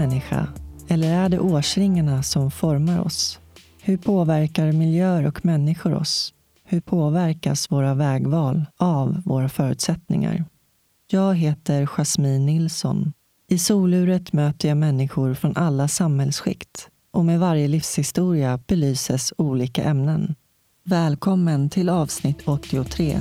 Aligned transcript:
människa? 0.00 0.46
Eller 0.88 1.24
är 1.24 1.28
det 1.28 1.38
årsringarna 1.38 2.22
som 2.22 2.50
formar 2.50 3.00
oss? 3.00 3.38
Hur 3.82 3.96
påverkar 3.96 4.72
miljöer 4.72 5.26
och 5.26 5.44
människor 5.44 5.94
oss? 5.94 6.34
Hur 6.64 6.80
påverkas 6.80 7.70
våra 7.70 7.94
vägval 7.94 8.64
av 8.76 9.22
våra 9.24 9.48
förutsättningar? 9.48 10.44
Jag 11.10 11.34
heter 11.34 11.86
Jasmine 11.86 12.46
Nilsson. 12.46 13.12
I 13.48 13.58
soluret 13.58 14.32
möter 14.32 14.68
jag 14.68 14.76
människor 14.76 15.34
från 15.34 15.56
alla 15.56 15.88
samhällsskikt 15.88 16.88
och 17.12 17.24
med 17.24 17.40
varje 17.40 17.68
livshistoria 17.68 18.58
belyses 18.66 19.32
olika 19.38 19.82
ämnen. 19.84 20.34
Välkommen 20.84 21.70
till 21.70 21.88
avsnitt 21.88 22.48
83. 22.48 23.18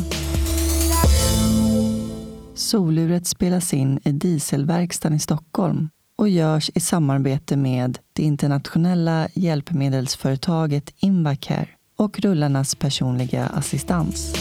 Soluret 2.53 3.27
spelas 3.27 3.73
in 3.73 3.99
i 4.03 4.11
Dieselverkstan 4.11 5.13
i 5.13 5.19
Stockholm 5.19 5.89
och 6.19 6.29
görs 6.29 6.71
i 6.75 6.79
samarbete 6.79 7.57
med 7.57 7.99
det 8.13 8.23
internationella 8.23 9.27
hjälpmedelsföretaget 9.33 10.93
Invacare 10.99 11.67
och 11.97 12.19
rullarnas 12.19 12.75
personliga 12.75 13.45
assistans. 13.45 14.33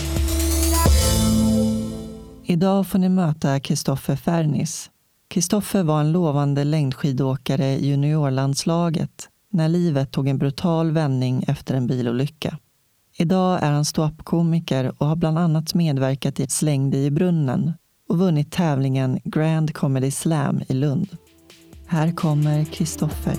Idag 2.45 2.87
får 2.87 2.99
ni 2.99 3.09
möta 3.09 3.61
Kristoffer 3.61 4.17
Fernis. 4.17 4.91
Kristoffer 5.29 5.83
var 5.83 6.01
en 6.01 6.13
lovande 6.13 6.65
längdskidåkare 6.65 7.67
i 7.67 7.89
juniorlandslaget 7.89 9.29
när 9.51 9.69
livet 9.69 10.11
tog 10.11 10.29
en 10.29 10.39
brutal 10.39 10.91
vändning 10.91 11.45
efter 11.49 11.75
en 11.75 11.87
bilolycka. 11.87 12.59
Idag 13.17 13.63
är 13.63 13.73
han 13.73 13.85
ståuppkomiker 13.85 14.93
och 14.99 15.07
har 15.07 15.17
bland 15.17 15.39
annat 15.39 15.75
medverkat 15.75 16.41
i 16.41 16.47
Släng 16.49 16.91
dig 16.91 17.07
i 17.07 17.11
brunnen 17.11 17.73
och 18.09 18.19
vunnit 18.19 18.53
tävlingen 18.53 19.21
Grand 19.25 19.75
Comedy 19.75 20.11
Slam 20.11 20.61
i 20.69 20.75
Lund. 20.75 21.17
Här 21.89 22.13
kommer 22.13 22.65
Kristoffer. 22.65 23.35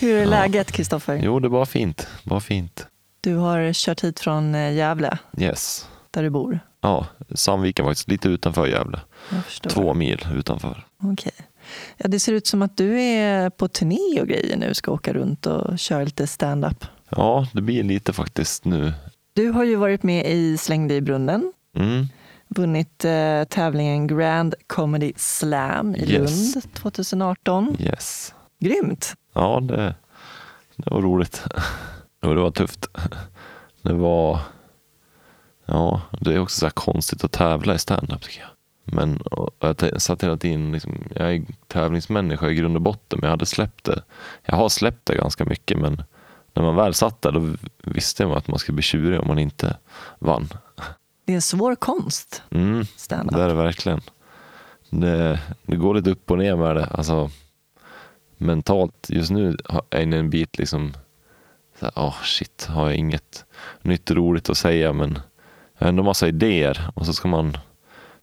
Hur 0.00 0.16
är 0.16 0.22
Ja. 0.22 0.28
läget 0.30 0.72
Kristoffer? 0.72 1.20
Jo, 1.24 1.40
det 1.40 1.48
var 1.48 1.64
fint. 1.66 2.06
Bara 2.24 2.40
fint. 2.40 2.86
Du 3.20 3.34
har 3.36 3.72
kört 3.72 4.04
hit 4.04 4.20
från 4.20 4.54
eh, 4.54 4.72
Gävle, 4.74 5.18
Yes. 5.38 5.88
där 6.10 6.22
du 6.22 6.30
bor. 6.30 6.60
Ja, 6.80 7.06
Sandviken 7.34 7.84
var 7.84 7.92
faktiskt 7.92 8.08
lite 8.08 8.28
utanför 8.28 8.66
Gävle. 8.66 9.00
Två 9.68 9.94
mil 9.94 10.26
utanför. 10.34 10.86
Okej. 11.02 11.32
Ja, 11.96 12.08
det 12.08 12.20
ser 12.20 12.32
ut 12.32 12.46
som 12.46 12.62
att 12.62 12.76
du 12.76 13.00
är 13.00 13.50
på 13.50 13.68
turné 13.68 14.20
och 14.20 14.28
grejer 14.28 14.56
nu, 14.56 14.74
ska 14.74 14.90
åka 14.92 15.12
runt 15.12 15.46
och 15.46 15.78
köra 15.78 16.04
lite 16.04 16.26
stand-up. 16.26 16.84
Ja, 17.08 17.46
det 17.52 17.60
blir 17.62 17.82
lite 17.82 18.12
faktiskt 18.12 18.64
nu. 18.64 18.92
Du 19.32 19.50
har 19.50 19.64
ju 19.64 19.76
varit 19.76 20.02
med 20.02 20.26
i 20.30 20.56
Släng 20.58 20.88
dig 20.88 20.96
i 20.96 21.00
brunnen, 21.00 21.52
Mm. 21.76 22.06
Vunnit 22.48 23.04
eh, 23.04 23.44
tävlingen 23.44 24.06
Grand 24.06 24.54
Comedy 24.66 25.12
Slam 25.16 25.94
i 25.94 26.12
Yes. 26.12 26.54
Lund 26.54 26.74
2018. 26.74 27.76
Yes. 27.80 28.34
Grymt! 28.58 29.14
Ja, 29.32 29.60
det, 29.60 29.94
det 30.76 30.90
var 30.90 31.00
roligt. 31.02 31.44
Det 32.20 32.34
var 32.34 32.50
tufft. 32.50 32.86
Det 33.82 33.92
var... 33.92 34.38
Ja, 35.66 36.00
det 36.20 36.34
är 36.34 36.38
också 36.38 36.58
så 36.60 36.70
konstigt 36.70 37.24
att 37.24 37.32
tävla 37.32 37.74
i 37.74 37.78
stand-up 37.78 38.22
tycker 38.22 38.40
jag. 38.40 38.48
Men 38.84 39.16
och 39.16 39.50
jag 39.60 40.02
satt 40.02 40.22
hela 40.24 40.36
tiden, 40.36 40.72
liksom, 40.72 41.04
jag 41.14 41.34
är 41.34 41.42
tävlingsmänniska 41.66 42.50
i 42.50 42.54
grund 42.54 42.76
och 42.76 42.82
botten, 42.82 43.18
men 43.20 43.26
jag 43.26 43.30
hade 43.32 43.46
släppt 43.46 43.84
det. 43.84 44.02
Jag 44.42 44.56
har 44.56 44.68
släppt 44.68 45.06
det 45.06 45.16
ganska 45.16 45.44
mycket, 45.44 45.78
men 45.78 46.02
när 46.54 46.62
man 46.62 46.76
väl 46.76 46.94
satt 46.94 47.22
där 47.22 47.32
då 47.32 47.54
visste 47.82 48.26
man 48.26 48.36
att 48.36 48.48
man 48.48 48.58
skulle 48.58 48.76
bli 48.76 48.82
tjurig 48.82 49.20
om 49.20 49.26
man 49.28 49.38
inte 49.38 49.76
vann. 50.18 50.48
Det 51.26 51.32
är 51.32 51.36
en 51.36 51.42
svår 51.42 51.74
konst, 51.74 52.42
Mm. 52.50 52.84
stand-up. 52.96 53.36
Det 53.36 53.42
är 53.42 53.48
det 53.48 53.54
verkligen. 53.54 54.00
Det, 54.90 55.40
det 55.62 55.76
går 55.76 55.94
lite 55.94 56.10
upp 56.10 56.30
och 56.30 56.38
ner 56.38 56.56
med 56.56 56.76
det. 56.76 56.84
Alltså, 56.86 57.30
mentalt, 58.36 59.06
just 59.08 59.30
nu 59.30 59.56
är 59.90 60.00
i 60.00 60.16
en 60.18 60.30
bit 60.30 60.58
liksom, 60.58 60.92
så 61.80 61.84
här, 61.86 61.92
oh 61.96 62.22
shit, 62.22 62.66
har 62.70 62.86
jag 62.86 62.96
inget 62.96 63.44
nytt 63.82 64.10
roligt 64.10 64.50
att 64.50 64.56
säga 64.58 64.92
men 64.92 65.18
jag 65.78 65.84
har 65.84 65.88
ändå 65.88 66.02
massa 66.02 66.28
idéer 66.28 66.90
och 66.94 67.06
så 67.06 67.12
ska 67.12 67.28
man 67.28 67.58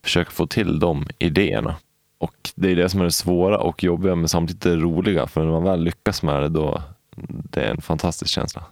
försöka 0.03 0.31
få 0.31 0.47
till 0.47 0.79
de 0.79 1.07
idéerna. 1.19 1.75
Och 2.17 2.35
det 2.55 2.71
är 2.71 2.75
det 2.75 2.89
som 2.89 2.99
är 3.01 3.05
det 3.05 3.11
svåra 3.11 3.57
och 3.59 3.83
jobbiga 3.83 4.15
men 4.15 4.27
samtidigt 4.27 4.61
det 4.61 4.75
roliga 4.75 5.27
för 5.27 5.43
när 5.43 5.51
man 5.51 5.63
väl 5.63 5.83
lyckas 5.83 6.23
med 6.23 6.41
det 6.41 6.49
då 6.49 6.81
det 7.25 7.61
är 7.61 7.71
en 7.71 7.81
fantastisk 7.81 8.31
känsla. 8.31 8.63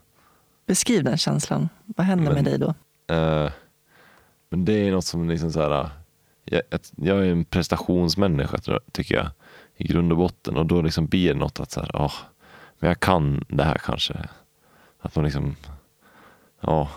Beskriv 0.67 1.03
den 1.03 1.17
känslan. 1.17 1.69
Vad 1.85 2.05
händer 2.07 2.33
Men- 2.33 2.43
med 2.43 2.43
dig 2.45 2.59
då? 2.59 2.73
Eh, 3.15 3.51
men 4.51 4.65
det 4.65 4.73
är 4.87 4.91
något 4.91 5.05
som 5.05 5.29
liksom 5.29 5.51
så 5.51 5.61
här, 5.61 5.89
jag, 6.45 6.61
jag- 6.95 7.17
är 7.25 7.31
en 7.31 7.45
prestationsmänniska 7.45 8.57
tycker 8.91 9.15
jag 9.15 9.27
i 9.77 9.87
grund 9.87 10.11
och 10.11 10.17
botten 10.17 10.57
och 10.57 10.65
då 10.65 10.81
liksom 10.81 11.05
blir 11.07 11.33
det 11.33 11.39
något 11.39 11.59
att 11.59 11.71
så 11.71 11.79
här, 11.79 11.95
ah, 11.95 12.11
men 12.79 12.87
jag 12.87 12.99
kan 12.99 13.45
det 13.47 13.63
här 13.63 13.77
kanske. 13.77 14.13
Att 15.01 15.15
man 15.15 15.25
liksom, 15.25 15.55
ja, 16.61 16.89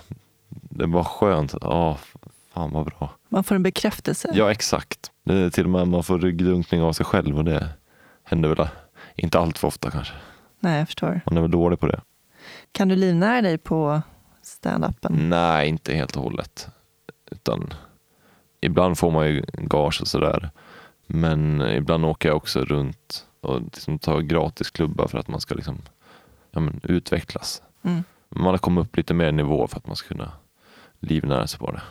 det 0.48 0.86
var 0.86 1.04
skönt. 1.04 1.54
att, 1.54 1.64
ah, 1.64 1.98
fan 2.52 2.70
vad 2.72 2.86
bra. 2.86 3.10
Man 3.28 3.44
får 3.44 3.54
en 3.54 3.62
bekräftelse. 3.62 4.30
Ja, 4.34 4.50
exakt. 4.52 5.10
Det 5.24 5.50
till 5.50 5.64
och 5.64 5.70
med 5.70 5.88
man 5.88 6.02
får 6.04 6.18
ryggdunkning 6.18 6.82
av 6.82 6.92
sig 6.92 7.06
själv 7.06 7.36
och 7.38 7.44
det 7.44 7.68
händer 8.24 8.48
väl 8.54 8.68
inte 9.14 9.38
allt 9.38 9.58
för 9.58 9.68
ofta 9.68 9.90
kanske. 9.90 10.14
Nej, 10.60 10.78
jag 10.78 10.88
förstår. 10.88 11.20
Man 11.26 11.36
är 11.36 11.40
väl 11.40 11.50
dålig 11.50 11.80
på 11.80 11.86
det. 11.86 12.00
Kan 12.72 12.88
du 12.88 12.96
livnära 12.96 13.42
dig 13.42 13.58
på 13.58 14.02
stand-upen? 14.42 15.28
Nej, 15.28 15.68
inte 15.68 15.94
helt 15.94 16.16
och 16.16 16.22
hållet. 16.22 16.68
Utan 17.34 17.74
ibland 18.60 18.98
får 18.98 19.10
man 19.10 19.26
ju 19.26 19.44
gage 19.56 20.00
och 20.00 20.08
sådär. 20.08 20.50
Men 21.06 21.60
ibland 21.60 22.04
åker 22.04 22.28
jag 22.28 22.36
också 22.36 22.64
runt 22.64 23.26
och 23.40 23.60
liksom 23.60 23.98
tar 23.98 24.20
gratis 24.20 24.70
klubbar 24.70 25.08
för 25.08 25.18
att 25.18 25.28
man 25.28 25.40
ska 25.40 25.54
liksom, 25.54 25.78
ja, 26.50 26.60
men, 26.60 26.80
utvecklas. 26.82 27.62
Mm. 27.82 28.04
Man 28.28 28.46
har 28.46 28.58
kommit 28.58 28.84
upp 28.84 28.96
lite 28.96 29.14
mer 29.14 29.32
nivå 29.32 29.66
för 29.66 29.76
att 29.76 29.86
man 29.86 29.96
ska 29.96 30.08
kunna 30.08 30.32
livnära 31.00 31.46
sig 31.46 31.58
på 31.58 31.70
det. 31.70 31.82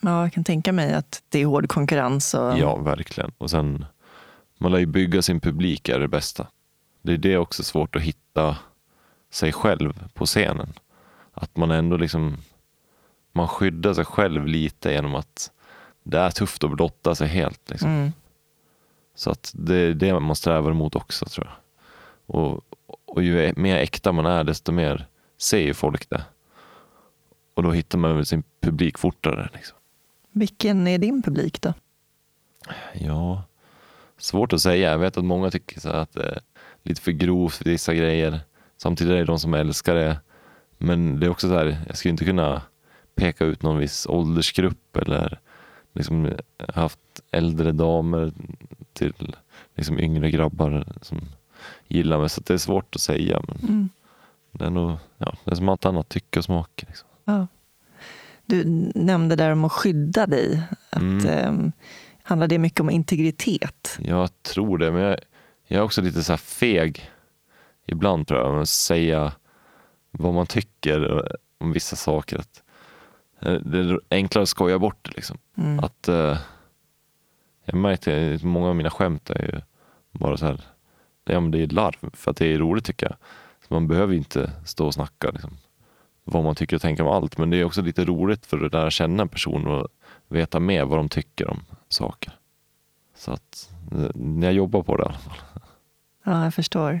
Ja, 0.00 0.22
jag 0.22 0.32
kan 0.32 0.44
tänka 0.44 0.72
mig 0.72 0.94
att 0.94 1.22
det 1.28 1.42
är 1.42 1.46
hård 1.46 1.68
konkurrens. 1.68 2.34
Och... 2.34 2.58
Ja, 2.58 2.76
verkligen. 2.76 3.32
Och 3.38 3.50
sen, 3.50 3.84
man 4.58 4.72
lär 4.72 4.78
ju 4.78 4.86
bygga 4.86 5.22
sin 5.22 5.40
publik 5.40 5.88
är 5.88 5.98
det 5.98 6.08
bästa. 6.08 6.46
Det 7.02 7.12
är 7.12 7.16
det 7.16 7.38
också 7.38 7.62
svårt 7.62 7.96
att 7.96 8.02
hitta 8.02 8.56
sig 9.30 9.52
själv 9.52 10.08
på 10.14 10.26
scenen. 10.26 10.72
Att 11.32 11.56
man 11.56 11.70
ändå 11.70 11.96
liksom, 11.96 12.36
man 13.38 13.48
skyddar 13.48 13.94
sig 13.94 14.04
själv 14.04 14.46
lite 14.46 14.92
genom 14.92 15.14
att 15.14 15.50
det 16.02 16.18
är 16.18 16.30
tufft 16.30 16.64
att 16.64 16.70
blotta 16.70 17.14
sig 17.14 17.28
helt. 17.28 17.70
Liksom. 17.70 17.90
Mm. 17.90 18.12
Så 19.14 19.30
att 19.30 19.52
det 19.54 19.76
är 19.76 19.94
det 19.94 20.20
man 20.20 20.36
strävar 20.36 20.70
emot 20.70 20.96
också 20.96 21.26
tror 21.26 21.46
jag. 21.46 21.56
Och, 22.36 22.64
och 23.04 23.22
ju 23.22 23.52
mer 23.56 23.76
äkta 23.76 24.12
man 24.12 24.26
är 24.26 24.44
desto 24.44 24.72
mer 24.72 25.06
ser 25.38 25.58
ju 25.58 25.74
folk 25.74 26.10
det. 26.10 26.22
Och 27.54 27.62
då 27.62 27.70
hittar 27.70 27.98
man 27.98 28.26
sin 28.26 28.42
publik 28.60 28.98
fortare. 28.98 29.48
Liksom. 29.54 29.76
Vilken 30.32 30.86
är 30.86 30.98
din 30.98 31.22
publik 31.22 31.62
då? 31.62 31.74
Ja, 32.92 33.42
svårt 34.18 34.52
att 34.52 34.60
säga. 34.60 34.90
Jag 34.90 34.98
vet 34.98 35.16
att 35.16 35.24
många 35.24 35.50
tycker 35.50 35.80
så 35.80 35.88
att 35.88 36.12
det 36.12 36.22
är 36.22 36.40
lite 36.82 37.00
för 37.00 37.12
grovt 37.12 37.66
vissa 37.66 37.94
grejer. 37.94 38.40
Samtidigt 38.76 39.12
är 39.12 39.16
det 39.16 39.24
de 39.24 39.38
som 39.38 39.54
älskar 39.54 39.94
det. 39.94 40.20
Men 40.78 41.20
det 41.20 41.26
är 41.26 41.30
också 41.30 41.48
så 41.48 41.54
här, 41.54 41.78
jag 41.86 41.96
skulle 41.96 42.10
inte 42.10 42.24
kunna 42.24 42.62
peka 43.18 43.44
ut 43.44 43.62
någon 43.62 43.78
viss 43.78 44.06
åldersgrupp 44.06 44.96
eller 44.96 45.38
liksom 45.92 46.30
haft 46.74 46.98
äldre 47.30 47.72
damer 47.72 48.32
till 48.92 49.36
liksom 49.74 49.98
yngre 50.00 50.30
grabbar 50.30 50.84
som 51.02 51.20
gillar 51.88 52.18
mig. 52.18 52.28
Så 52.28 52.40
det 52.40 52.54
är 52.54 52.58
svårt 52.58 52.94
att 52.94 53.00
säga. 53.00 53.42
Men 53.48 53.58
Mm. 53.68 53.88
det 54.52 54.64
är 54.64 54.70
nog, 54.70 54.98
ja, 55.18 55.34
det 55.44 55.50
är 55.50 55.54
som 55.54 55.68
allt 55.68 55.84
annat, 55.84 56.08
tycke 56.08 56.38
och 56.38 56.44
smak. 56.44 56.84
Liksom. 56.88 57.08
Ja. 57.24 57.46
Du 58.46 58.64
nämnde 58.94 59.36
där 59.36 59.50
om 59.52 59.64
att 59.64 59.72
skydda 59.72 60.26
dig. 60.26 60.62
Att, 60.90 61.00
Mm. 61.02 61.26
ehm, 61.26 61.72
handlar 62.22 62.48
det 62.48 62.58
mycket 62.58 62.80
om 62.80 62.90
integritet? 62.90 63.98
Jag 64.02 64.42
tror 64.42 64.78
det, 64.78 64.90
men 64.92 65.02
jag, 65.02 65.18
jag 65.66 65.78
är 65.78 65.82
också 65.84 66.02
lite 66.02 66.22
så 66.22 66.32
här 66.32 66.36
feg 66.36 67.10
ibland 67.86 68.26
tror 68.26 68.40
jag, 68.40 68.60
att 68.60 68.68
säga 68.68 69.32
vad 70.10 70.34
man 70.34 70.46
tycker 70.46 71.28
om 71.60 71.72
vissa 71.72 71.96
saker. 71.96 72.38
Att, 72.38 72.62
eh, 72.66 72.67
det 73.40 73.78
är 73.78 74.00
enklare 74.10 74.42
att 74.42 74.48
skoja 74.48 74.78
bort 74.78 74.98
det. 75.02 75.10
Liksom. 75.16 75.38
Mm. 75.56 75.78
Att, 75.78 76.08
eh, 76.08 76.38
jag 77.64 77.74
märkte 77.74 78.34
att 78.34 78.42
många 78.42 78.68
av 78.68 78.76
mina 78.76 78.90
skämt 78.90 79.30
är 79.30 79.42
ju 79.42 79.60
bara 80.18 80.36
så 80.36 80.46
här, 80.46 80.60
ja, 81.24 81.40
men 81.40 81.50
det 81.50 81.58
är 81.58 81.66
larv 81.66 82.10
för 82.12 82.30
att 82.30 82.36
det 82.36 82.46
är 82.46 82.58
roligt 82.58 82.84
tycker 82.84 83.06
jag. 83.06 83.16
Så 83.68 83.74
man 83.74 83.88
behöver 83.88 84.14
inte 84.14 84.52
stå 84.64 84.86
och 84.86 84.94
snacka 84.94 85.30
liksom, 85.30 85.56
vad 86.24 86.44
man 86.44 86.54
tycker 86.54 86.76
och 86.76 86.82
tänker 86.82 87.02
om 87.02 87.08
allt. 87.08 87.38
Men 87.38 87.50
det 87.50 87.56
är 87.56 87.64
också 87.64 87.82
lite 87.82 88.04
roligt 88.04 88.46
för 88.46 88.64
att 88.64 88.72
lära 88.72 88.90
känna 88.90 89.22
en 89.22 89.28
person 89.28 89.66
och 89.66 89.88
veta 90.28 90.60
mer 90.60 90.84
vad 90.84 90.98
de 90.98 91.08
tycker 91.08 91.50
om 91.50 91.60
saker. 91.88 92.32
Så 93.14 93.32
att 93.32 93.70
eh, 93.92 94.42
jag 94.42 94.52
jobbar 94.52 94.82
på 94.82 94.96
det 94.96 95.02
i 95.02 95.06
alla 95.06 95.18
fall. 95.18 95.38
Ja, 96.24 96.44
jag 96.44 96.54
förstår. 96.54 97.00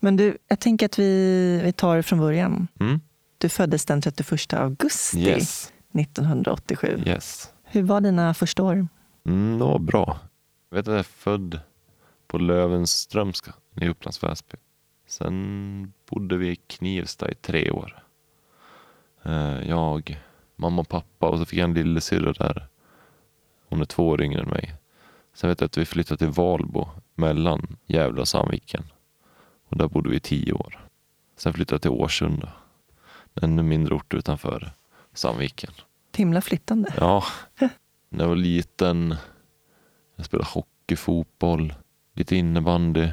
Men 0.00 0.16
du, 0.16 0.38
jag 0.48 0.60
tänker 0.60 0.86
att 0.86 0.98
vi, 0.98 1.60
vi 1.64 1.72
tar 1.72 1.96
det 1.96 2.02
från 2.02 2.18
början. 2.18 2.68
Mm? 2.80 3.00
Du 3.42 3.48
föddes 3.48 3.84
den 3.84 4.00
31 4.02 4.52
augusti 4.52 5.18
Yes. 5.20 5.72
1987. 5.94 7.02
Yes. 7.06 7.52
Hur 7.64 7.82
var 7.82 8.00
dina 8.00 8.34
första 8.34 8.62
år? 8.62 8.88
Mm, 9.26 9.58
det 9.58 9.64
var 9.64 9.78
bra. 9.78 10.18
Jag 10.70 10.76
vet 10.76 10.88
att 10.88 10.92
jag 10.92 10.98
är 10.98 11.02
född 11.02 11.60
på 12.26 12.38
Lövenströmska 12.38 13.54
i 13.80 13.88
Upplands 13.88 14.22
Väsby. 14.22 14.56
Sen 15.06 15.92
bodde 16.10 16.36
vi 16.36 16.48
i 16.50 16.56
Knivsta 16.56 17.30
i 17.30 17.34
tre 17.34 17.70
år. 17.70 18.02
Eh, 19.24 19.68
Jag, 19.68 20.20
mamma 20.56 20.80
och 20.80 20.88
pappa 20.88 21.28
och 21.28 21.38
så 21.38 21.44
fick 21.44 21.58
jag 21.58 21.64
en 21.68 21.74
lillasyrra 21.74 22.32
där. 22.32 22.68
Hon 23.68 23.80
är 23.80 23.84
två 23.84 24.08
år 24.08 24.22
yngre 24.22 24.42
än 24.42 24.48
mig. 24.48 24.74
Sen 25.34 25.48
vet 25.50 25.60
jag 25.60 25.66
att 25.66 25.78
vi 25.78 25.84
flyttade 25.84 26.18
till 26.18 26.28
Valbo 26.28 26.88
mellan 27.14 27.76
Gävle 27.86 28.20
och 28.20 28.28
Sandviken. 28.28 28.84
Och 29.68 29.76
där 29.76 29.88
bodde 29.88 30.10
vi 30.10 30.16
i 30.16 30.20
tio 30.20 30.52
år. 30.52 30.88
Sen 31.36 31.52
flyttade 31.52 31.74
jag 31.74 31.82
till 31.82 31.90
Årsunda. 31.90 32.52
En 33.34 33.68
mindre 33.68 33.94
ort 33.94 34.14
utanför 34.14 34.72
Sandviken. 35.14 35.70
Himla 36.16 36.40
flyttande. 36.40 36.94
Ja, 36.96 37.24
när 38.08 38.24
jag 38.24 38.28
var 38.28 38.36
liten. 38.36 39.16
Jag 40.16 40.26
spelade 40.26 40.48
hockey, 40.48 40.96
fotboll, 40.96 41.74
lite 42.14 42.36
innebandy. 42.36 43.08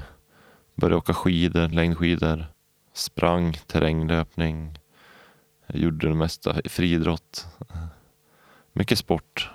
Började 0.75 0.95
åka 0.95 1.13
skidor, 1.13 1.69
längdskidor. 1.69 2.45
Sprang, 2.93 3.53
terränglöpning. 3.67 4.79
Jag 5.67 5.77
gjorde 5.81 6.07
det 6.07 6.15
mesta, 6.15 6.61
friidrott. 6.65 7.47
Mycket 8.73 8.99
sport. 8.99 9.49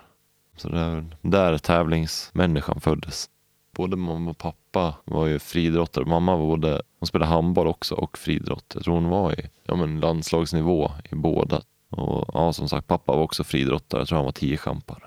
Så 0.56 0.69
det 0.69 0.81
är 0.81 0.94
väl 0.94 1.16
där 1.20 1.58
tävlingsmänniskan 1.58 2.81
föddes. 2.81 3.31
Både 3.76 3.96
mamma 3.96 4.31
och 4.31 4.38
pappa 4.38 4.94
var 5.05 5.26
ju 5.26 5.38
friidrottare. 5.38 6.05
Mamma 6.05 6.37
var 6.37 6.46
både, 6.46 6.82
hon 7.05 7.06
spelade 7.06 7.31
handboll 7.33 7.67
också 7.67 7.95
och 7.95 8.19
friidrott. 8.19 8.73
Jag 8.75 8.85
tror 8.85 8.95
hon 8.95 9.09
var 9.09 9.41
i 9.41 9.51
ja, 9.67 9.77
men 9.77 10.01
landslagsnivå 10.01 10.91
i 11.11 11.15
båda. 11.15 11.61
Och 11.91 12.31
ja, 12.35 12.53
som 12.53 12.69
sagt, 12.69 12.87
pappa 12.87 13.12
var 13.12 13.23
också 13.23 13.45
friidrottare. 13.45 14.01
Jag 14.01 14.09
tror 14.09 14.17
han 14.17 14.25
var 14.25 14.33
tiokampare. 14.33 15.03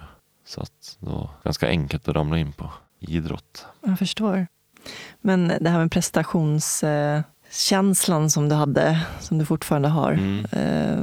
Så 0.45 0.61
att 0.61 0.97
det 0.99 1.09
var 1.09 1.29
ganska 1.43 1.67
enkelt 1.67 2.07
att 2.07 2.15
ramla 2.15 2.37
in 2.37 2.51
på 2.51 2.69
idrott. 2.99 3.65
Jag 3.81 3.99
förstår. 3.99 4.47
Men 5.21 5.47
det 5.61 5.69
här 5.69 5.79
med 5.79 5.91
prestationskänslan 5.91 8.29
som 8.29 8.49
du 8.49 8.55
hade, 8.55 8.99
som 9.19 9.37
du 9.37 9.45
fortfarande 9.45 9.87
har, 9.87 10.11
Mm. 10.11 10.45
eh, 10.51 10.97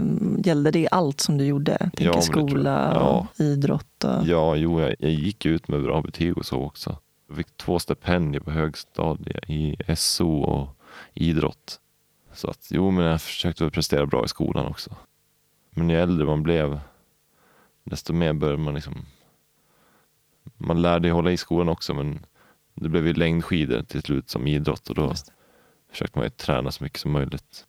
gällde 0.47 0.71
det 0.71 0.89
allt 0.91 1.21
som 1.21 1.39
du 1.39 1.45
gjorde? 1.45 1.73
Ja, 1.81 1.91
Tänker 1.91 2.05
jag. 2.05 2.25
skola 2.25 2.93
Ja. 2.95 3.01
och 3.01 3.27
idrott? 3.41 4.05
Och... 4.05 4.27
Ja, 4.27 4.57
jo, 4.57 4.81
jag, 4.81 4.95
jag 4.99 5.11
gick 5.11 5.47
ut 5.47 5.69
med 5.69 5.83
bra 5.83 6.03
betyg 6.03 6.39
och 6.39 6.47
så 6.47 6.63
också. 6.65 6.99
Jag 7.29 7.37
fick 7.37 7.57
två 7.57 7.79
stipendier 7.79 8.41
på 8.43 8.51
högstadiet 8.51 9.51
i 9.51 9.77
SO 9.97 10.31
och 10.43 10.69
idrott. 11.15 11.81
Så 12.33 12.51
att 12.51 12.69
jo, 12.71 12.91
men 12.91 13.05
jag 13.05 13.23
försökte 13.23 13.65
väl 13.65 13.71
prestera 13.71 14.07
bra 14.07 14.25
i 14.25 14.29
skolan 14.29 14.67
också. 14.67 14.97
Men 15.71 15.91
ju 15.91 16.01
äldre 16.01 16.27
man 16.27 16.43
blev, 16.43 16.81
desto 17.85 18.13
mer 18.13 18.33
började 18.33 18.63
man 18.63 18.75
liksom... 18.75 19.07
Man 20.57 20.83
lärde 20.83 21.09
ju 21.09 21.15
hålla 21.15 21.33
i 21.33 21.37
skolan 21.37 21.69
också, 21.69 21.95
men 21.95 22.27
det 22.75 22.89
blev 22.89 23.07
ju 23.07 23.15
längdskidor 23.15 23.83
till 23.83 24.03
slut 24.03 24.31
som 24.31 24.47
idrott 24.47 24.89
och 24.89 24.95
då 24.95 25.09
Just 25.09 25.33
försökte 25.95 26.19
man 26.19 26.27
ju 26.27 26.31
träna 26.31 26.71
så 26.71 26.85
mycket 26.85 27.01
som 27.01 27.13
möjligt. 27.13 27.67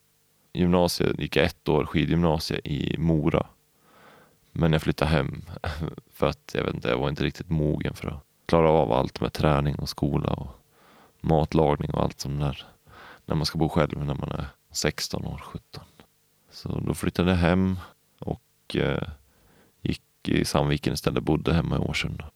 Gymnasiet 0.53 1.19
gick 1.19 1.36
jag 1.36 1.45
ett 1.45 1.69
år 1.69 1.86
skidgymnasie 1.86 2.59
i 2.63 2.95
Mora. 2.97 3.47
Men 4.51 4.74
jag 4.74 4.81
flyttade 4.81 5.12
hem 5.12 5.42
för 6.13 6.27
att 6.27 6.51
jag 6.53 6.63
vet 6.63 6.74
inte, 6.74 6.89
jag 6.89 6.97
var 6.97 7.09
inte 7.09 7.24
riktigt 7.24 7.50
mogen 7.50 7.94
för 7.94 8.07
att 8.07 8.24
klara 8.45 8.69
av 8.69 8.92
allt 8.92 9.21
med 9.21 9.33
träning 9.33 9.75
och 9.75 9.89
skola 9.89 10.30
och 10.30 10.47
matlagning 11.21 11.92
och 11.94 12.03
allt 12.03 12.19
som 12.19 12.39
där. 12.39 12.65
När 13.25 13.36
man 13.36 13.45
ska 13.45 13.57
bo 13.57 13.69
själv 13.69 14.06
när 14.06 14.16
man 14.16 14.31
är 14.31 14.48
16 14.72 15.25
år, 15.25 15.42
17. 15.45 15.83
Så 16.51 16.80
då 16.80 16.94
flyttade 16.94 17.30
jag 17.31 17.38
hem 17.38 17.80
och 18.19 18.75
eh, 18.75 19.07
gick 19.81 20.01
i 20.27 20.45
Sandviken 20.45 20.94
istället, 20.94 21.24
bodde 21.24 21.54
hemma 21.54 21.75
i 21.75 21.80
Årsunda. 21.80 22.31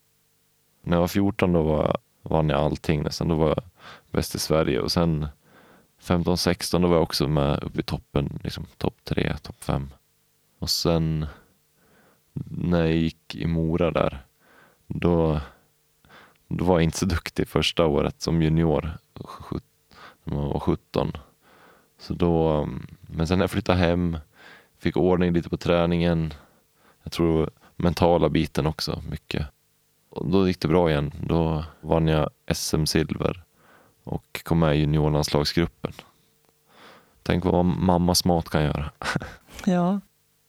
När 0.82 0.96
jag 0.96 1.02
var 1.02 1.08
14 1.08 1.54
då 1.54 1.62
var, 1.62 1.98
vann 2.22 2.50
jag 2.50 2.60
allting 2.60 3.04
nästan. 3.04 3.28
Då 3.28 3.36
var 3.36 3.48
jag 3.50 3.64
bäst 4.12 4.36
i 4.36 4.40
Sverige 4.40 4.80
och 4.80 4.92
sen 4.92 5.28
15-16 6.02 6.82
då 6.82 6.88
var 6.88 6.96
jag 6.96 7.04
också 7.04 7.28
med 7.28 7.64
uppe 7.64 7.80
i 7.80 7.84
toppen, 7.84 8.40
liksom 8.44 8.66
topp 8.78 8.96
3, 9.04 9.38
topp 9.38 9.64
5. 9.64 9.90
Och 10.60 10.70
sen 10.70 11.26
när 12.52 12.80
jag 12.80 12.96
gick 12.96 13.36
i 13.36 13.48
Mora 13.48 13.92
där, 13.92 14.26
då, 14.88 15.40
då 16.48 16.66
var 16.66 16.76
jag 16.76 16.84
inte 16.84 16.98
så 16.98 17.06
duktig 17.06 17.48
första 17.48 17.86
året 17.86 18.22
som 18.22 18.42
junior, 18.42 18.98
sjut- 19.16 19.64
när 20.30 20.38
man 20.38 20.50
var 20.50 20.60
17. 20.60 21.12
Så 22.00 22.14
då, 22.14 22.52
um, 22.52 22.88
men 23.02 23.28
sen 23.28 23.38
när 23.38 23.44
jag 23.44 23.52
flyttade 23.52 23.78
hem, 23.78 24.18
fick 24.78 24.98
ordning 24.98 25.34
lite 25.34 25.50
på 25.50 25.58
träningen, 25.58 26.34
jag 27.04 27.12
tror 27.12 27.50
mentala 27.76 28.30
biten 28.30 28.66
också 28.66 29.02
mycket. 29.10 29.48
Och 30.10 30.30
då 30.30 30.48
gick 30.48 30.60
det 30.60 30.68
bra 30.68 30.90
igen. 30.92 31.12
Då 31.28 31.64
vann 31.82 32.08
jag 32.08 32.30
SM-silver 32.54 33.44
och 34.04 34.42
kom 34.44 34.60
med 34.60 34.76
i 34.76 34.80
juniorlandslagsgruppen. 34.80 35.94
Tänk 37.24 37.46
vad 37.46 37.66
mammas 37.66 38.26
mat 38.26 38.50
kan 38.50 38.64
göra. 38.64 38.92
Ja, 39.66 40.00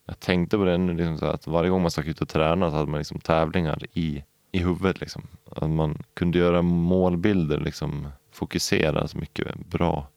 Jag 0.07 0.21
tänkte 0.21 0.57
på 0.57 0.65
det 0.65 0.79
nu, 0.79 0.95
liksom 0.95 1.19
så 1.19 1.27
att 1.27 1.47
varje 1.47 1.71
gång 1.71 1.83
man 1.83 1.91
stack 1.91 2.07
ut 2.07 2.21
och 2.21 2.29
tränade 2.29 2.71
så 2.73 2.77
hade 2.77 2.91
man 2.91 2.99
liksom 2.99 3.21
tävlingar 3.21 3.79
i, 3.93 4.25
i 4.53 4.59
huvudet. 4.59 5.01
Liksom. 5.01 5.23
Att 5.51 5.71
man 5.71 6.03
kunde 6.15 6.39
göra 6.39 6.63
målbilder, 6.63 7.61
liksom, 7.61 8.09
fokusera 8.41 9.09
så 9.09 9.19
mycket 9.19 9.67
bra. 9.67 10.09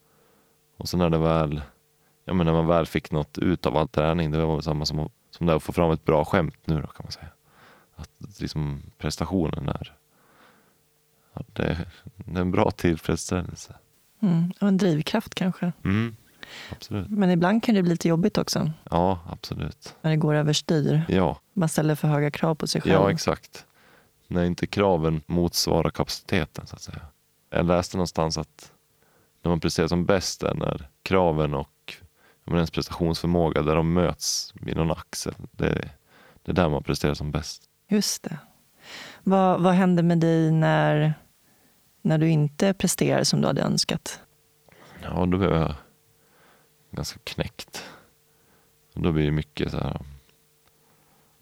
Och 0.78 0.90
så 0.90 0.98
när 0.98 1.10
det 1.10 1.18
väl, 1.18 1.62
ja, 2.26 2.34
men 2.34 2.46
när 2.46 2.54
man 2.54 2.68
väl 2.68 2.86
fick 2.86 3.12
något 3.12 3.38
ut 3.38 3.66
av 3.66 3.78
all 3.78 3.88
träning, 3.88 4.32
det 4.32 4.46
var 4.46 4.54
väl 4.56 4.64
samma 4.64 4.86
som, 4.86 5.10
som 5.32 5.46
det 5.48 5.56
att 5.56 5.64
få 5.64 5.72
fram 5.72 5.92
ett 5.92 6.06
bra 6.06 6.26
skämt 6.26 6.56
nu 6.66 6.76
då 6.82 6.88
kan 6.88 7.04
man 7.04 7.12
säga. 7.12 7.28
Att 7.96 8.40
liksom 8.42 8.82
prestationen 8.98 9.70
är, 9.70 9.94
ja, 11.34 11.42
det, 11.54 11.86
det 12.16 12.38
är 12.38 12.42
en 12.42 12.52
bra 12.52 12.72
tillfredsställelse. 12.72 13.76
mm. 14.20 14.52
och 14.62 14.68
en 14.68 14.78
drivkraft 14.78 15.36
kanske. 15.36 15.72
Mm, 15.84 16.16
absolut. 16.72 17.10
Men 17.10 17.30
ibland 17.32 17.64
kan 17.64 17.76
det 17.76 17.82
bli 17.84 17.92
lite 17.92 18.08
jobbigt 18.08 18.38
också, 18.38 18.72
Ja, 18.92 19.20
absolut. 19.30 19.96
när 20.02 20.12
det 20.12 20.18
går 20.18 20.34
överstyr. 20.34 21.02
Ja, 21.10 21.40
Man 21.54 21.70
ställer 21.70 21.96
för 21.96 22.08
höga 22.08 22.32
krav 22.32 22.56
på 22.56 22.68
sig 22.68 22.82
själv. 22.82 22.94
Ja, 22.94 23.12
exakt. 23.12 23.66
När 24.28 24.44
inte 24.46 24.68
kraven 24.68 25.22
motsvarar 25.26 25.90
kapaciteten 25.90 26.68
så 26.68 26.76
att 26.76 26.82
säga. 26.82 27.00
Jag 27.54 27.66
läste 27.66 27.98
någonstans 27.98 28.38
att 28.38 28.72
när 29.42 29.50
man 29.50 29.60
presterar 29.60 29.88
som 29.88 30.06
bäst 30.06 30.44
är 30.44 30.54
när 30.54 30.90
kraven 31.04 31.54
och 31.54 31.70
men 32.44 32.56
ens 32.56 32.72
prestationsförmåga 32.72 33.62
där 33.62 33.76
de 33.76 33.94
möts 33.94 34.54
vid 34.56 34.78
någon 34.78 34.92
axel. 34.92 35.34
Det, 35.52 35.90
det 36.44 36.52
är 36.52 36.56
där 36.56 36.70
man 36.70 36.84
presterar 36.84 37.14
som 37.14 37.32
bäst. 37.32 37.70
Just 37.88 38.24
det. 38.24 38.38
Vad, 39.24 39.62
vad 39.62 39.74
hände 39.74 40.04
med 40.04 40.20
dig 40.20 40.52
när, 40.52 41.14
när 42.02 42.18
du 42.18 42.30
inte 42.30 42.74
presterar 42.74 43.24
som 43.24 43.42
du 43.42 43.48
hade 43.48 43.62
önskat? 43.62 44.22
Ja, 45.02 45.26
då 45.26 45.38
blev 45.38 45.52
jag 45.54 45.74
ganska 46.92 47.20
knäckt. 47.24 47.84
Och 48.94 49.02
då 49.02 49.12
blir 49.12 49.26
det 49.26 49.32
mycket 49.32 49.72
så 49.72 49.78
här. 49.78 50.00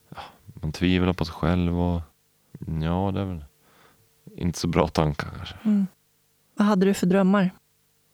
Ja, 0.10 0.22
man 0.46 0.72
tvivlar 0.72 1.14
på 1.14 1.26
sig 1.26 1.34
själv 1.34 1.82
och 1.82 2.02
ja, 2.82 3.12
det 3.14 3.22
är 3.22 3.26
väl 3.26 3.46
inte 4.36 4.60
så 4.60 4.68
bra 4.68 4.88
tankar 4.88 5.30
kanske. 5.38 5.56
Vad 6.62 6.68
hade 6.68 6.86
du 6.86 6.94
för 6.94 7.08
drömmar? 7.08 7.52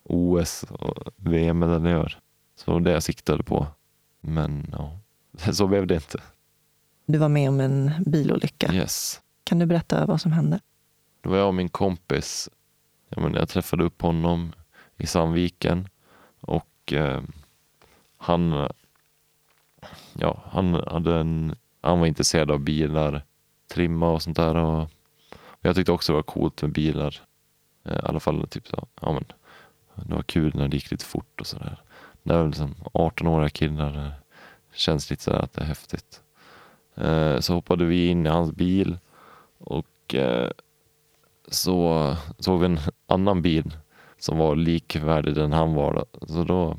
OS 0.03 0.63
och 0.63 1.13
VM-medaljör. 1.15 2.19
Så 2.55 2.65
det 2.65 2.71
var 2.71 2.79
det 2.79 2.91
jag 2.91 3.03
siktade 3.03 3.43
på. 3.43 3.67
Men 4.21 4.65
ja, 4.71 4.99
så 5.53 5.67
blev 5.67 5.87
det 5.87 5.95
inte. 5.95 6.21
Du 7.05 7.17
var 7.17 7.29
med 7.29 7.49
om 7.49 7.59
en 7.59 7.91
bilolycka. 8.05 8.73
Yes. 8.73 9.21
Kan 9.43 9.59
du 9.59 9.65
berätta 9.65 10.05
vad 10.05 10.21
som 10.21 10.31
hände? 10.31 10.59
Då 11.21 11.29
var 11.29 11.37
jag 11.37 11.47
och 11.47 11.53
min 11.53 11.69
kompis, 11.69 12.49
jag, 13.09 13.23
men, 13.23 13.33
jag 13.33 13.49
träffade 13.49 13.83
upp 13.83 14.01
honom 14.01 14.53
i 14.97 15.07
Sandviken 15.07 15.89
och 16.41 16.93
eh, 16.93 17.21
han, 18.17 18.69
ja, 20.13 20.43
han, 20.45 20.73
hade 20.73 21.15
en, 21.15 21.55
han 21.81 21.99
var 21.99 22.07
intresserad 22.07 22.51
av 22.51 22.59
bilar, 22.59 23.25
trimma 23.73 24.11
och 24.11 24.21
sånt 24.21 24.37
där. 24.37 24.55
Och 24.55 24.89
jag 25.61 25.75
tyckte 25.75 25.91
också 25.91 26.11
det 26.11 26.15
var 26.15 26.23
coolt 26.23 26.61
med 26.61 26.71
bilar. 26.71 27.26
Eh, 27.87 27.95
I 27.95 27.99
alla 28.03 28.19
fall 28.19 28.47
typ 28.47 28.67
så, 28.67 28.87
ja 29.01 29.13
men 29.13 29.25
det 29.95 30.15
var 30.15 30.23
kul 30.23 30.55
när 30.55 30.67
det 30.67 30.75
gick 30.75 30.91
lite 30.91 31.05
fort 31.05 31.41
och 31.41 31.47
sådär. 31.47 31.81
Det 32.23 32.33
är 32.33 32.37
väl 32.37 32.47
liksom 32.47 32.75
18-åriga 32.93 33.49
killar, 33.49 33.91
det 34.71 34.77
känns 34.77 35.09
lite 35.09 35.23
sådär 35.23 35.39
att 35.39 35.53
det 35.53 35.61
är 35.61 35.65
häftigt. 35.65 36.21
Eh, 36.95 37.39
så 37.39 37.53
hoppade 37.53 37.85
vi 37.85 38.07
in 38.07 38.25
i 38.25 38.29
hans 38.29 38.51
bil 38.51 38.97
och 39.57 40.15
eh, 40.15 40.49
så 41.47 42.15
såg 42.39 42.59
vi 42.59 42.65
en 42.65 42.79
annan 43.07 43.41
bil 43.41 43.77
som 44.19 44.37
var 44.37 44.55
likvärdig 44.55 45.35
den 45.35 45.53
han 45.53 45.73
var. 45.73 45.93
Då. 45.93 46.05
Så 46.27 46.43
då 46.43 46.77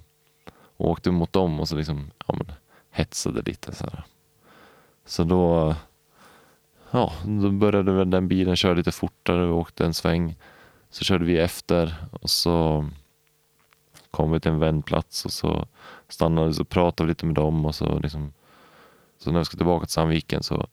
åkte 0.76 1.10
vi 1.10 1.16
mot 1.16 1.32
dem 1.32 1.60
och 1.60 1.68
så 1.68 1.76
liksom, 1.76 2.10
ja, 2.26 2.34
men, 2.34 2.52
hetsade 2.90 3.42
lite. 3.42 3.74
Så, 3.74 3.84
här. 3.84 4.04
så 5.04 5.24
då, 5.24 5.74
ja, 6.90 7.12
då 7.24 7.50
började 7.50 7.92
väl 7.92 8.10
den 8.10 8.28
bilen 8.28 8.56
köra 8.56 8.74
lite 8.74 8.92
fortare 8.92 9.46
och 9.46 9.58
åkte 9.58 9.84
en 9.84 9.94
sväng. 9.94 10.36
Så 10.90 11.04
körde 11.04 11.24
vi 11.24 11.38
efter 11.38 11.94
och 12.20 12.30
så 12.30 12.86
kom 14.10 14.32
vi 14.32 14.40
till 14.40 14.50
en 14.50 14.58
vändplats 14.58 15.24
och 15.24 15.32
så 15.32 15.66
stannade 16.08 16.48
vi 16.48 16.62
och 16.62 16.68
pratade 16.68 17.08
lite 17.08 17.26
med 17.26 17.34
dem 17.34 17.66
och 17.66 17.74
så 17.74 17.98
liksom 17.98 18.32
Så 19.18 19.32
när 19.32 19.38
vi 19.38 19.44
skulle 19.44 19.58
tillbaka 19.58 19.86
till 19.86 19.92
Sandviken 19.92 20.42
så 20.42 20.66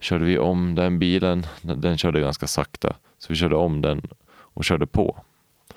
körde 0.00 0.24
vi 0.24 0.38
om 0.38 0.74
den 0.74 0.98
bilen. 0.98 1.46
Den 1.62 1.98
körde 1.98 2.20
ganska 2.20 2.46
sakta. 2.46 2.96
Så 3.18 3.26
vi 3.28 3.34
körde 3.34 3.56
om 3.56 3.80
den 3.80 4.02
och 4.32 4.64
körde 4.64 4.86
på. 4.86 5.18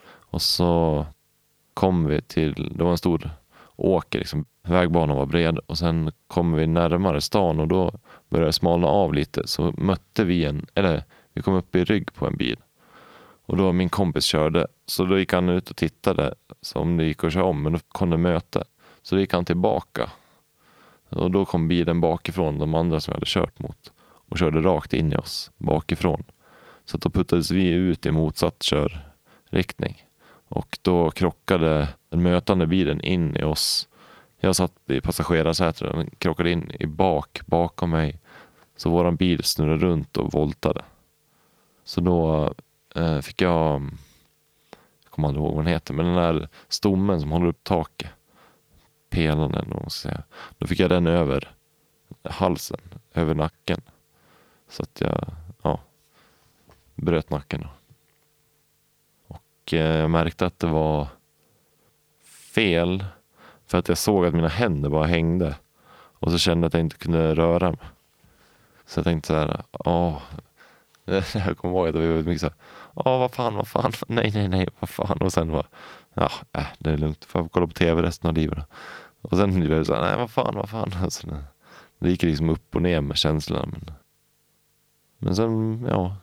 Och 0.08 0.42
så 0.42 1.06
kom 1.74 2.06
vi 2.06 2.22
till, 2.22 2.72
det 2.76 2.84
var 2.84 2.92
en 2.92 2.98
stor 2.98 3.30
åker, 3.76 4.20
liksom. 4.20 4.46
vägbanan 4.64 5.18
var 5.18 5.26
bred 5.26 5.58
och 5.58 5.78
sen 5.78 6.12
kom 6.28 6.54
vi 6.54 6.68
närmare 6.68 7.22
stan 7.22 7.60
och 7.60 7.68
då 7.68 7.92
började 8.30 8.48
det 8.48 8.54
smalna 8.54 8.88
av 8.88 9.14
lite. 9.14 9.48
Så 9.48 9.74
mötte 9.78 10.24
vi 10.24 10.46
en, 10.46 10.66
eller 10.74 11.04
vi 11.34 11.42
kom 11.42 11.54
upp 11.54 11.76
i 11.76 11.84
rygg 11.84 12.14
på 12.14 12.28
en 12.28 12.38
bil. 12.38 12.58
Och 13.46 13.58
då 13.58 13.72
min 13.72 13.90
kompis 13.90 14.26
körde, 14.26 14.68
så 14.86 15.06
då 15.06 15.20
gick 15.20 15.34
han 15.34 15.50
ut 15.50 15.70
och 15.70 15.76
tittade 15.76 16.36
så 16.62 16.80
om 16.80 16.98
det 16.98 17.04
gick 17.04 17.24
att 17.24 17.34
köra 17.34 17.46
om, 17.46 17.64
men 17.64 17.74
då 17.74 17.80
kom 17.88 18.10
det 18.10 18.18
möte. 18.18 18.64
Så 19.02 19.16
då 19.16 19.22
gick 19.22 19.34
han 19.34 19.46
tillbaka. 19.46 20.10
Och 21.10 21.32
då 21.32 21.46
kom 21.46 21.68
bilen 21.68 22.02
bakifrån, 22.02 22.60
de 22.60 22.76
andra 22.76 23.00
som 23.00 23.12
jag 23.12 23.16
hade 23.16 23.26
kört 23.26 23.60
mot 23.60 23.92
och 24.30 24.38
körde 24.38 24.62
rakt 24.62 24.94
in 24.94 25.14
i 25.14 25.16
oss 25.16 25.52
bakifrån. 25.58 26.24
Så 26.86 26.98
då 26.98 27.10
puttades 27.10 27.52
vi 27.52 27.70
ut 27.70 28.06
i 28.06 28.12
motsatt 28.12 28.64
körriktning. 28.64 30.04
Och 30.48 30.78
då 30.82 31.12
krockade 31.12 31.88
den 32.10 32.24
mötande 32.24 32.68
bilen 32.68 33.02
in 33.02 33.38
i 33.38 33.44
oss. 33.44 33.88
Jag 34.40 34.56
satt 34.56 34.74
i 34.90 35.02
passagerarsätet 35.02 35.82
och 35.82 35.98
den 35.98 36.10
krockade 36.18 36.52
in 36.52 36.72
i 36.80 36.86
bak, 36.86 37.42
bakom 37.46 37.90
mig. 37.90 38.20
Så 38.78 38.90
våran 38.90 39.16
bil 39.16 39.44
snurrade 39.44 39.86
runt 39.86 40.18
och 40.18 40.34
voltade. 40.34 40.82
Så 41.84 42.02
då 42.02 42.54
eh, 42.96 43.22
fick 43.22 43.42
jag, 43.42 43.82
jag 45.04 45.12
kommer 45.12 45.28
aldrig 45.28 45.44
ihåg 45.46 45.56
vad 45.56 45.66
den 45.66 45.74
heter, 45.74 45.94
men 45.94 46.06
den 46.06 46.16
där 46.16 46.50
stommen 46.68 47.20
som 47.20 47.32
håller 47.32 47.48
upp 47.48 47.64
taket. 47.64 48.12
Pelaren 49.10 49.54
eller 49.54 49.70
vad 49.70 49.82
man 49.82 49.90
ska 49.90 50.10
säga. 50.10 50.24
Då 50.58 50.68
fick 50.68 50.80
jag 50.80 50.90
den 50.90 51.08
över 51.08 51.52
halsen, 52.24 52.80
över 53.14 53.34
nacken. 53.36 53.82
Så 54.70 54.84
att 54.84 55.02
jag, 55.02 55.26
ja, 55.64 55.80
bröt 56.96 57.30
nacken. 57.30 57.62
Då. 57.62 57.70
Och 59.28 59.74
eh, 59.74 59.98
jag 59.98 60.10
märkte 60.10 60.46
att 60.46 60.60
det 60.60 60.68
var 60.68 61.08
fel. 62.26 63.06
För 63.66 63.78
att 63.78 63.88
jag 63.88 63.98
såg 63.98 64.26
att 64.26 64.34
mina 64.34 64.48
händer 64.48 64.90
bara 64.90 65.06
hängde. 65.06 65.56
Och 66.20 66.32
så 66.32 66.38
kände 66.38 66.66
jag 66.66 66.68
att 66.68 66.74
jag 66.74 66.82
inte 66.82 66.98
kunde 66.98 67.36
röra 67.36 67.72
mig. 67.72 67.80
Så 68.86 69.00
jag 69.00 69.06
tänkte 69.06 69.28
så 69.28 69.34
här, 69.34 69.64
åh, 69.72 70.22
Jag 71.34 71.58
kommer 71.58 71.74
ihåg 71.74 71.88
att 71.88 71.94
det 71.94 72.14
var 72.14 72.24
mycket 72.24 72.42
så 72.42 72.48
här, 72.48 72.56
ja 72.96 73.18
vad 73.18 73.32
fan, 73.32 73.56
vad 73.56 73.68
fan, 73.68 73.92
nej, 74.08 74.32
nej, 74.34 74.48
nej, 74.48 74.68
vad 74.80 74.90
fan. 74.90 75.18
Och 75.18 75.34
sen 75.34 75.52
var 75.52 75.68
ja, 76.14 76.30
äh, 76.52 76.66
det 76.80 76.90
är 76.90 76.98
lugnt, 76.98 77.26
får 77.26 77.48
kolla 77.48 77.68
på 77.68 77.74
tv 77.74 78.02
resten 78.02 78.30
av 78.30 78.36
livet. 78.36 78.60
Och 79.22 79.38
sen 79.38 79.60
blev 79.60 79.80
det 79.80 79.86
så 79.86 79.94
här, 79.96 80.02
nej 80.02 80.18
vad 80.18 80.32
fan, 80.32 80.56
vad 80.56 80.70
fan. 80.70 80.92
Alltså, 81.04 81.28
det 82.00 82.10
gick 82.10 82.24
liksom 82.24 82.50
upp 82.50 82.76
och 82.76 82.82
ner 82.82 83.02
med 83.02 83.18
känslorna. 83.18 83.66
Men, 83.66 83.92
men 85.18 85.36
sen, 85.36 85.86
ja, 85.90 86.16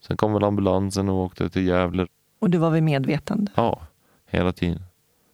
sen 0.00 0.16
kom 0.16 0.32
väl 0.32 0.44
ambulansen 0.44 1.08
och 1.08 1.16
åkte 1.16 1.50
till 1.50 1.66
Gävle. 1.66 2.06
Och 2.38 2.50
du 2.50 2.58
var 2.58 2.70
vid 2.70 2.82
medvetande? 2.82 3.52
Ja, 3.54 3.80
hela 4.26 4.52
tiden. 4.52 4.82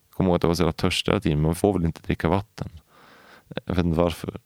Jag 0.09 0.17
kommer 0.17 0.31
ihåg 0.31 0.37
att 0.37 0.43
jag 0.43 0.49
var 0.49 0.55
så 0.55 0.63
jävla 0.63 0.73
törstig 0.73 1.13
hela 1.13 1.21
tiden, 1.21 1.39
men 1.39 1.47
man 1.47 1.55
får 1.55 1.73
väl 1.73 1.85
inte 1.85 2.03
dricka 2.03 2.29
vatten. 2.29 2.69
Jag 3.65 3.75
vet 3.75 3.85
inte 3.85 4.01
varför. 4.01 4.41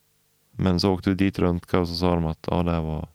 Men 0.50 0.81
så 0.81 0.93
åkte 0.93 1.11
vi 1.11 1.17
dit 1.17 1.38
röntga 1.38 1.81
och 1.81 1.88
så 1.88 1.95
sa 1.95 2.14
de 2.14 2.26
att 2.26 2.49
ja, 2.50 2.62
det 2.62 2.71
här 2.71 2.83
var 2.83 3.09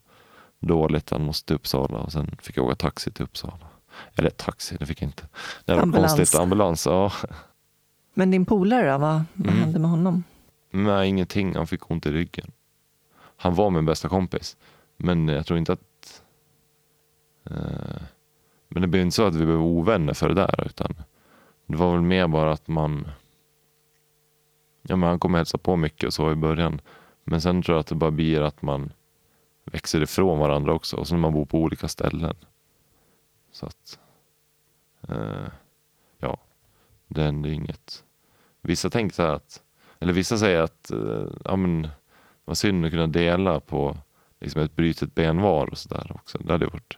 dåligt, 0.67 1.09
han 1.09 1.23
måste 1.23 1.47
till 1.47 1.55
Uppsala. 1.55 1.97
Och 1.97 2.11
sen 2.11 2.35
fick 2.41 2.57
jag 2.57 2.65
åka 2.65 2.75
taxi 2.75 3.11
till 3.11 3.23
Uppsala. 3.23 3.67
Eller 4.15 4.29
taxi, 4.29 4.75
det 4.79 4.85
fick 4.85 5.01
jag 5.01 5.07
inte. 5.07 5.27
Det 5.65 5.73
var 5.75 5.81
Ambulans. 5.81 6.15
konstigt. 6.15 6.39
Ambulans, 6.39 6.85
ja. 6.85 7.11
Men 8.13 8.31
din 8.31 8.45
polare 8.45 8.91
då, 8.91 8.97
vad, 8.97 9.23
vad 9.33 9.47
Mm. 9.47 9.59
hände 9.59 9.79
med 9.79 9.89
honom? 9.89 10.23
Nej, 10.71 11.09
ingenting. 11.09 11.55
Han 11.55 11.67
fick 11.67 11.91
ont 11.91 12.05
i 12.05 12.11
ryggen. 12.11 12.51
Han 13.37 13.55
var 13.55 13.69
min 13.69 13.85
bästa 13.85 14.09
kompis. 14.09 14.57
Men 14.97 15.27
jag 15.27 15.45
tror 15.45 15.59
inte 15.59 15.73
att... 15.73 16.21
Eh, 17.49 18.01
men 18.69 18.81
det 18.81 18.87
blev 18.87 19.01
inte 19.03 19.15
så 19.15 19.25
att 19.25 19.35
vi 19.35 19.45
blev 19.45 19.61
ovänner 19.61 20.13
för 20.13 20.29
det 20.29 20.35
där. 20.35 20.63
Utan 20.65 20.93
det 21.65 21.75
var 21.77 21.91
väl 21.91 22.01
mer 22.01 22.27
bara 22.27 22.51
att 22.51 22.67
man... 22.67 23.07
Ja, 24.81 24.95
men 24.95 25.09
han 25.09 25.19
kom 25.19 25.33
och 25.33 25.37
hälsade 25.37 25.63
på 25.63 25.75
mycket 25.75 26.07
och 26.07 26.13
så 26.13 26.31
i 26.31 26.35
början. 26.35 26.81
Men 27.23 27.41
sen 27.41 27.61
tror 27.63 27.75
jag 27.75 27.79
att 27.79 27.87
det 27.87 27.95
bara 27.95 28.11
blir 28.11 28.41
att 28.41 28.61
man 28.61 28.91
växer 29.65 30.01
ifrån 30.01 30.39
varandra 30.39 30.73
också. 30.73 30.97
Och 30.97 31.07
så 31.07 31.13
när 31.13 31.21
man 31.21 31.33
bor 31.33 31.45
på 31.45 31.57
olika 31.57 31.87
ställen. 31.87 32.35
Så 33.51 33.65
att... 33.65 33.99
Eh, 35.07 35.47
ja, 36.17 36.37
det 37.07 37.21
hände 37.21 37.51
inget. 37.51 38.03
Vissa 38.61 38.89
tänker 38.89 39.15
så 39.15 39.21
här 39.21 39.33
att 39.33 39.63
eller 40.03 40.13
vissa 40.13 40.37
säger 40.37 40.61
att 40.61 40.91
eh, 40.91 41.25
ja, 41.45 41.55
men, 41.55 41.87
var 42.45 42.55
synd 42.55 42.85
att 42.85 42.91
kunna 42.91 43.07
dela 43.07 43.59
på 43.59 43.97
liksom 44.39 44.61
ett 44.61 44.75
brutet 44.75 45.15
ben 45.15 45.41
var 45.41 45.67
och 45.67 45.77
sådär 45.77 46.11
också. 46.15 46.37
Det 46.37 46.51
hade 46.51 46.65
varit 46.65 46.97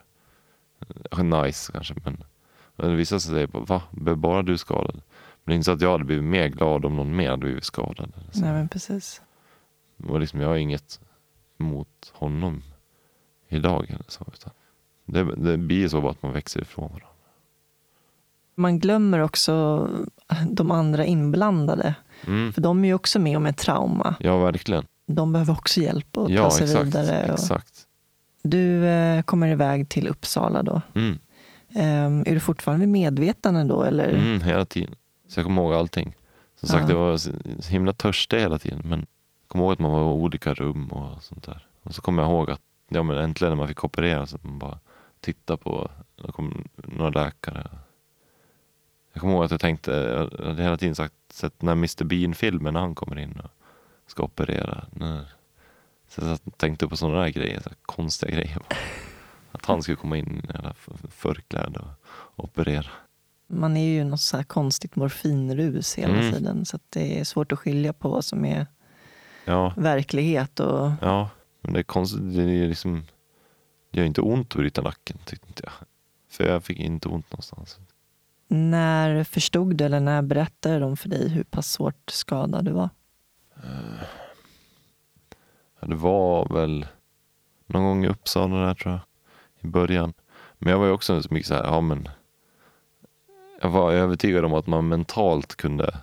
eh, 1.12 1.24
nice 1.24 1.72
kanske. 1.72 1.96
Men, 2.04 2.24
men 2.76 2.96
vissa 2.96 3.20
säger 3.20 3.48
bara, 3.48 3.64
va? 3.64 3.82
Blev 3.92 4.18
bara 4.18 4.42
du 4.42 4.58
skadad? 4.58 4.96
Men 4.96 5.04
det 5.44 5.52
är 5.52 5.56
inte 5.56 5.66
så 5.66 5.72
att 5.72 5.82
jag 5.82 5.92
hade 5.92 6.04
blivit 6.04 6.24
mer 6.24 6.48
glad 6.48 6.86
om 6.86 6.96
någon 6.96 7.16
mer 7.16 7.30
hade 7.30 7.46
blivit 7.46 7.64
skadad. 7.64 8.14
så. 8.32 8.40
Nej 8.42 8.54
men 8.54 8.70
precis. 8.70 9.22
Var 9.98 10.20
liksom, 10.20 10.40
jag 10.40 10.48
har 10.48 10.56
inget 10.56 11.00
emot 11.60 12.12
honom 12.14 12.64
idag. 13.50 13.86
Eller 13.90 14.06
så, 14.08 14.26
utan 14.34 14.52
det, 15.06 15.36
det 15.36 15.58
blir 15.58 15.88
så 15.88 16.02
bara 16.02 16.12
att 16.12 16.24
man 16.24 16.34
växer 16.34 16.62
ifrån 16.62 16.84
varandra. 16.88 17.08
Man 18.56 18.80
glömmer 18.80 19.20
också 19.20 19.88
de 20.52 20.72
andra 20.72 21.06
inblandade. 21.06 21.96
Mm. 22.28 22.54
För 22.54 22.62
de 22.62 22.84
är 22.84 22.88
ju 22.88 22.94
också 22.94 23.20
med 23.20 23.38
om 23.38 23.46
ett 23.46 23.58
trauma. 23.58 24.16
Ja, 24.20 24.38
verkligen. 24.38 24.86
De 25.08 25.34
behöver 25.34 25.54
också 25.54 25.82
hjälp 25.82 26.18
att 26.18 26.30
Ja, 26.30 26.44
ta 26.44 26.52
sig 26.52 26.64
exakt. 26.68 26.86
vidare. 26.86 27.26
Och 27.28 27.34
exakt. 27.40 27.84
du 28.44 28.86
eh, 28.86 29.22
kommer 29.22 29.48
iväg 29.48 29.90
till 29.90 30.08
Uppsala 30.08 30.64
då. 30.64 30.82
Mm. 30.96 31.18
Ehm, 31.76 32.24
är 32.28 32.34
du 32.34 32.40
fortfarande 32.40 32.88
medvetande 32.88 33.64
då? 33.64 33.84
Eller? 33.84 34.10
Mm, 34.14 34.42
hela 34.42 34.66
tiden. 34.66 34.96
Så 35.28 35.40
jag 35.40 35.46
kommer 35.46 35.62
ihåg 35.62 35.74
allting. 35.74 36.16
Som 36.60 36.70
sagt, 36.70 36.82
Ja. 36.82 36.88
det 36.88 36.94
var 36.94 37.20
himla 37.70 37.94
törstig 37.94 38.38
hela 38.40 38.58
tiden. 38.60 38.82
Men 38.86 39.00
jag 39.00 39.08
kommer 39.56 39.64
ihåg 39.68 39.74
att 39.74 39.80
man 39.80 39.92
var 39.92 40.02
i 40.02 40.04
olika 40.14 40.54
rum 40.54 40.88
och 40.88 41.24
sånt 41.24 41.44
där. 41.44 41.68
Och 41.84 41.96
så 41.96 42.02
kommer 42.02 42.24
jag 42.24 42.32
ihåg 42.32 42.52
att 42.52 42.62
ja, 42.90 43.04
men 43.04 43.18
äntligen 43.18 43.52
när 43.52 43.56
man 43.58 43.68
fick 43.68 43.84
operera 43.84 44.26
så 44.26 44.36
att 44.36 44.44
man 44.44 44.60
bara 44.60 44.80
tittade 45.20 45.58
på, 45.58 45.92
det 46.16 46.32
kom 46.32 46.68
några 46.76 47.24
läkare. 47.26 47.70
Jag 49.14 49.22
kommer 49.22 49.34
ihåg 49.34 49.44
att 49.46 49.52
jag 49.52 49.60
tänkte, 49.60 49.92
jag 50.40 50.48
hade 50.48 50.64
hela 50.64 50.78
tiden 50.78 50.96
sagt, 50.96 51.14
sett 51.30 51.60
den 51.60 51.68
här 51.70 51.74
Mr 51.76 52.04
Bean-filmen 52.04 52.74
när 52.74 52.80
han 52.82 52.96
kommer 52.96 53.20
in 53.20 53.40
och 53.44 53.52
ska 54.12 54.24
operera. 54.24 54.86
Så 56.08 56.22
jag 56.22 56.40
tänkte 56.58 56.88
på 56.88 56.98
sådana 56.98 57.20
där 57.22 57.30
grejer, 57.30 57.60
så 57.62 57.70
konstiga 57.82 58.32
grejer. 58.32 58.58
Att 59.52 59.66
han 59.66 59.82
skulle 59.84 59.96
komma 59.98 60.18
in 60.18 60.42
i 60.50 60.58
f- 60.70 60.90
förkläde 61.10 61.80
och 62.08 62.44
operera. 62.44 62.88
Man 63.48 63.78
är 63.78 63.90
ju 63.90 64.04
något 64.04 64.22
så 64.22 64.38
här 64.38 64.44
konstigt 64.44 64.96
morfinrus 64.96 65.96
hela 65.96 66.14
Mm. 66.14 66.32
tiden. 66.34 66.66
Så 66.66 66.76
att 66.76 66.84
det 66.90 67.20
är 67.20 67.24
svårt 67.24 67.52
att 67.52 67.60
skilja 67.60 67.94
på 67.94 68.10
vad 68.10 68.26
som 68.26 68.46
är 68.46 68.68
Ja, 69.46 69.74
verklighet 69.78 70.60
och 70.60 70.92
Ja, 71.02 71.30
men 71.62 71.74
det 71.74 71.80
är 71.80 71.84
konstigt. 71.84 72.36
Det 72.36 72.42
är 72.42 72.68
liksom, 72.68 73.06
det 73.92 74.00
gör 74.00 74.06
inte 74.06 74.22
ont 74.22 74.52
att 74.52 74.58
bryta 74.58 74.82
nacken 74.82 75.18
tyckte 75.26 75.48
inte 75.48 75.64
jag. 75.64 75.74
För 76.30 76.48
jag 76.48 76.64
fick 76.64 76.80
inte 76.80 77.10
ont 77.10 77.32
någonstans. 77.32 77.80
När 78.48 79.24
förstod 79.24 79.76
du 79.76 79.84
eller 79.86 80.00
när 80.00 80.22
berättade 80.22 80.80
de 80.80 80.98
för 80.98 81.10
dig 81.10 81.30
hur 81.30 81.44
pass 81.44 81.72
svårt 81.72 82.10
skadad 82.10 82.66
du 82.66 82.72
var? 82.72 82.90
Ja, 85.80 85.88
det 85.88 85.96
var 85.96 86.54
väl 86.54 86.86
någon 87.68 87.84
gång 87.84 88.06
i 88.06 88.08
Uppsala 88.08 88.56
där 88.56 88.74
tror 88.74 88.94
jag. 88.94 89.02
I 89.60 89.68
början. 89.68 90.14
Men 90.58 90.72
jag 90.72 90.80
var 90.80 90.86
ju 90.86 90.92
också 90.92 91.22
så 91.22 91.34
mycket 91.34 91.48
så 91.48 91.54
här, 91.54 91.64
ja 91.64 91.82
men. 91.82 92.10
Jag 93.62 93.70
var 93.70 93.92
övertygad 93.92 94.46
om 94.46 94.54
att 94.54 94.68
man 94.68 94.88
mentalt 94.88 95.56
kunde, 95.56 95.98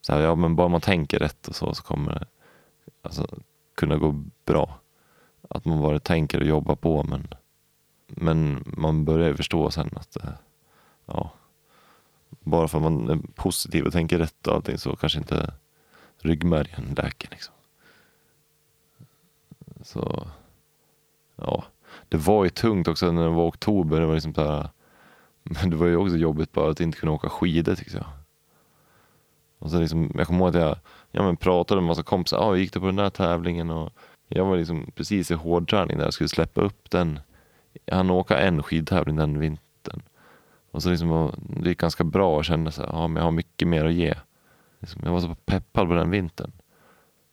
så 0.00 0.12
här, 0.14 0.20
ja 0.20 0.34
men 0.34 0.56
bara 0.56 0.68
man 0.68 0.80
tänker 0.80 1.18
rätt 1.18 1.48
och 1.48 1.56
så, 1.56 1.74
så 1.74 1.82
kommer 1.82 2.12
det 2.12 2.26
alltså, 3.02 3.26
kunna 3.74 3.96
gå 3.96 4.24
bra. 4.44 4.78
Att 5.50 5.64
man 5.64 5.80
bara 5.80 5.98
tänker 5.98 6.40
och 6.40 6.46
jobbar 6.46 6.76
på 6.76 7.02
men, 7.02 7.28
men 8.06 8.64
man 8.66 9.04
börjar 9.04 9.28
ju 9.28 9.36
förstå 9.36 9.70
sen 9.70 9.90
att, 9.96 10.16
eh, 10.16 10.30
ja. 11.06 11.30
Bara 12.40 12.68
för 12.68 12.78
att 12.78 12.82
man 12.82 13.10
är 13.10 13.18
positiv 13.34 13.84
och 13.84 13.92
tänker 13.92 14.18
rätt 14.18 14.46
och 14.46 14.54
allting 14.54 14.78
så 14.78 14.96
kanske 14.96 15.18
inte 15.18 15.54
ryggmärgen 16.18 16.94
läker 16.96 17.28
liksom. 17.30 17.54
Så 19.82 20.28
ja, 21.36 21.64
det 22.08 22.16
var 22.16 22.44
ju 22.44 22.50
tungt 22.50 22.88
också 22.88 23.12
när 23.12 23.22
det 23.22 23.28
var 23.28 23.48
oktober. 23.48 24.00
Det 24.00 24.06
var 24.06 24.14
liksom 24.14 24.34
så 24.34 24.44
här, 24.44 24.68
men 25.42 25.70
det 25.70 25.76
var 25.76 25.86
ju 25.86 25.96
också 25.96 26.16
jobbigt 26.16 26.52
bara 26.52 26.70
att 26.70 26.80
inte 26.80 26.98
kunna 26.98 27.12
åka 27.12 27.28
skidor 27.28 27.74
tyckte 27.74 27.96
jag. 27.96 28.06
Och 29.58 29.70
så 29.70 29.80
liksom, 29.80 30.12
jag 30.14 30.26
kommer 30.26 30.40
ihåg 30.40 30.48
att 30.48 30.62
jag 30.62 30.76
ja, 31.10 31.22
men 31.22 31.36
pratade 31.36 31.80
med 31.80 31.84
en 31.84 31.88
massa 31.88 32.02
kompisar. 32.02 32.38
Ah, 32.38 32.56
gick 32.56 32.72
du 32.72 32.80
på 32.80 32.86
den 32.86 32.96
där 32.96 33.10
tävlingen? 33.10 33.70
Och 33.70 33.92
jag 34.28 34.44
var 34.44 34.56
liksom 34.56 34.90
precis 34.94 35.30
i 35.30 35.34
hårdträning 35.34 35.96
där 35.96 36.04
jag 36.04 36.14
skulle 36.14 36.28
släppa 36.28 36.60
upp 36.60 36.90
den. 36.90 37.20
Jag 37.84 37.96
hann 37.96 38.10
åka 38.10 38.38
en 38.38 38.62
skidtävling 38.62 39.16
den 39.16 39.38
vintern. 39.38 40.02
Och 40.70 40.82
så 40.82 40.90
liksom, 40.90 41.32
det 41.62 41.68
gick 41.68 41.78
ganska 41.78 42.04
bra 42.04 42.36
och 42.36 42.44
kände 42.44 42.68
att 42.68 42.94
ah, 42.94 43.08
men 43.08 43.16
jag 43.16 43.24
har 43.24 43.30
mycket 43.30 43.68
mer 43.68 43.84
att 43.84 43.92
ge. 43.92 44.14
Liksom, 44.80 45.00
jag 45.04 45.12
var 45.12 45.20
så 45.20 45.34
peppad 45.34 45.88
på 45.88 45.94
den 45.94 46.10
vintern. 46.10 46.52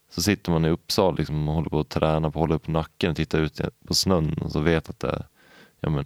Så 0.10 0.22
sitter 0.22 0.52
man 0.52 0.66
i 0.66 0.70
Uppsala 0.70 1.16
liksom, 1.18 1.50
och 1.50 1.56
håller 1.56 1.70
på 1.70 1.80
att 1.80 1.90
träna 1.90 2.32
på 2.32 2.40
att 2.40 2.44
hålla 2.44 2.56
upp 2.56 2.68
nacken 2.68 3.10
och 3.10 3.16
titta 3.16 3.38
ut 3.38 3.62
på 3.88 3.94
snön 3.94 4.34
och 4.34 4.52
så 4.52 4.60
vet 4.60 4.90
att 4.90 5.00
det 5.00 5.08
är 5.08 5.26
ja, 5.80 5.90
men, 5.90 6.06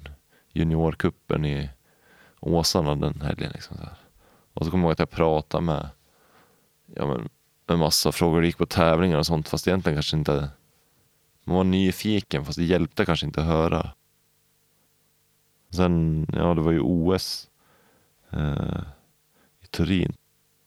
juniorkuppen 0.54 1.46
i 1.46 1.70
Åsarna 2.40 2.96
den 2.96 3.22
helgen. 3.22 3.52
Liksom, 3.54 3.78
så 3.78 3.84
här. 3.84 3.98
Och 4.54 4.66
så 4.66 4.72
kommer 4.72 4.84
jag 4.84 4.88
ihåg 4.88 4.92
att 4.92 5.00
jag 5.00 5.10
pratade 5.10 5.64
med, 5.64 5.90
ja, 6.96 7.08
men, 7.08 7.30
med 7.68 7.80
massa 7.80 8.12
frågor. 8.12 8.42
Det 8.42 8.48
gick 8.48 8.58
på 8.58 8.66
tävlingar 8.66 9.18
och 9.18 9.26
sånt 9.26 9.50
fast 9.50 9.68
egentligen 9.68 9.96
kanske 9.96 10.18
inte 10.18 10.50
man 11.44 11.56
var 11.58 11.64
nyfiken 11.64 12.46
fast 12.46 12.58
det 12.58 12.64
hjälpte 12.66 13.06
kanske 13.06 13.26
inte 13.26 13.42
att 13.42 13.48
höra. 13.48 13.92
Sen, 15.70 16.26
ja 16.34 16.54
det 16.54 16.62
var 16.62 16.72
ju 16.72 16.80
OS 16.80 17.50
eh, 18.30 18.82
i 19.64 19.68
Turin 19.68 20.14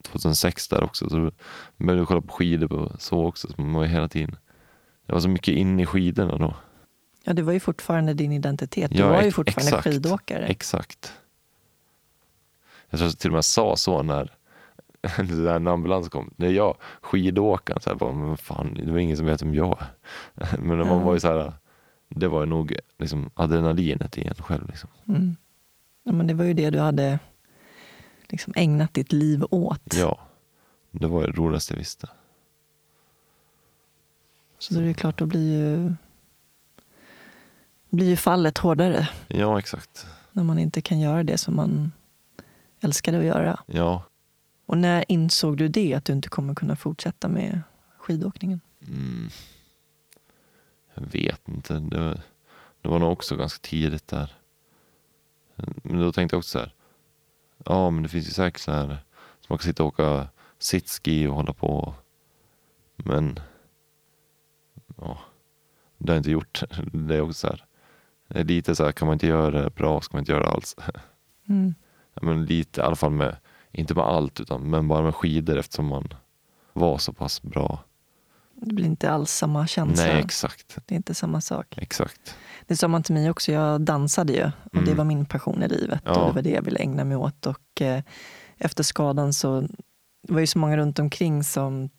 2006 0.02 0.68
där 0.68 0.82
också. 0.82 1.10
Så 1.10 1.30
började 1.76 2.00
jag 2.00 2.08
kolla 2.08 2.20
på 2.20 2.32
skidor 2.32 2.68
på, 2.68 2.92
så 2.98 3.26
också. 3.26 3.48
Så 3.48 3.60
man 3.60 3.72
var 3.72 3.84
hela 3.84 4.08
tiden, 4.08 4.36
det 5.06 5.12
var 5.12 5.20
så 5.20 5.28
mycket 5.28 5.54
inne 5.54 5.82
i 5.82 5.86
skidorna 5.86 6.38
då. 6.38 6.54
Ja, 7.24 7.32
det 7.32 7.42
var 7.42 7.52
ju 7.52 7.60
fortfarande 7.60 8.14
din 8.14 8.32
identitet. 8.32 8.90
Du 8.90 8.98
Ja, 8.98 9.08
var 9.08 9.22
ju 9.22 9.32
fortfarande 9.32 9.68
exakt. 9.68 9.84
skidåkare. 9.84 10.46
Exakt. 10.46 11.12
Jag 12.90 12.98
tror 12.98 13.06
att 13.08 13.12
jag 13.14 13.18
till 13.20 13.30
och 13.30 13.34
med 13.34 13.44
sa 13.44 13.76
så 13.76 14.02
när, 14.02 14.32
när 15.60 15.68
ambulans 15.68 16.08
kom. 16.08 16.34
Det 16.36 16.46
är 16.46 16.50
jag, 16.50 16.76
skidåkaren. 17.00 17.80
Så 17.80 17.90
här, 17.90 17.96
bara, 17.96 18.12
men 18.12 18.36
fan, 18.36 18.74
det 18.74 18.92
var 18.92 18.98
ingen 18.98 19.16
som 19.16 19.26
vet 19.26 19.42
vem 19.42 19.54
jag. 19.54 19.78
Men 20.58 20.78
man 20.78 20.86
Ja. 20.86 20.98
var 20.98 21.14
ju 21.14 21.20
så 21.20 21.28
här, 21.28 21.52
det 22.08 22.28
var 22.28 22.46
nog 22.46 22.76
liksom, 22.98 23.30
adrenalinet 23.34 24.18
i 24.18 24.24
en 24.26 24.34
själv. 24.34 24.66
Liksom. 24.68 24.90
Mm. 25.08 25.36
Ja, 26.04 26.12
men 26.12 26.26
det 26.26 26.34
var 26.34 26.44
ju 26.44 26.54
det 26.54 26.70
du 26.70 26.78
hade 26.78 27.18
liksom 28.28 28.52
ägnat 28.56 28.94
ditt 28.94 29.12
liv 29.12 29.44
åt. 29.50 29.94
Ja, 29.94 30.18
det 30.90 31.06
var 31.06 31.22
det 31.26 31.32
roligaste 31.32 31.74
jag 31.74 31.78
visste. 31.78 32.08
Så 34.58 34.74
det 34.74 34.88
är 34.88 34.92
klart, 34.92 35.18
då 35.18 35.26
blir 35.26 35.58
ju, 35.58 35.92
blir 37.90 38.06
ju 38.08 38.16
fallet 38.16 38.58
hårdare 38.58 39.08
Ja, 39.28 39.58
exakt. 39.58 40.06
när 40.32 40.44
man 40.44 40.58
inte 40.58 40.80
kan 40.80 41.00
göra 41.00 41.22
det 41.22 41.38
som 41.38 41.56
man 41.56 41.92
älskade 42.80 43.18
att 43.18 43.24
göra. 43.24 43.60
Ja, 43.66 44.02
Och 44.66 44.78
när 44.78 45.04
insåg 45.08 45.56
du 45.56 45.68
det, 45.68 45.94
att 45.94 46.04
du 46.04 46.12
inte 46.12 46.28
kommer 46.28 46.54
kunna 46.54 46.76
fortsätta 46.76 47.28
med 47.28 47.60
skidåkningen? 47.98 48.60
mm, 48.88 49.28
jag 50.94 51.02
vet 51.06 51.48
inte. 51.48 51.74
Det, 51.80 51.98
var- 52.00 52.20
det 52.82 52.88
var 52.88 52.98
nog 52.98 53.12
också 53.12 53.36
ganska 53.36 53.68
tidigt 53.68 54.08
där. 54.08 54.34
Men 55.82 56.00
då 56.00 56.12
tänkte 56.12 56.34
jag 56.34 56.38
också 56.38 56.48
så 56.50 56.58
här. 56.58 56.74
Ja, 57.64 57.90
men 57.90 58.02
det 58.02 58.08
finns 58.08 58.26
ju 58.28 58.30
säkert 58.30 58.60
så 58.60 58.72
här. 58.72 58.98
Så 59.40 59.46
man 59.48 59.58
kan 59.58 59.64
sitta 59.64 59.82
och 59.82 59.88
åka 59.88 60.28
sitski 60.58 61.26
och 61.26 61.34
hålla 61.34 61.52
på. 61.52 61.94
Men 62.96 63.40
ja, 64.96 65.18
det 65.98 66.12
har 66.12 66.14
jag 66.16 66.20
inte 66.20 66.30
gjort. 66.30 66.62
Det 66.92 67.14
är 67.16 67.20
också 67.20 67.32
så 67.34 67.46
här. 67.46 67.64
Lite 68.44 68.74
så 68.76 68.84
här, 68.84 68.92
kan 68.92 69.06
man 69.06 69.12
inte 69.12 69.26
göra 69.26 69.62
det 69.62 69.70
bra 69.70 70.00
ska 70.00 70.16
man 70.16 70.20
inte 70.22 70.32
göra 70.32 70.42
det 70.44 70.50
alls. 70.50 70.76
Mm. 71.48 71.74
Ja, 72.14 72.22
men 72.22 72.46
lite 72.46 72.80
i 72.80 72.84
alla 72.84 72.96
fall 72.96 73.10
med, 73.12 73.36
inte 73.72 73.94
med 73.94 74.04
allt 74.04 74.40
utan 74.40 74.70
men 74.70 74.88
bara 74.88 75.02
med 75.02 75.14
skidor 75.14 75.56
eftersom 75.58 75.86
man 75.86 76.14
var 76.72 76.98
så 76.98 77.12
pass 77.12 77.42
bra. 77.42 77.84
Det 78.54 78.74
blir 78.74 78.86
inte 78.86 79.10
alls 79.10 79.30
samma 79.30 79.66
känsla. 79.66 80.04
Nej, 80.06 80.20
exakt. 80.20 80.78
det 80.86 80.94
är 80.94 80.96
inte 80.96 81.14
samma 81.14 81.40
sak. 81.40 81.66
Exakt. 81.76 82.36
Det 82.66 82.76
sa 82.76 82.88
man 82.88 83.02
till 83.02 83.14
mig 83.14 83.30
också. 83.30 83.52
Jag 83.52 83.80
dansade 83.80 84.32
ju 84.32 84.44
och 84.44 84.50
det 84.72 84.78
Mm. 84.78 84.96
var 84.96 85.04
min 85.04 85.26
passion 85.26 85.62
i 85.62 85.68
livet. 85.68 86.00
Ja. 86.04 86.20
Och 86.20 86.26
det 86.28 86.32
var 86.34 86.42
det 86.42 86.50
jag 86.50 86.62
ville 86.62 86.78
ägna 86.78 87.04
mig 87.04 87.16
åt. 87.16 87.46
Och 87.46 87.80
eh, 87.82 88.02
efter 88.58 88.82
skadan 88.84 89.32
så 89.32 89.60
det 90.28 90.32
var 90.32 90.40
ju 90.40 90.46
så 90.46 90.58
många 90.58 90.76
runt 90.76 90.98
omkring 90.98 91.44
som 91.44 91.90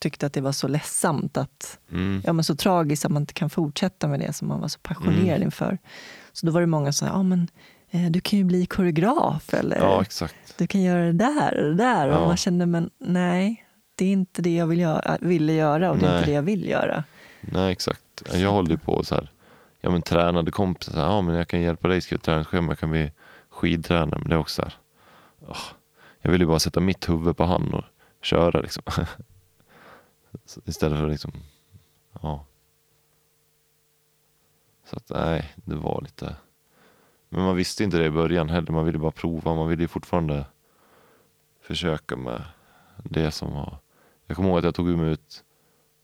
tyckte 0.00 0.26
att 0.26 0.32
det 0.32 0.40
var 0.40 0.52
så 0.52 0.68
ledsamt 0.68 1.36
att 1.36 1.78
Mm. 1.90 2.22
ja, 2.24 2.32
men 2.32 2.44
så 2.44 2.56
tragiskt 2.56 3.04
att 3.04 3.12
man 3.12 3.22
inte 3.22 3.34
kan 3.34 3.50
fortsätta 3.50 4.08
med 4.08 4.20
det 4.20 4.32
som 4.32 4.48
man 4.48 4.60
var 4.60 4.68
så 4.68 4.78
passionerad 4.78 5.28
Mm. 5.36 5.42
inför. 5.42 5.78
Så 6.32 6.46
då 6.46 6.52
var 6.52 6.60
det 6.60 6.66
många 6.66 6.92
som 6.92 7.08
sa, 7.08 7.14
ja 7.14 7.22
men 7.22 7.48
du 8.10 8.20
kan 8.20 8.38
ju 8.38 8.44
bli 8.44 8.66
koreograf 8.66 9.54
eller 9.54 9.76
Ja, 9.76 10.02
exakt. 10.02 10.58
du 10.58 10.66
kan 10.66 10.82
göra 10.82 11.00
det 11.04 11.12
där 11.12 11.58
och 11.62 11.68
det 11.70 11.74
där. 11.74 12.08
Ja. 12.08 12.18
Och 12.18 12.26
man 12.26 12.36
kände, 12.36 12.66
men 12.66 12.90
nej, 12.98 13.66
det 13.94 14.04
är 14.04 14.12
inte 14.12 14.42
det 14.42 14.54
jag 14.56 14.66
vill 14.66 14.80
göra, 14.80 15.18
ville 15.20 15.52
göra 15.52 15.90
och 15.90 15.98
det 15.98 16.06
är 16.06 16.10
Nej. 16.10 16.18
inte 16.18 16.30
det 16.30 16.34
jag 16.34 16.42
vill 16.42 16.68
göra. 16.68 17.04
Nej, 17.40 17.72
exakt. 17.72 18.02
Jag 18.34 18.50
håller 18.52 18.70
ju 18.70 18.78
på 18.78 19.04
så 19.04 19.14
här. 19.14 19.30
Ja, 19.80 19.90
men 19.90 20.02
tränade 20.02 20.50
kompisar. 20.50 20.92
så 20.92 20.98
här, 20.98 21.06
Ja, 21.06 21.20
men 21.22 21.34
jag 21.34 21.48
kan 21.48 21.60
hjälpa 21.60 21.88
dig 21.88 22.00
skriva 22.00 22.20
träningsschema. 22.20 22.70
Jag 22.72 22.78
kan 22.78 22.90
bli 22.90 23.12
skidtränare. 23.50 24.18
Men 24.20 24.28
det 24.28 24.34
är 24.34 24.38
också 24.38 24.54
så 24.54 24.62
här. 24.62 24.74
åh, 25.48 25.56
jag 26.20 26.30
vill 26.32 26.40
ju 26.40 26.46
bara 26.46 26.58
sätta 26.58 26.80
mitt 26.80 27.08
huvud 27.08 27.36
på 27.36 27.44
hand 27.44 27.74
och 27.74 27.84
köra 28.22 28.60
liksom. 28.60 28.82
Istället 30.64 30.98
för 30.98 31.06
liksom. 31.08 31.32
Ja. 32.22 32.44
Så 34.90 34.96
att 34.96 35.10
nej, 35.10 35.52
det 35.64 35.74
var 35.74 36.00
lite. 36.02 36.36
Men 37.34 37.44
man 37.44 37.56
visste 37.56 37.84
inte 37.84 37.98
det 37.98 38.06
i 38.06 38.10
början 38.10 38.48
heller. 38.48 38.72
Man 38.72 38.84
ville 38.84 38.98
bara 38.98 39.10
prova. 39.10 39.54
Man 39.54 39.68
ville 39.68 39.88
fortfarande 39.88 40.44
försöka 41.60 42.16
med 42.16 42.42
det 43.04 43.30
som 43.30 43.54
var. 43.54 43.78
Jag 44.26 44.36
kommer 44.36 44.48
ihåg 44.48 44.58
att 44.58 44.64
jag 44.64 44.74
tog 44.74 44.86
mig 44.86 45.10
ut 45.10 45.44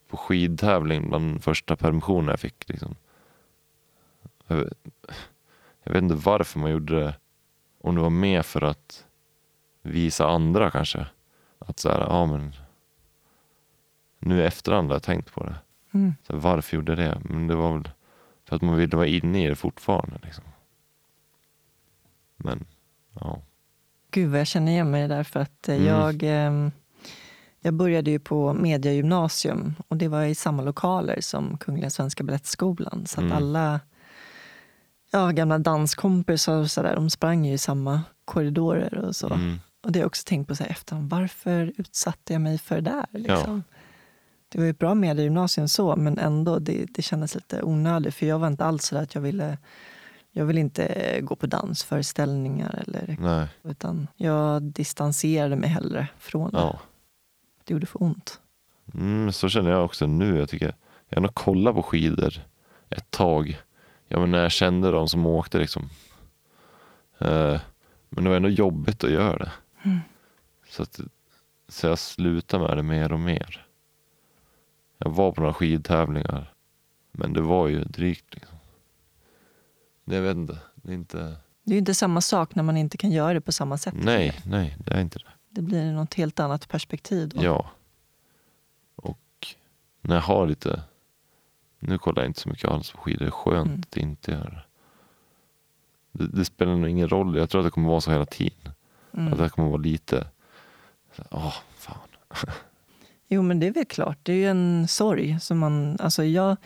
på 0.08 0.16
skidtävling 0.16 1.08
bland 1.08 1.44
första 1.44 1.76
permissionen 1.76 2.28
jag 2.28 2.40
fick. 2.40 2.68
Liksom. 2.68 2.96
Jag, 4.46 4.56
vet, 4.56 4.72
jag 5.82 5.92
vet 5.92 6.02
inte 6.02 6.14
varför 6.14 6.58
man 6.58 6.70
gjorde 6.70 7.00
det. 7.00 7.14
Om 7.80 7.94
det 7.94 8.00
var 8.00 8.10
mer 8.10 8.42
för 8.42 8.62
att 8.62 9.06
visa 9.82 10.26
andra 10.26 10.70
kanske. 10.70 11.06
Att 11.58 11.78
så 11.78 11.88
här, 11.88 12.00
ja 12.00 12.26
men. 12.26 12.54
Nu 14.18 14.40
i 14.40 14.44
efterhand 14.44 14.88
har 14.88 14.94
jag 14.94 15.02
tänkt 15.02 15.32
på 15.32 15.44
det. 15.44 15.54
Mm. 15.92 16.14
Så 16.26 16.36
varför 16.36 16.76
gjorde 16.76 16.92
jag 16.92 16.98
det? 16.98 17.20
Men 17.24 17.46
det 17.46 17.54
var 17.54 17.72
väl 17.72 17.88
för 18.44 18.56
att 18.56 18.62
man 18.62 18.76
ville 18.76 18.96
vara 18.96 19.06
inne 19.06 19.44
i 19.44 19.48
det 19.48 19.56
fortfarande. 19.56 20.18
Liksom. 20.22 20.44
Men, 22.38 22.64
ja. 23.20 23.42
Gud 24.10 24.30
vad 24.30 24.40
jag 24.40 24.46
känner 24.46 24.72
igen 24.72 24.90
mig 24.90 25.08
där 25.08 25.22
för 25.22 25.40
att 25.40 25.68
eh, 25.68 25.74
Mm. 25.74 25.86
jag, 25.86 26.22
ehm, 26.22 26.70
jag 27.60 27.74
började 27.74 28.10
ju 28.10 28.18
på 28.18 28.52
mediagymnasium 28.52 29.74
och 29.88 29.96
det 29.96 30.08
var 30.08 30.22
i 30.24 30.34
samma 30.34 30.62
lokaler 30.62 31.20
som 31.20 31.58
Kungliga 31.58 31.90
Svenska 31.90 32.24
Balettskolan. 32.24 33.06
Så 33.06 33.20
att 33.20 33.24
Mm. 33.24 33.36
alla 33.36 33.80
ja, 35.10 35.30
gamla 35.30 35.58
danskompisar 35.58 36.56
och 36.56 36.70
så 36.70 36.82
där, 36.82 36.94
de 36.94 37.10
sprang 37.10 37.44
ju 37.46 37.52
i 37.52 37.58
samma 37.58 38.02
korridorer 38.24 38.94
och 39.04 39.16
så. 39.16 39.26
Mm, 39.34 39.60
Och 39.82 39.92
det 39.92 39.98
har 39.98 40.02
jag 40.02 40.06
också 40.06 40.22
tänkt 40.26 40.48
på 40.48 40.54
så 40.56 40.62
här 40.64 40.70
efterhand, 40.70 41.10
varför 41.10 41.72
utsatte 41.76 42.32
jag 42.32 42.42
mig 42.42 42.58
för 42.58 42.74
det 42.80 42.90
där? 42.90 43.06
Liksom? 43.18 43.62
Det 44.48 44.58
var 44.58 44.64
ju 44.64 44.70
ett 44.70 44.78
bra 44.78 44.94
mediegymnasium 44.94 45.68
så, 45.68 45.96
men 45.96 46.18
ändå, 46.18 46.58
det, 46.58 46.84
det 46.94 47.02
kändes 47.02 47.34
lite 47.34 47.62
onödigt. 47.62 48.14
För 48.14 48.26
jag 48.26 48.38
var 48.38 48.46
inte 48.46 48.64
alls 48.64 48.84
så 48.84 48.94
där 48.94 49.02
att 49.02 49.14
jag 49.14 49.22
ville, 49.22 49.58
jag 50.32 50.44
ville 50.44 50.60
inte 50.60 51.18
gå 51.22 51.36
på 51.36 51.46
dansföreställningar. 51.46 52.84
Eller, 52.86 53.16
nej, 53.20 53.48
utan 53.62 54.06
jag 54.16 54.62
distanserade 54.62 55.56
mig 55.56 55.68
hellre 55.70 56.08
från 56.18 56.50
det. 56.50 56.58
ja. 56.58 56.80
Det 57.64 57.74
gjorde 57.74 57.86
för 57.86 58.02
ont. 58.02 58.40
Mm, 58.94 59.32
så 59.32 59.48
känner 59.48 59.70
jag 59.70 59.84
också 59.84 60.06
nu. 60.06 60.38
Jag 60.38 60.48
tycker 60.48 60.74
jag 61.08 61.20
har 61.20 61.28
kollat 61.28 61.74
på 61.74 61.82
skidor 61.82 62.34
ett 62.90 63.10
tag. 63.10 63.58
Ja, 64.08 64.20
men 64.20 64.30
när 64.30 64.42
jag 64.42 64.52
kände 64.52 64.90
de 64.90 65.08
som 65.08 65.26
åkte 65.26 65.58
liksom. 65.58 65.90
Eh, 67.18 67.60
men 68.08 68.24
det 68.24 68.30
var 68.30 68.36
ändå 68.36 68.48
jobbigt 68.48 69.04
att 69.04 69.10
göra 69.10 69.36
det. 69.38 69.52
Mm. 69.82 69.98
Så, 70.68 70.82
att, 70.82 71.00
så 71.68 71.86
jag 71.86 71.98
slutade 71.98 72.68
med 72.68 72.76
det 72.76 72.82
mer 72.82 73.12
och 73.12 73.20
mer. 73.20 73.66
Jag 74.98 75.10
var 75.10 75.32
på 75.32 75.40
några 75.40 75.54
skidtävlingar. 75.54 76.52
Men 77.12 77.32
det 77.32 77.40
var 77.40 77.68
ju 77.68 77.84
drygt. 77.84 78.34
Liksom. 78.34 78.57
Jag 80.10 80.22
vet 80.22 80.36
inte. 80.36 80.58
Det 80.74 80.90
är 80.92 80.94
inte... 80.94 81.36
Det 81.64 81.74
är 81.74 81.78
inte 81.78 81.94
samma 81.94 82.20
sak 82.20 82.54
när 82.54 82.62
man 82.62 82.76
inte 82.76 82.96
kan 82.96 83.10
göra 83.10 83.34
det 83.34 83.40
på 83.40 83.52
samma 83.52 83.78
sätt. 83.78 83.94
Nej, 83.96 84.40
nej, 84.46 84.76
det 84.84 84.94
är 84.94 85.00
inte 85.00 85.18
det. 85.18 85.24
Det 85.50 85.62
blir 85.62 85.92
något 85.92 86.14
helt 86.14 86.40
annat 86.40 86.68
perspektiv 86.68 87.28
då. 87.28 87.44
Ja. 87.44 87.70
Och 88.96 89.46
när 90.00 90.14
jag 90.14 90.22
har 90.22 90.46
lite... 90.46 90.82
Nu 91.78 91.98
kollar 91.98 92.22
jag 92.22 92.30
inte 92.30 92.40
så 92.40 92.48
mycket 92.48 92.70
alls 92.70 92.90
på 92.90 92.98
skidor. 92.98 93.18
Det 93.18 93.26
är 93.26 93.30
skönt 93.30 93.66
Mm. 93.68 93.80
att 93.80 93.96
inte 93.96 94.30
göra 94.30 94.50
det. 94.50 94.64
det. 96.12 96.26
Det 96.38 96.44
spelar 96.44 96.76
nog 96.76 96.88
ingen 96.90 97.08
roll. 97.08 97.36
Jag 97.36 97.50
tror 97.50 97.60
att 97.60 97.66
det 97.66 97.70
kommer 97.70 97.88
vara 97.88 98.00
så 98.00 98.10
hela 98.10 98.26
tiden. 98.26 98.72
Mm. 99.12 99.32
Att 99.32 99.38
det 99.38 99.48
kommer 99.48 99.68
vara 99.68 99.80
lite... 99.80 100.26
Åh, 101.30 101.54
fan. 101.76 101.98
Jo, 103.30 103.42
men 103.42 103.60
det 103.60 103.66
är 103.66 103.72
väl 103.72 103.84
klart. 103.84 104.18
Det 104.22 104.32
är 104.32 104.36
ju 104.36 104.48
en 104.48 104.88
sorg. 104.88 105.40
Som 105.40 105.58
man, 105.58 105.96
alltså 106.00 106.24
jag, 106.24 106.56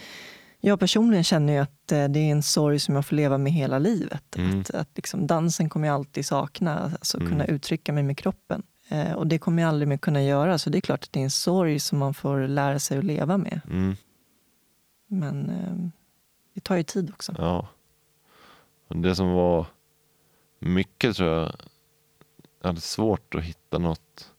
jag 0.64 0.81
personligen 0.81 1.25
känner 1.25 1.53
ju 1.53 1.59
att 1.59 1.92
eh, 1.92 2.05
det 2.09 2.18
är 2.18 2.33
en 2.33 2.42
sorg 2.42 2.79
som 2.79 2.94
jag 2.94 3.07
får 3.07 3.16
leva 3.16 3.38
med 3.38 3.53
hela 3.53 3.79
livet. 3.79 4.37
Mm. 4.37 4.61
Att, 4.61 4.70
att 4.70 4.88
liksom, 4.94 5.27
dansen 5.27 5.68
kommer 5.68 5.88
jag 5.88 5.94
alltid 5.94 6.27
sakna, 6.27 6.79
alltså 6.81 7.18
Mm. 7.18 7.31
kunna 7.31 7.46
uttrycka 7.46 7.92
mig 7.92 8.03
med 8.03 8.18
kroppen. 8.18 8.62
Eh, 8.88 9.12
och 9.12 9.27
det 9.27 9.38
kommer 9.38 9.62
jag 9.62 9.68
aldrig 9.68 9.88
mer 9.88 9.96
kunna 9.96 10.22
göra. 10.22 10.59
Så 10.59 10.70
det 10.70 10.79
är 10.79 10.81
klart 10.81 11.05
att 11.05 11.12
det 11.12 11.20
är 11.20 11.25
en 11.25 11.31
sorg 11.31 11.79
som 11.81 11.98
man 11.98 12.14
får 12.14 12.48
lära 12.48 12.79
sig 12.79 12.98
att 12.98 13.05
leva 13.05 13.37
med. 13.38 13.61
Mm, 13.70 13.96
Men 15.07 15.51
eh, 15.51 15.88
det 16.55 16.61
tar 16.61 16.77
ju 16.77 16.83
tid 16.83 17.11
också. 17.11 17.35
ja. 17.38 17.68
Och 18.88 18.96
det 18.96 19.14
som 19.16 19.31
var 19.33 19.66
mycket 20.59 21.16
tror 21.16 21.29
jag... 21.31 21.53
Jag 22.61 22.68
hade 22.68 22.81
svårt 22.81 23.35
att 23.35 23.42
hitta 23.42 23.79
något... 23.79 24.33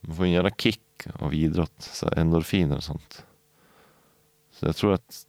Man 0.00 0.16
får 0.16 0.24
en 0.24 0.30
jävla 0.30 0.50
kick 0.50 0.82
av 1.14 1.34
idrott. 1.34 1.82
Så 1.82 2.08
endorfiner 2.16 2.76
och 2.76 2.84
sånt. 2.84 3.24
Så 4.58 4.66
jag 4.66 4.76
tror 4.76 4.92
att 4.92 5.26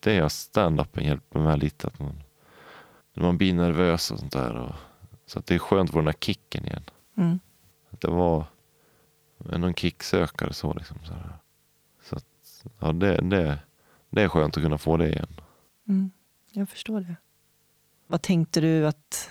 det 0.00 0.16
är 0.16 0.28
stand-upen 0.28 1.04
hjälper 1.04 1.40
med 1.40 1.58
lite. 1.58 1.86
Att 1.86 1.98
man, 1.98 2.22
när 3.14 3.22
man 3.22 3.38
blir 3.38 3.54
nervös 3.54 4.10
och 4.10 4.18
sånt 4.18 4.32
där. 4.32 4.54
Och, 4.54 4.74
så 5.26 5.38
att 5.38 5.46
det 5.46 5.54
är 5.54 5.58
skönt 5.58 5.90
att 5.90 5.92
få 5.92 5.98
den 5.98 6.06
här 6.06 6.14
kicken 6.20 6.64
igen. 6.64 6.84
Mm. 7.16 7.38
Att 7.90 8.00
det 8.00 8.10
var 8.10 8.44
någon 9.38 9.74
kicksökare 9.74 10.52
så 10.52 10.72
liksom. 10.74 10.98
Så, 11.04 11.14
så 12.02 12.16
att, 12.16 12.64
ja, 12.78 12.92
det, 12.92 13.20
det, 13.20 13.58
det 14.10 14.22
är 14.22 14.28
skönt 14.28 14.56
att 14.56 14.62
kunna 14.62 14.78
få 14.78 14.96
det 14.96 15.08
igen. 15.08 15.40
Mm. 15.88 16.10
Jag 16.52 16.68
förstår 16.68 17.00
det. 17.00 17.16
Vad 18.06 18.22
tänkte 18.22 18.60
du 18.60 18.86
att 18.86 19.30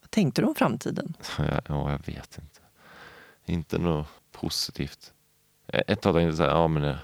vad 0.00 0.10
tänkte 0.10 0.42
du 0.42 0.48
om 0.48 0.54
framtiden? 0.54 1.14
Ja, 1.38 1.60
ja, 1.68 1.90
jag 1.90 2.06
vet 2.06 2.38
inte. 2.38 2.60
Inte 3.44 3.78
något 3.78 4.08
positivt. 4.32 5.12
Ett 5.66 6.00
tag 6.00 6.14
tänkte 6.14 6.20
jag 6.20 6.34
så 6.34 6.42
här, 6.42 6.50
ja 6.50 6.68
men 6.68 6.96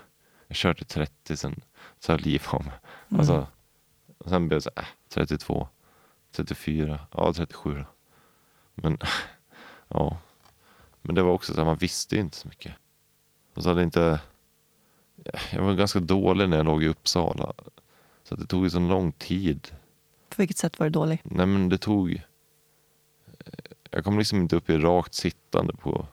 jag, 0.46 0.50
jag 0.50 0.56
kör 0.56 0.74
till 0.74 0.86
30 0.86 1.36
sen 1.36 1.60
så 2.00 2.12
jag 2.12 2.20
liv 2.20 2.42
av 2.46 2.64
mig. 2.64 2.74
Mm. 3.08 3.20
Alltså, 3.20 3.46
och 4.18 4.28
sen 4.28 4.48
blev 4.48 4.56
det 4.58 4.62
så 4.62 4.70
här, 4.76 4.82
äh, 4.82 4.88
32, 5.08 5.68
34, 6.32 7.00
ja 7.10 7.32
37 7.32 7.74
då. 7.74 7.84
Men 8.74 8.98
ja, 9.88 10.18
men 11.02 11.14
det 11.14 11.22
var 11.22 11.32
också 11.32 11.52
så 11.52 11.58
här, 11.58 11.64
man 11.64 11.76
visste 11.76 12.16
inte 12.16 12.36
så 12.36 12.48
mycket. 12.48 12.74
Och 13.54 13.62
så 13.62 13.68
hade 13.68 13.82
inte, 13.82 14.20
jag 15.52 15.62
var 15.62 15.74
ganska 15.74 16.00
dålig 16.00 16.48
när 16.48 16.56
jag 16.56 16.66
låg 16.66 16.82
i 16.82 16.88
Uppsala. 16.88 17.52
Så 18.22 18.36
det 18.36 18.46
tog 18.46 18.64
ju 18.64 18.70
så 18.70 18.78
lång 18.78 19.12
tid. 19.12 19.68
På 20.28 20.34
vilket 20.42 20.58
sätt 20.58 20.78
var 20.78 20.86
du 20.86 20.90
dålig? 20.90 21.20
Nej 21.24 21.46
men 21.46 21.68
det 21.68 21.78
tog, 21.78 22.22
jag 23.90 24.04
kom 24.04 24.18
liksom 24.18 24.38
inte 24.38 24.56
upp 24.56 24.70
i 24.70 24.78
rakt 24.78 25.14
sittande 25.14 25.72
på, 25.72 26.06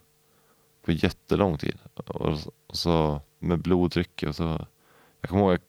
på 0.85 0.91
jättelång 0.91 1.57
tid. 1.57 1.77
Och, 1.93 2.39
och 2.67 2.77
så 2.77 3.21
med 3.41 3.59
blodtryck 3.59 4.23
och 4.27 4.35
så, 4.35 4.65
jag 5.21 5.29
kommer 5.29 5.41
ihåg 5.41 5.59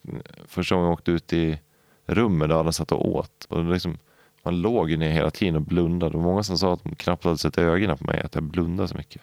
första 0.47 0.75
gången 0.75 0.87
jag 0.87 0.93
åkte 0.93 1.11
ut 1.11 1.33
i 1.33 1.61
rummet 2.07 2.49
där 2.49 2.57
alla 2.57 2.73
satt 2.73 2.93
och 2.93 3.09
åt. 3.09 3.47
Och 3.49 3.65
liksom, 3.65 3.99
man 4.43 4.61
låg 4.61 4.91
ju 4.91 4.97
ner 4.97 5.11
hela 5.11 5.31
tiden 5.31 5.57
och 5.57 5.63
blundade. 5.63 6.17
Och 6.17 6.23
många 6.23 6.43
som 6.43 6.59
sa 6.59 6.73
att 6.73 6.85
de 6.85 6.95
knappt 6.95 7.25
hade 7.25 7.39
sett 7.39 7.59
ögonen 7.59 7.99
på 7.99 8.05
mig, 8.05 8.21
att 8.21 8.35
jag 8.35 8.45
blundade 8.45 8.89
så 8.89 8.97
mycket. 8.97 9.23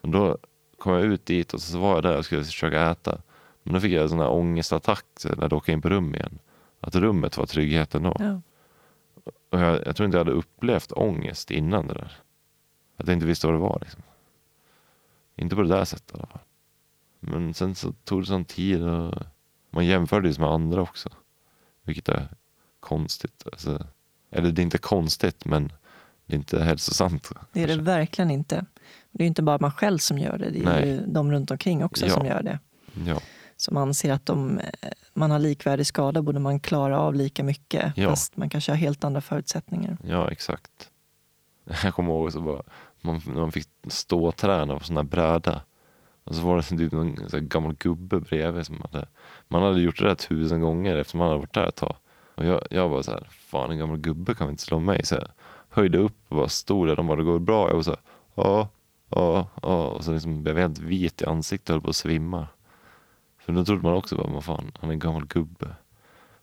Och 0.00 0.08
då 0.08 0.38
kom 0.78 0.92
jag 0.92 1.04
ut 1.04 1.26
dit 1.26 1.54
och 1.54 1.60
så 1.60 1.78
var 1.78 1.94
jag 1.94 2.02
där 2.02 2.18
och 2.18 2.24
skulle 2.24 2.44
försöka 2.44 2.90
äta. 2.90 3.22
Men 3.62 3.74
då 3.74 3.80
fick 3.80 3.92
jag 3.92 4.02
en 4.02 4.08
sån 4.08 4.18
här 4.18 4.30
ångestattack 4.30 5.04
när 5.24 5.42
jag 5.42 5.52
åkte 5.52 5.72
in 5.72 5.82
på 5.82 5.88
rum 5.88 6.14
igen. 6.14 6.38
Att 6.80 6.94
rummet 6.94 7.36
var 7.36 7.46
tryggheten 7.46 8.02
då. 8.02 8.16
Ja. 8.18 8.40
Och 9.50 9.58
jag, 9.60 9.86
jag 9.86 9.96
tror 9.96 10.04
inte 10.04 10.18
jag 10.18 10.24
hade 10.24 10.36
upplevt 10.36 10.92
ångest 10.92 11.50
innan 11.50 11.86
det 11.86 11.94
där. 11.94 12.12
Att 12.96 13.06
jag 13.06 13.16
inte 13.16 13.26
visste 13.26 13.46
vad 13.46 13.56
det 13.56 13.60
var. 13.60 13.78
Liksom. 13.80 14.02
Inte 15.36 15.56
på 15.56 15.62
det 15.62 15.68
där 15.68 15.84
sättet 15.84 16.10
i 16.10 16.18
alla 16.18 16.26
fall. 16.26 16.40
Men 17.24 17.54
sen 17.54 17.74
så 17.74 17.92
tog 17.92 18.22
det 18.22 18.26
sån 18.26 18.44
tid 18.44 18.82
och 18.82 19.14
man 19.70 19.86
jämförde 19.86 20.28
ju 20.28 20.40
med 20.40 20.48
andra 20.48 20.82
också. 20.82 21.08
Vilket 21.84 22.08
är 22.08 22.28
konstigt. 22.80 23.42
Alltså, 23.52 23.86
eller 24.30 24.50
det 24.52 24.60
är 24.60 24.64
inte 24.64 24.78
konstigt 24.78 25.44
men 25.44 25.72
det 26.26 26.34
är 26.34 26.38
inte 26.38 26.62
hälsosamt. 26.64 27.30
Det 27.52 27.62
är 27.62 27.66
det 27.66 27.74
kanske. 27.74 27.84
verkligen 27.92 28.30
inte. 28.30 28.64
Det 29.10 29.24
är 29.24 29.28
inte 29.28 29.42
bara 29.42 29.58
man 29.60 29.72
själv 29.72 29.98
som 29.98 30.18
gör 30.18 30.38
det, 30.38 30.50
det 30.50 30.58
är 30.60 30.64
Nej. 30.64 30.88
ju 30.88 31.06
de 31.06 31.32
runt 31.32 31.50
omkring 31.50 31.84
också 31.84 32.06
Ja. 32.06 32.12
som 32.14 32.26
gör 32.26 32.42
det. 32.42 32.58
Ja, 33.06 33.20
Som 33.56 33.76
anser 33.76 34.12
att 34.12 34.28
eh, 34.28 34.36
man 35.14 35.30
har 35.30 35.38
likvärdig 35.38 35.86
skada 35.86 36.22
borde 36.22 36.38
man 36.40 36.60
klara 36.60 36.98
av 37.00 37.14
lika 37.14 37.44
mycket 37.44 37.92
Ja. 37.96 38.08
fast 38.10 38.36
man 38.36 38.48
kanske 38.50 38.72
har 38.72 38.76
helt 38.76 39.04
andra 39.04 39.20
förutsättningar. 39.20 39.98
ja, 40.06 40.30
exakt. 40.30 40.90
Jag 41.84 41.94
kommer 41.94 42.10
ihåg 42.12 42.32
så 42.32 42.40
bara, 42.40 42.62
man, 43.00 43.20
man 43.26 43.52
fick 43.52 43.68
stå 43.88 44.24
och 44.24 44.36
träna 44.36 44.78
på 44.78 44.84
sån 44.84 44.96
här 44.96 45.04
bräda. 45.04 45.60
Och 46.24 46.34
så 46.34 46.42
var 46.42 46.56
det 46.56 46.62
typ 46.62 46.92
någon 46.92 47.30
så 47.30 47.40
gammal 47.40 47.74
gubbe 47.74 48.20
bredvid 48.20 48.66
som 48.66 48.82
hade, 48.92 49.06
man 49.48 49.62
hade 49.62 49.80
gjort 49.80 49.98
det 49.98 50.04
där 50.08 50.14
tusen 50.14 50.60
gånger 50.60 50.96
eftersom 50.96 51.18
man 51.18 51.28
hade 51.28 51.40
varit 51.40 51.54
där 51.54 51.66
ett 51.66 51.76
tag. 51.76 51.96
Och 52.34 52.44
jag, 52.44 52.62
jag 52.70 52.88
var 52.88 53.02
så 53.02 53.10
här, 53.10 53.26
fan 53.30 53.70
en 53.70 53.78
gammal 53.78 53.96
gubbe 53.98 54.34
kan 54.34 54.46
väl 54.46 54.52
inte 54.52 54.62
slå 54.62 54.78
mig? 54.78 55.06
Så 55.06 55.14
jag 55.14 55.28
höjde 55.68 55.98
upp 55.98 56.16
och 56.28 56.36
bara 56.36 56.48
stod 56.48 56.86
där, 56.88 56.96
de 56.96 57.06
bara, 57.06 57.16
det 57.16 57.24
går 57.24 57.38
bra? 57.38 57.68
Jag 57.68 57.74
var 57.76 57.82
så 57.82 57.90
här, 57.90 58.00
ja, 58.34 58.68
ja, 59.08 59.48
ja. 59.62 59.86
Och 59.88 60.04
så 60.04 60.12
liksom 60.12 60.42
blev 60.42 60.58
jag 60.58 60.62
helt 60.68 60.78
vit 60.78 61.22
i 61.22 61.24
ansiktet 61.24 61.68
och 61.70 61.74
höll 61.74 61.82
på 61.82 61.90
att 61.90 61.96
svimma. 61.96 62.46
För 63.38 63.52
då 63.52 63.64
trodde 63.64 63.82
man 63.82 63.92
också 63.94 64.16
bara, 64.16 64.30
vad 64.32 64.44
fan, 64.44 64.72
han 64.80 64.90
är 64.90 64.94
en 64.94 64.98
gammal 64.98 65.26
gubbe. 65.26 65.68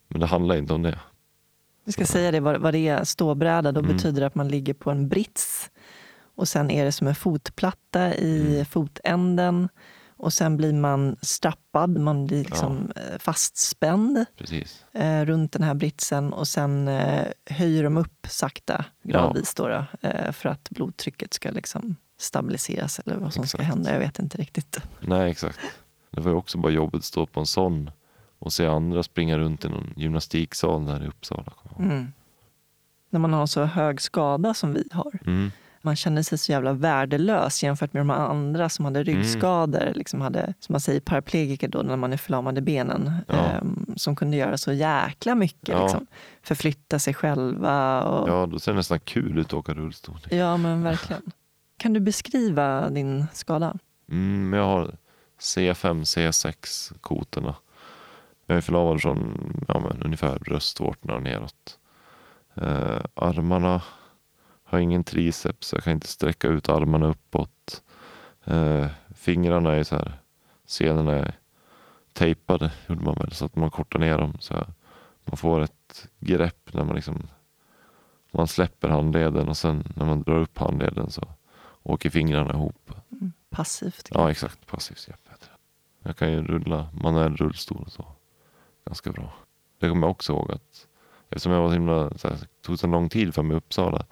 Men 0.08 0.20
det 0.22 0.28
handlar 0.28 0.56
inte 0.56 0.74
om 0.74 0.82
det. 0.84 1.00
Vi 1.84 1.92
ska 1.92 2.06
säga 2.06 2.32
det, 2.32 2.40
vad, 2.40 2.62
vad 2.62 2.74
det 2.74 2.88
är, 2.88 3.04
ståbräda, 3.04 3.72
då 3.72 3.80
Mm. 3.80 3.96
betyder 3.96 4.22
det 4.22 4.28
att 4.28 4.36
man 4.36 4.48
ligger 4.48 4.74
på 4.74 4.92
en 4.92 5.10
brits 5.10 5.72
och 6.40 6.48
sen 6.48 6.72
är 6.72 6.86
det 6.86 6.92
som 6.92 7.08
en 7.08 7.16
fotplatta 7.16 8.16
i 8.16 8.42
Mm. 8.54 8.66
fotänden 8.66 9.70
och 10.18 10.34
sen 10.34 10.58
blir 10.58 10.74
man 10.74 11.16
strappad, 11.22 11.90
man 12.00 12.28
blir 12.28 12.44
liksom 12.44 12.92
eh, 12.96 13.18
fastspänd 13.20 14.26
Precis. 14.38 14.86
eh, 14.94 15.26
runt 15.26 15.52
den 15.52 15.64
här 15.64 15.74
britsen 15.74 16.34
och 16.34 16.48
sen 16.48 16.88
eh, 16.88 17.28
höjer 17.46 17.84
de 17.84 17.98
upp 17.98 18.28
sakta 18.30 18.86
gradvis 19.04 19.54
då, 19.56 19.68
då, 19.68 19.86
för 20.32 20.50
att 20.50 20.70
blodtrycket 20.70 21.34
ska 21.34 21.52
liksom 21.52 21.96
stabiliseras 22.18 23.00
eller 23.00 23.16
vad 23.16 23.34
som 23.34 23.48
ska 23.48 23.58
Exakt. 23.58 23.76
hända. 23.76 23.92
Jag 23.94 24.00
vet 24.00 24.20
inte 24.20 24.38
riktigt. 24.38 24.80
Nej, 25.00 25.32
exakt. 25.32 25.60
Det 26.12 26.22
var 26.22 26.32
ju 26.32 26.38
också 26.38 26.58
bara 26.58 26.72
jobbigt 26.72 27.00
att 27.00 27.06
stå 27.06 27.26
på 27.26 27.40
en 27.40 27.46
sån 27.46 27.92
och 28.40 28.54
se 28.54 28.66
andra 28.68 29.04
springa 29.04 29.38
runt 29.38 29.66
i 29.66 29.70
någon 29.70 29.94
gymnastiksal 29.96 30.86
där 30.86 31.04
i 31.04 31.08
Uppsala. 31.08 31.54
Mm. 31.80 32.12
När 33.10 33.20
man 33.20 33.34
har 33.34 33.46
så 33.48 33.64
hög 33.64 34.02
skada 34.02 34.54
som 34.54 34.74
vi 34.74 34.88
har. 34.92 35.20
Mm. 35.26 35.52
Man 35.82 35.96
känner 35.96 36.22
sig 36.24 36.38
så 36.38 36.52
jävla 36.52 36.74
värdelös 36.74 37.64
jämfört 37.64 37.94
med 37.94 38.02
de 38.02 38.10
andra 38.10 38.70
som 38.70 38.86
hade 38.86 39.04
ryggskador. 39.04 39.92
Liksom 39.96 40.22
hade, 40.22 40.54
som 40.60 40.74
man 40.74 40.80
säger, 40.82 41.00
paraplegiker 41.00 41.68
då 41.68 41.82
när 41.82 41.96
man 41.96 42.14
är 42.14 42.18
förlamad 42.18 42.58
i 42.58 42.62
benen. 42.62 43.12
Ja. 43.28 43.34
ehm, 43.36 43.86
som 43.98 44.16
kunde 44.16 44.38
göra 44.38 44.58
så 44.58 44.74
jäkla 44.74 45.36
mycket. 45.36 45.70
Ja. 45.70 45.84
Liksom. 45.84 46.08
Förflytta 46.44 47.00
sig 47.00 47.14
själva. 47.14 48.04
Och, 48.04 48.30
Ja, 48.30 48.46
då 48.46 48.60
ser 48.60 48.72
det 48.72 48.76
nästan 48.78 49.00
kul 49.00 49.38
ut 49.40 49.48
att 49.48 49.54
åka 49.54 49.74
rullstol. 49.74 50.20
ja, 50.30 50.58
men 50.58 50.84
verkligen. 50.84 51.22
Kan 51.78 51.94
du 51.94 52.00
beskriva 52.00 52.90
din 52.90 53.26
skada? 53.34 53.78
Mm, 54.12 54.54
jag 54.54 54.64
har 54.66 54.96
C5, 55.42 56.04
C6 56.04 56.94
kotorna. 57.02 57.56
Jag 58.46 58.58
är 58.58 58.62
förlamad 58.62 59.02
från 59.02 59.64
ja, 59.68 59.80
men, 59.80 60.04
ungefär 60.04 60.40
bröstvårtorna 60.40 61.20
neråt. 61.20 61.78
Eh, 62.56 63.00
armarna 63.14 63.82
har 64.70 64.80
ingen 64.80 65.04
triceps, 65.04 65.74
jag 65.74 65.84
kan 65.84 65.94
inte 65.94 66.08
sträcka 66.08 66.48
ut 66.48 66.70
armarna 66.70 67.08
uppåt. 67.08 67.84
Eh, 68.46 68.88
fingrarna 69.16 69.74
är 69.76 69.84
så 69.84 69.96
här, 69.96 70.20
senorna 70.66 71.14
är 71.14 71.38
tejpade, 72.14 72.72
gjorde 72.88 73.06
man 73.06 73.16
väl, 73.16 73.32
så 73.32 73.46
att 73.46 73.56
man 73.56 73.72
kortar 73.72 74.00
ner 74.00 74.18
dem. 74.18 74.38
Så 74.40 74.66
man 75.26 75.38
får 75.38 75.62
ett 75.62 76.08
grepp 76.20 76.74
när 76.74 76.84
man 76.84 76.96
liksom 76.96 77.28
man 78.32 78.48
släpper 78.48 78.90
handleden 78.90 79.50
och 79.50 79.58
sen 79.58 79.84
när 79.96 80.06
man 80.06 80.24
drar 80.24 80.40
upp 80.40 80.58
handleden 80.58 81.10
så 81.10 81.28
åker 81.84 82.10
fingrarna 82.10 82.54
ihop. 82.54 82.92
Mm, 83.12 83.34
Passivt. 83.50 84.10
Ja, 84.12 84.32
exakt. 84.32 84.66
Passivt 84.66 85.06
grepp. 85.08 85.20
Jag 86.04 86.18
kan 86.18 86.32
ju 86.32 86.44
rulla 86.44 86.90
manuell 86.94 87.36
rullstol 87.36 87.84
och 87.86 87.92
så. 87.92 88.06
Ganska 88.86 89.12
bra. 89.12 89.34
Det 89.80 89.90
kommer 89.90 90.08
jag 90.08 90.12
också 90.12 90.34
ihåg 90.34 90.52
att 90.52 90.88
eftersom 91.30 91.52
jag 91.52 91.62
var 91.62 91.68
så 91.68 91.74
himla, 91.74 92.18
så 92.18 92.28
här, 92.28 92.38
tog 92.62 92.80
så 92.80 92.88
lång 92.88 93.10
tid 93.10 93.36
för 93.36 93.44
mig 93.44 93.54
i 93.54 93.58
Uppsala. 93.58 94.06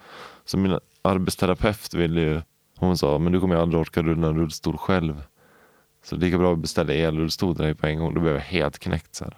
Så 0.48 0.58
min 0.58 0.80
arbetsterapeut 1.02 1.94
ville 1.94 2.22
ju, 2.22 2.42
hon 2.78 2.98
sa, 2.98 3.18
men 3.18 3.34
du 3.34 3.40
kommer 3.40 3.56
ju 3.56 3.62
aldrig 3.62 3.82
orka 3.82 4.02
rulla 4.04 4.28
en 4.28 4.36
rullstol 4.38 4.78
själv. 4.78 5.24
Så 6.04 6.16
det 6.16 6.20
är 6.24 6.26
lika 6.26 6.38
bra 6.38 6.54
att 6.54 6.60
beställa 6.60 6.94
elrullstol 6.94 7.56
till 7.56 7.66
dig 7.66 7.76
på 7.76 7.88
en 7.88 8.00
gång. 8.00 8.14
Då 8.14 8.22
blev 8.22 8.34
jag 8.34 8.42
helt 8.42 8.80
knäckt. 8.80 9.16
Så 9.16 9.24
här. 9.24 9.34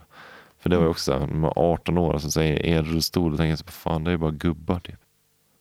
För 0.60 0.70
det 0.70 0.78
var 0.78 0.84
ju 0.84 0.90
också 0.90 1.12
så 1.12 1.20
här, 1.20 1.28
var 1.28 1.54
18 1.56 1.98
år 1.98 2.18
som 2.18 2.32
säger 2.32 2.78
elrullstol. 2.78 3.32
Då 3.32 3.38
tänker 3.38 3.50
jag 3.50 3.60
så 3.60 3.66
fan 3.66 4.04
det 4.04 4.12
är 4.12 4.18
bara 4.18 4.32
gubbar 4.32 4.80
typ. 4.80 5.00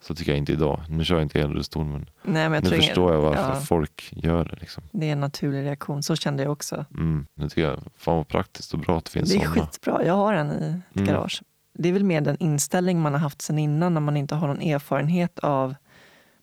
Så 0.00 0.14
tycker 0.14 0.32
jag 0.32 0.38
inte 0.38 0.52
idag. 0.52 0.80
Nu 0.88 1.04
kör 1.04 1.14
jag 1.14 1.22
inte 1.22 1.40
elrullstol 1.40 1.84
men 1.84 2.00
Nej, 2.22 2.48
men 2.48 2.52
jag 2.52 2.62
nu 2.72 2.76
förstår 2.76 3.12
jag 3.12 3.20
varför 3.20 3.42
ja, 3.54 3.54
folk 3.60 4.08
gör 4.16 4.44
det. 4.44 4.56
Liksom. 4.60 4.82
Det 4.92 5.08
är 5.08 5.12
en 5.12 5.20
naturlig 5.20 5.62
reaktion. 5.64 6.02
Så 6.02 6.16
kände 6.16 6.42
jag 6.42 6.52
också. 6.52 6.84
Mm, 6.94 7.26
det 7.34 7.48
tycker 7.48 7.62
jag 7.62 7.80
fan 7.96 8.16
vad 8.16 8.28
praktiskt 8.28 8.72
och 8.74 8.78
bra 8.80 8.98
att 8.98 9.04
det 9.04 9.10
finns 9.10 9.30
Det 9.30 9.36
är 9.36 9.40
sådana. 9.44 9.66
skitbra. 9.66 10.04
Jag 10.04 10.14
har 10.14 10.32
en 10.34 10.50
i 10.50 10.54
ett 10.90 10.96
Mm. 10.96 11.08
garage. 11.08 11.42
Det 11.78 11.88
är 11.88 11.92
väl 11.92 12.04
mer 12.04 12.20
den 12.20 12.36
inställning 12.40 13.00
man 13.00 13.12
har 13.12 13.20
haft 13.20 13.42
sen 13.42 13.58
innan 13.58 13.94
när 13.94 14.00
man 14.00 14.16
inte 14.16 14.34
har 14.34 14.48
någon 14.48 14.60
erfarenhet 14.60 15.38
av 15.38 15.74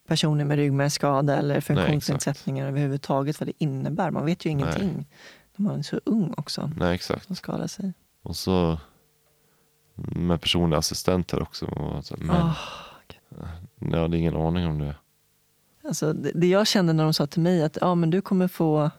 personer 0.08 0.44
med 0.44 0.56
ryggmärgsskada 0.56 1.36
eller 1.36 1.60
funktionsnedsättningar 1.60 2.68
överhuvudtaget. 2.68 3.40
Vad 3.40 3.48
det 3.48 3.52
innebär. 3.64 4.10
Man 4.10 4.24
vet 4.26 4.44
ju 4.46 4.50
ingenting. 4.50 5.06
När 5.56 5.66
man 5.68 5.78
är 5.78 5.82
så 5.82 6.00
ung 6.04 6.34
också. 6.36 6.70
Nej 6.76 6.94
exakt. 6.94 7.26
Som 7.26 7.36
skadar 7.36 7.66
sig. 7.66 7.92
Och 8.22 8.36
så 8.36 8.78
med 9.94 10.40
personliga 10.40 10.78
assistenter 10.78 11.42
också. 11.42 11.66
Men 12.18 12.30
Ah, 12.36 12.54
jag 13.78 13.98
hade 14.02 14.18
ingen 14.18 14.36
aning 14.36 14.66
om 14.66 14.78
det. 14.78 14.94
alltså, 15.84 16.12
det, 16.12 16.30
det 16.34 16.46
jag 16.46 16.66
kände 16.66 16.92
när 16.92 17.04
de 17.04 17.14
sa 17.14 17.26
till 17.26 17.42
mig 17.42 17.62
att 17.62 17.78
ja, 17.80 17.94
men 17.94 18.10
du 18.10 18.20
kommer 18.20 18.48
få 18.48 18.90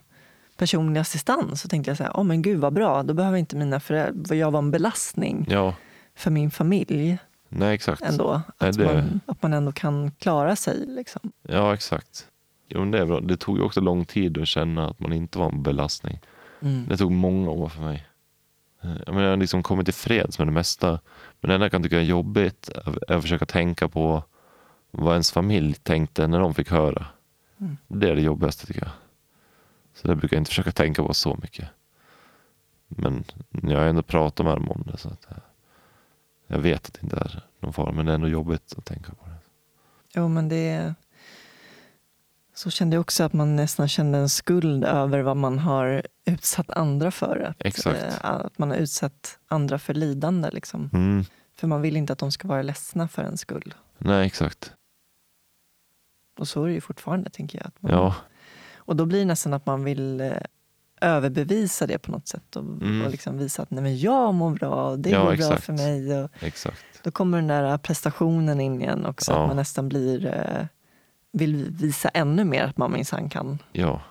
personlig 0.58 1.02
assistans. 1.02 1.62
Så 1.62 1.68
tänkte 1.68 1.92
jag 1.92 1.98
så 1.98 2.04
här, 2.04 2.12
oh, 2.12 2.24
men 2.24 2.42
gud 2.42 2.60
vad 2.60 2.74
bra. 2.74 3.04
Då 3.04 3.14
behöver 3.14 3.38
inte 3.38 3.56
mina 3.56 3.80
föräldrar, 3.80 4.36
jag 4.36 4.52
vara 4.52 4.64
en 4.64 4.72
belastning 4.72 5.46
Ja, 5.50 5.76
för 6.18 6.32
min 6.32 6.52
familj 6.52 7.18
nej 7.50 7.76
exakt. 7.76 8.02
ändå. 8.02 8.42
Nej, 8.60 8.70
Att, 8.70 8.78
det- 8.78 8.86
man, 8.86 9.20
att 9.26 9.42
man 9.42 9.54
ändå 9.54 9.72
kan 9.72 10.12
klara 10.12 10.56
sig. 10.56 10.86
Liksom. 10.88 11.32
Ja 11.42 11.74
exakt. 11.74 12.28
Jo, 12.68 12.80
men 12.80 12.92
det 12.92 13.00
är 13.00 13.06
bra. 13.06 13.20
Det 13.20 13.38
tog 13.38 13.58
ju 13.58 13.64
också 13.64 13.82
lång 13.82 14.06
tid 14.06 14.38
att 14.38 14.48
känna 14.48 14.90
att 14.90 15.00
man 15.00 15.14
inte 15.14 15.40
var 15.40 15.50
en 15.52 15.64
belastning. 15.64 16.20
Det 16.88 16.98
tog 16.98 17.12
många 17.12 17.50
år 17.50 17.70
för 17.70 17.82
mig. 17.82 18.08
Eh, 18.84 18.90
Jag, 19.06 19.08
menar, 19.14 19.22
jag 19.24 19.30
har 19.30 19.38
liksom 19.38 19.64
kommit 19.64 19.86
till 19.86 19.94
freds 19.94 20.40
med 20.40 20.48
det 20.48 20.52
mesta. 20.52 21.00
Men 21.42 21.48
det 21.50 21.54
enda 21.54 21.66
jag 21.66 21.72
kan 21.72 21.84
tycka 21.84 21.98
är 21.98 22.04
jobbigt 22.04 22.70
är 23.08 23.16
att 23.16 23.22
försöka 23.22 23.46
tänka 23.46 23.88
på 23.90 24.24
vad 24.92 25.12
ens 25.14 25.32
familj 25.32 25.74
tänkte 25.74 26.28
när 26.28 26.40
de 26.40 26.54
fick 26.54 26.72
höra. 26.72 27.06
Mm. 27.60 27.78
Det 27.88 28.10
är 28.10 28.16
det 28.16 28.22
jobbigaste 28.22 28.66
tycker 28.68 28.82
jag. 28.82 28.92
Så 29.96 30.08
det 30.08 30.16
brukar 30.16 30.36
jag 30.38 30.42
inte 30.42 30.50
försöka 30.50 30.72
tänka 30.72 31.04
på 31.04 31.14
så 31.14 31.38
mycket. 31.42 31.68
Men 32.88 33.24
jag 33.64 33.80
har 33.80 33.86
ändå 33.86 34.02
pratat 34.02 34.46
med 34.46 34.56
dem 34.56 34.72
om 34.72 34.84
det. 34.92 34.98
Så 34.98 35.10
att 35.10 35.28
jag, 36.48 36.60
vet 36.60 36.86
att 36.88 36.94
det 36.94 37.04
inte 37.04 37.16
är 37.18 37.44
någon 37.60 37.74
fara. 37.74 37.92
Men 37.92 38.06
det 38.06 38.12
är 38.12 38.16
ändå 38.16 38.28
jobbigt 38.28 38.74
att 38.78 38.86
tänka 38.86 39.12
på 39.14 39.26
det. 39.26 39.36
Jo, 40.16 40.28
men 40.28 40.50
det... 40.50 40.94
Så 42.54 42.70
kände 42.70 42.96
jag 42.96 43.02
också 43.02 43.24
att 43.24 43.34
man 43.34 43.56
nästan 43.56 43.88
kände 43.88 44.18
en 44.18 44.30
skuld 44.30 44.84
över 44.84 45.20
vad 45.20 45.38
man 45.38 45.60
har 45.60 46.08
utsatt 46.26 46.70
andra 46.70 47.12
för. 47.12 47.40
Att, 47.40 47.56
Exakt. 47.60 48.04
eh, 48.04 48.14
att 48.32 48.58
man 48.58 48.70
har 48.70 48.78
utsatt 48.78 49.40
andra 49.48 49.80
för 49.80 49.94
lidande. 49.94 50.50
Liksom. 50.52 50.90
Mm. 50.94 51.26
För 51.56 51.68
man 51.68 51.82
vill 51.82 51.98
inte 51.98 52.14
att 52.14 52.20
de 52.20 52.32
ska 52.32 52.48
vara 52.48 52.62
ledsna 52.62 53.08
för 53.08 53.24
en 53.24 53.38
skull. 53.38 53.74
Nej, 53.98 54.26
exakt. 54.28 54.74
Och 56.40 56.48
så 56.48 56.64
är 56.64 56.68
det 56.68 56.74
ju 56.74 56.82
fortfarande, 56.82 57.30
tänker 57.30 57.58
jag. 57.60 57.68
Att 57.68 57.82
man, 57.82 57.92
Ja, 57.92 58.16
Och 58.76 58.96
då 58.96 59.06
blir 59.06 59.20
det 59.20 59.26
nästan 59.26 59.54
att 59.54 59.66
man 59.66 59.84
vill 59.84 60.22
eh, 60.22 60.32
överbevisa 61.02 61.88
det 61.88 61.98
på 61.98 62.12
något 62.12 62.28
sätt. 62.28 62.56
Och, 62.56 62.64
Mm. 62.64 63.02
och 63.06 63.12
liksom 63.12 63.38
visa 63.38 63.62
att 63.62 63.72
Nej, 63.72 63.84
men 63.84 63.98
jag 63.98 64.34
mår 64.34 64.52
bra, 64.52 64.90
och 64.90 65.00
det 65.00 65.10
Ja, 65.10 65.24
går 65.24 65.36
bra 65.50 65.58
för 65.58 65.74
mig. 65.74 66.24
Och 66.24 66.30
exakt. 66.40 66.84
då 67.04 67.12
kommer 67.12 67.38
den 67.38 67.48
där 67.48 67.78
prestationen 67.78 68.60
in 68.62 68.82
igen 68.82 69.06
också. 69.06 69.32
Ja. 69.32 69.42
Att 69.42 69.48
man 69.48 69.56
nästan 69.56 69.90
blir, 69.90 70.26
eh, 70.26 70.66
vill 71.32 71.66
visa 71.72 72.10
ännu 72.10 72.44
mer 72.44 72.64
att 72.64 72.78
man 72.78 72.92
minsann 72.92 73.30
kan. 73.30 73.58
Ja, 73.72 74.02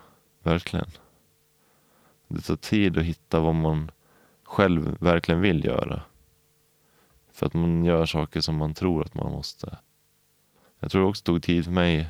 verkligen. 0.42 0.86
Det 2.28 2.40
tar 2.40 2.56
tid 2.56 2.98
att 2.98 3.04
hitta 3.04 3.40
vad 3.40 3.54
man 3.54 3.90
själv 4.44 4.96
verkligen 5.00 5.40
vill 5.40 5.64
göra. 5.64 6.02
För 7.32 7.46
att 7.46 7.54
man 7.54 7.84
gör 7.84 8.06
saker 8.06 8.40
som 8.40 8.56
man 8.56 8.74
tror 8.74 9.02
att 9.04 9.14
man 9.14 9.32
måste. 9.32 9.76
Jag 10.80 10.90
tror 10.90 11.02
det 11.02 11.08
också 11.08 11.22
tog 11.24 11.42
tid 11.42 11.64
för 11.64 11.72
mig. 11.72 12.08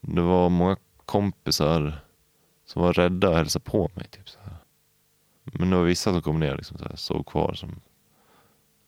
Det 0.00 0.20
var 0.20 0.48
många 0.48 0.76
kompisar 1.04 2.00
som 2.68 2.82
var 2.82 2.92
rädda 2.92 3.28
att 3.28 3.36
hälsa 3.36 3.60
på 3.60 3.90
mig. 3.94 4.08
Typ 4.08 4.28
så 4.28 4.38
här. 4.40 4.56
Men 5.44 5.70
det 5.70 5.76
var 5.76 5.84
vissa 5.84 6.12
som 6.12 6.22
kom 6.22 6.40
ner 6.40 6.50
och 6.50 6.56
liksom 6.56 6.78
så 6.78 6.84
här, 6.84 6.96
såg 6.96 7.26
kvar 7.26 7.54
som 7.54 7.80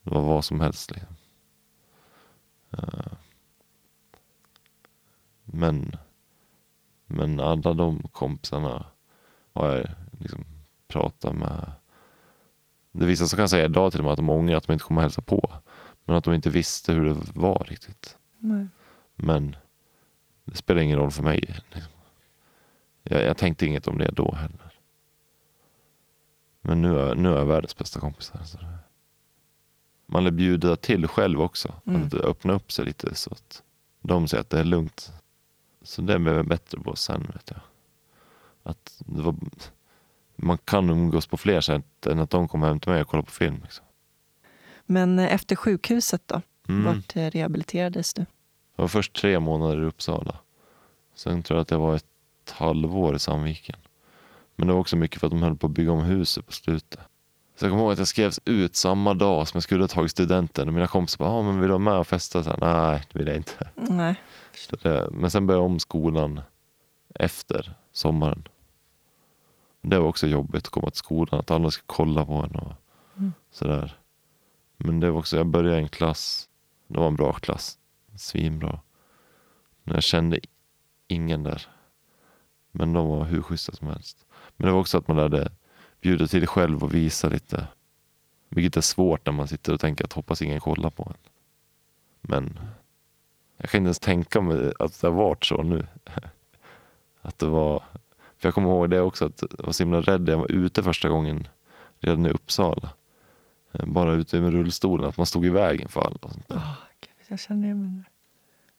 det 0.03 0.11
var 0.11 0.21
vad 0.21 0.45
som 0.45 0.61
helst. 0.61 0.91
Liksom. 0.91 1.15
Eh, 2.71 3.13
Men, 5.53 5.93
men 7.07 7.41
alla 7.41 7.75
de 7.75 8.03
kompisarna 8.13 8.87
har 9.53 9.69
jag 9.69 9.87
liksom 10.21 10.45
pratat 10.89 11.37
med. 11.37 11.73
Det 12.93 13.05
är 13.05 13.09
vissa 13.09 13.27
som 13.27 13.37
kan 13.37 13.49
säga 13.49 13.65
idag 13.65 13.91
till 13.93 14.01
och 14.01 14.05
med 14.05 14.13
att 14.13 14.17
de 14.17 14.31
ångrar 14.31 14.57
att 14.57 14.67
de 14.67 14.73
inte 14.73 14.85
kom 14.85 14.97
och 14.97 15.03
hälsa 15.03 15.23
på. 15.23 15.53
Men 16.05 16.17
att 16.17 16.25
de 16.25 16.35
inte 16.35 16.51
visste 16.51 16.93
hur 16.93 17.05
det 17.05 17.17
var 17.35 17.67
riktigt. 17.69 18.17
Men 19.17 19.57
det 20.45 20.57
spelar 20.57 20.83
ingen 20.83 20.99
roll 20.99 21.11
för 21.11 21.23
mig. 21.23 21.41
Liksom. 21.73 21.93
Jag, 23.03 23.23
jag 23.23 23.37
tänkte 23.37 23.67
inget 23.67 23.89
om 23.89 23.99
det 23.99 24.11
då 24.11 24.35
heller. 24.35 24.73
Men 26.61 26.83
nu 26.83 26.99
är, 26.99 27.15
nu 27.15 27.29
är 27.29 27.37
jag 27.37 27.47
världens 27.47 27.77
bästa 27.77 28.01
kompisar. 28.01 28.41
Så 28.45 28.59
det, 28.59 28.79
man 30.07 30.25
lär 30.25 30.31
bjuda 30.31 30.77
till 30.77 31.07
själv 31.07 31.41
också. 31.41 31.75
Mm. 31.87 32.03
Att 32.07 32.15
öppna 32.15 32.53
upp 32.53 32.73
sig 32.73 32.85
lite 32.85 33.15
så 33.15 33.31
att 33.33 33.63
de 34.01 34.29
säger 34.29 34.41
att 34.41 34.51
det 34.51 34.61
är 34.61 34.65
lugnt. 34.65 35.13
Så 35.83 36.03
det 36.03 36.19
blev 36.19 36.35
jag 36.37 36.47
bättre 36.47 36.81
på 36.81 36.97
sen 36.97 37.31
vet 37.33 37.51
jag. 37.51 37.61
Att 38.63 39.03
det 39.07 39.23
var, 39.23 39.35
man 40.37 40.59
kan 40.59 40.91
umgås 40.91 41.27
på 41.27 41.37
fler 41.37 41.61
sätt 41.61 42.07
än 42.07 42.19
att 42.19 42.31
de 42.31 42.49
kommer 42.49 42.69
hem 42.69 42.81
till 42.81 42.93
mig 42.93 43.01
och 43.01 43.09
kollar 43.09 43.23
på 43.23 43.31
film. 43.31 43.61
Liksom. 43.63 43.85
Men 44.87 45.19
eh, 45.19 45.35
efter 45.35 45.57
sjukhuset 45.57 46.23
då? 46.27 46.43
Mm. 46.69 46.85
Vart 46.85 47.17
eh, 47.17 47.31
rehabiliterades 47.31 48.15
du? 48.15 48.27
Jag 48.77 48.83
var 48.83 48.89
först 48.89 49.13
tre 49.13 49.41
månader 49.41 49.83
i 49.83 49.85
Uppsala. 49.85 50.37
Sen 51.15 51.43
tror 51.43 51.57
jag 51.57 51.63
att 51.63 51.71
jag 51.71 51.79
var 51.79 51.97
ett 51.97 52.05
halvår 52.51 53.15
i 53.17 53.19
Sandviken. 53.19 53.77
Men 54.57 54.67
det 54.69 54.73
var 54.75 54.81
också 54.81 54.97
mycket 54.97 55.21
för 55.21 55.27
att 55.27 55.31
de 55.31 55.43
höll 55.43 55.57
på 55.57 55.67
att 55.67 55.73
bygga 55.73 55.93
om 55.93 56.01
huset 56.05 56.47
på 56.47 56.53
slutet. 56.53 57.01
Så 57.57 57.65
jag 57.65 57.71
kommer 57.73 57.83
ihåg 57.83 57.93
att 57.93 57.99
jag 57.99 58.09
skrevs 58.09 58.41
ut 58.45 58.77
samma 58.77 59.15
dag 59.15 59.49
som 59.49 59.57
jag 59.59 59.63
skulle 59.63 59.83
ha 59.83 59.89
tagit 59.89 60.11
studenten. 60.11 60.69
Och 60.69 60.75
mina 60.75 60.87
kompisar 60.87 61.19
bara, 61.19 61.31
ah, 61.31 61.43
men 61.43 61.55
vill 61.61 61.63
du 61.63 61.69
vara 61.69 61.79
med 61.79 61.95
och 61.95 62.07
festa? 62.07 62.43
Så 62.45 62.51
här, 62.51 62.59
Nej, 62.61 63.03
det 63.13 63.19
vill 63.19 63.29
jag 63.29 63.37
inte. 63.37 63.69
Nej. 63.75 64.15
Det, 64.83 65.09
men 65.13 65.31
sen 65.31 65.47
började 65.47 65.63
jag 65.65 65.71
om 65.71 65.79
skolan 65.79 66.41
efter 67.15 67.75
sommaren. 67.93 68.49
Det 69.83 69.99
var 69.99 70.07
också 70.09 70.27
jobbigt 70.27 70.65
att 70.67 70.71
komma 70.73 70.91
till 70.91 70.99
skolan, 70.99 71.41
att 71.41 71.51
alla 71.51 71.71
ska 71.71 71.83
kolla 71.87 72.27
på 72.27 72.33
en 72.33 72.57
och 72.57 72.73
Mm. 73.17 73.33
sådär. 73.51 73.99
Men 74.77 75.01
det 75.01 75.11
var 75.11 75.19
också, 75.19 75.37
jag 75.37 75.47
började 75.47 75.77
i 75.79 75.83
en 75.83 75.89
klass, 75.89 76.49
det 76.87 76.99
var 76.99 77.07
en 77.07 77.17
bra 77.17 77.33
klass, 77.33 77.79
svinbra. 78.17 78.81
Men 79.83 79.95
jag 79.95 80.03
kände 80.03 80.41
ingen 81.09 81.43
där. 81.43 81.67
Men 82.73 82.93
de 82.93 83.09
var 83.09 83.25
hur 83.25 83.43
schyssta 83.43 83.73
som 83.73 83.89
helst. 83.89 84.27
Men 84.57 84.67
det 84.67 84.73
var 84.73 84.81
också 84.81 84.99
att 84.99 85.09
man 85.09 85.17
lärde 85.17 85.53
bjuda 86.01 86.27
till 86.27 86.47
själv 86.47 86.85
och 86.85 86.95
visa 86.95 87.29
lite. 87.29 87.67
Vilket 88.49 88.77
är 88.77 88.81
svårt 88.81 89.27
när 89.27 89.33
man 89.33 89.49
sitter 89.49 89.73
och 89.73 89.81
tänker 89.81 90.05
att 90.05 90.13
hoppas 90.13 90.43
ingen 90.43 90.61
kollar 90.61 90.91
på 90.91 91.03
en. 91.03 91.31
Men 92.21 92.59
jag 93.57 93.71
kan 93.71 93.79
inte 93.79 93.87
ens 93.87 93.99
tänka 93.99 94.41
mig 94.41 94.73
att 94.79 95.01
det 95.01 95.07
har 95.07 95.15
varit 95.15 95.45
så 95.45 95.63
nu. 95.63 95.87
Att 97.23 97.39
det 97.39 97.47
var... 97.47 97.83
För 98.39 98.49
jag 98.49 98.55
kommer 98.55 98.69
ihåg 98.69 98.91
det 98.91 99.01
också, 99.01 99.25
att 99.27 99.43
jag 99.59 99.65
var 99.65 99.73
så 99.73 99.83
himla 99.83 100.01
rädd 100.01 100.21
när 100.21 100.33
jag 100.33 100.39
var 100.39 100.51
ute 100.53 100.83
första 100.83 101.09
gången 101.09 101.49
redan 102.01 102.27
i 102.27 102.31
Uppsala. 102.31 102.91
Eh, 103.73 103.87
bara 103.87 104.13
ute 104.13 104.41
med 104.41 104.53
rullstolen, 104.53 105.09
att 105.09 105.17
man 105.17 105.27
stod 105.27 105.47
i 105.47 105.49
vägen 105.49 105.89
för 105.89 106.01
alla. 106.01 106.19
och 106.23 106.33
sånt 106.33 106.49
där. 106.49 106.57
Oh, 106.57 106.75
Gud, 107.01 107.27
jag 107.29 107.41
känner 107.41 107.75
det. 107.75 108.05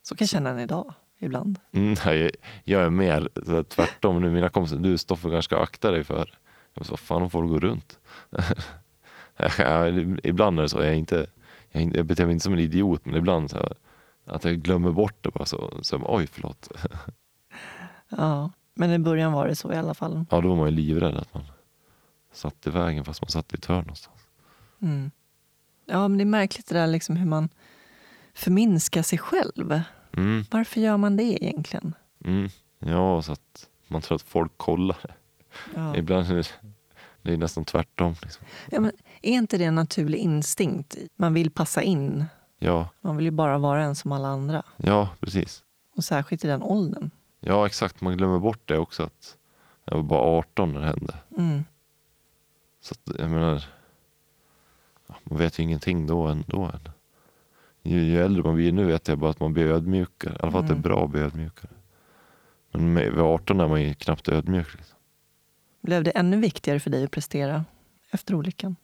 Så 0.02 0.16
kan 0.16 0.24
jag 0.26 0.30
känna 0.30 0.50
än 0.50 0.60
idag, 0.60 0.94
ibland. 1.22 1.60
Mm, 1.72 1.96
nej, 2.06 2.20
jag- 2.22 2.32
jag 2.64 2.82
är 2.84 2.90
mer 2.90 3.30
så 3.46 3.64
tvärtom 3.64 4.22
nu. 4.22 4.30
Mina 4.30 4.50
kompisar, 4.50 4.78
du 4.78 4.98
Stoffe 4.98 5.22
kanske 5.30 5.42
ska 5.42 5.58
akta 5.64 5.92
dig 5.92 6.04
för. 6.04 6.34
Jag 6.74 6.86
vad 6.90 7.00
fan, 7.00 7.22
de 7.22 7.30
får 7.30 7.44
gå 7.44 7.60
runt. 7.60 8.00
Ibland 10.24 10.60
är 10.60 10.64
det 10.64 10.70
så. 10.70 10.78
Jag, 10.78 10.88
är 10.88 10.94
inte, 10.94 11.28
jag, 11.72 11.96
jag 11.96 12.06
beter 12.06 12.26
mig 12.26 12.34
inte 12.34 12.44
som 12.44 12.54
en 12.54 12.60
idiot, 12.60 13.06
men 13.06 13.16
ibland 13.16 13.50
så 13.52 13.58
här, 13.58 13.74
att 14.26 14.44
jag 14.44 14.56
glömmer 14.62 14.92
bort 14.92 15.16
det 15.24 15.32
bara 15.32 15.46
så. 15.46 15.74
så 15.82 15.96
jag 15.96 16.04
Oj, 16.16 16.28
förlåt. 16.28 16.72
Ja. 18.18 18.52
Men 18.74 18.92
i 18.92 19.00
början 19.00 19.32
var 19.34 19.48
det 19.48 19.56
så 19.56 19.74
i 19.74 19.76
alla 19.76 19.94
fall. 19.94 20.26
Ja, 20.30 20.42
då 20.42 20.50
var 20.50 20.56
man 20.56 20.66
ju 20.70 20.76
livrädd 20.76 21.18
att 21.18 21.34
man 21.34 21.44
satt 22.34 22.68
i 22.68 22.70
vägen 22.70 23.06
fast 23.06 23.22
man 23.22 23.30
satt 23.30 23.54
i 23.54 23.56
ett 23.58 23.66
hörn 23.66 23.78
någonstans. 23.82 24.20
Mm. 24.82 25.12
Ja, 25.86 26.08
men 26.08 26.18
det 26.18 26.24
är 26.24 26.26
märkligt 26.26 26.68
det 26.68 26.76
där 26.76 26.88
liksom 26.88 27.16
hur 27.16 27.26
man 27.26 27.50
förminskar 28.34 29.02
sig 29.04 29.20
själv. 29.20 29.82
Mm, 30.18 30.46
Varför 30.52 30.82
gör 30.82 30.98
man 30.98 31.18
det 31.18 31.44
egentligen? 31.44 31.94
mm. 32.26 32.50
Ja, 32.80 33.22
så 33.22 33.32
att 33.32 33.70
man 33.88 34.02
tror 34.02 34.16
att 34.16 34.22
folk 34.22 34.52
kollar. 34.58 34.98
Ja. 35.76 35.96
Ibland 35.98 36.28
är 36.32 36.36
det, 36.36 36.48
det 37.22 37.34
är 37.34 37.38
nästan 37.38 37.66
tvärtom. 37.66 38.16
Liksom. 38.22 38.46
Ja, 38.72 38.80
men 38.80 38.92
är 39.22 39.32
inte 39.34 39.58
det 39.58 39.64
en 39.66 39.76
naturlig 39.76 40.18
instinkt? 40.18 40.98
Man 41.16 41.34
vill 41.34 41.52
passa 41.52 41.82
in. 41.82 42.26
Ja, 42.60 42.90
Man 43.02 43.18
vill 43.18 43.26
ju 43.26 43.32
bara 43.32 43.58
vara 43.58 43.84
en 43.84 43.96
som 43.96 44.12
alla 44.12 44.28
andra. 44.28 44.64
ja, 44.78 45.10
precis. 45.20 45.64
Och 45.96 46.04
särskilt 46.04 46.46
i 46.46 46.48
den 46.48 46.62
åldern. 46.64 47.10
Ja, 47.40 47.66
exakt. 47.66 48.02
Man 48.02 48.18
glömmer 48.18 48.40
bort 48.40 48.62
det 48.66 48.78
också. 48.78 49.04
att 49.04 49.38
Jag 49.86 49.96
var 49.96 50.04
bara 50.04 50.20
18 50.22 50.74
när 50.74 50.80
det 50.80 50.86
hände. 50.88 51.14
Mm. 51.38 51.64
Så 52.82 52.94
att, 52.94 53.20
jag 53.20 53.30
menar, 53.30 53.64
man 55.24 55.38
vet 55.40 55.60
ju 55.60 55.64
ingenting 55.64 56.08
då 56.08 56.28
ändå. 56.28 56.64
Än. 56.64 56.90
Ju, 57.84 58.04
ju 58.04 58.22
äldre 58.24 58.44
man 58.44 58.56
blir 58.56 58.72
nu 58.72 58.86
vet 58.86 59.08
jag 59.08 59.18
bara 59.18 59.32
att 59.32 59.40
man 59.40 59.54
blir 59.54 59.66
ödmjukare. 59.68 60.34
I 60.34 60.38
alla 60.40 60.52
fall 60.52 60.62
att 60.62 60.68
det 60.68 60.72
är 60.74 60.76
Mm. 60.76 60.82
bra 60.82 61.04
att 61.06 61.10
bli 61.12 61.22
ödmjukare. 61.22 61.72
Men 62.72 62.94
med, 62.94 63.12
vid 63.12 63.20
18 63.20 63.60
är 63.60 63.68
man 63.68 63.82
ju 63.82 63.94
knappt 63.94 64.30
ödmjuk. 64.30 64.76
Liksom. 64.78 64.98
Blev 65.82 66.04
det 66.04 66.12
ännu 66.12 66.38
viktigare 66.40 66.80
för 66.80 66.90
dig 66.90 67.04
att 67.04 67.12
prestera 67.12 67.66
efter 68.12 68.36
olyckan? 68.36 68.76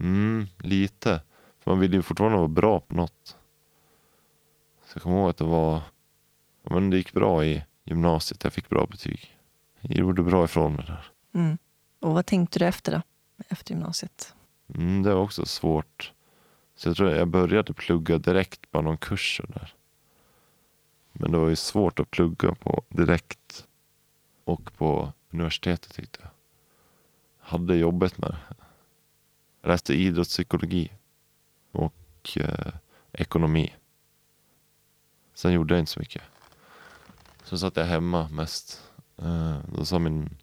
Mm, 0.00 0.46
lite. 0.58 1.20
För 1.60 1.70
man 1.70 1.80
vill 1.80 1.94
ju 1.94 2.02
fortfarande 2.02 2.38
vara 2.38 2.48
bra 2.48 2.80
på 2.80 2.94
något. 2.94 3.36
Så 4.86 4.96
jag 4.96 5.02
kommer 5.02 5.16
ihåg 5.18 5.30
att 5.30 5.36
det 5.36 5.44
var... 5.44 5.72
ja, 6.62 6.70
Men 6.74 6.90
det 6.90 6.96
gick 6.96 7.12
bra 7.12 7.44
i 7.44 7.64
gymnasiet. 7.84 8.44
Jag 8.44 8.52
fick 8.52 8.68
bra 8.68 8.86
betyg. 8.86 9.36
Jag 9.80 9.96
gjorde 9.96 10.22
bra 10.22 10.44
ifrån 10.44 10.72
mig 10.74 10.84
där. 10.86 11.10
Mm. 11.34 11.58
Och 12.00 12.14
vad 12.14 12.26
tänkte 12.26 12.58
du 12.58 12.66
efter 12.66 12.92
då? 12.92 13.02
Efter 13.48 13.74
gymnasiet? 13.74 14.34
Mm, 14.74 15.02
det 15.02 15.14
var 15.14 15.20
också 15.22 15.46
svårt. 15.46 16.12
Så 16.80 16.88
jag 16.88 16.96
tror 16.96 17.10
jag 17.10 17.28
började 17.28 17.72
plugga 17.74 18.18
direkt 18.18 18.70
på 18.70 18.82
någon 18.82 18.98
kurs 18.98 19.40
där. 19.48 19.74
Men 21.12 21.32
det 21.32 21.38
var 21.38 21.48
ju 21.48 21.56
svårt 21.56 22.00
att 22.00 22.10
plugga 22.10 22.54
på 22.54 22.82
direkt 22.88 23.66
och 24.44 24.72
på 24.76 25.12
universitetet 25.30 25.92
tyckte 25.94 26.18
jag. 26.22 26.30
Hade 27.38 27.76
jobbet 27.76 28.18
med 28.18 28.30
det. 28.30 28.54
Jag 29.60 29.68
läste 29.68 29.94
idrottspsykologi 29.94 30.92
och 31.72 32.36
eh, 32.36 32.72
ekonomi. 33.12 33.74
Sen 35.34 35.52
gjorde 35.52 35.74
jag 35.74 35.80
inte 35.80 35.92
så 35.92 36.00
mycket. 36.00 36.22
Så 37.44 37.58
satt 37.58 37.76
jag 37.76 37.84
hemma 37.84 38.28
mest. 38.28 38.82
Eh, 39.16 39.58
då 39.74 39.84
sa 39.84 39.98
min 39.98 40.36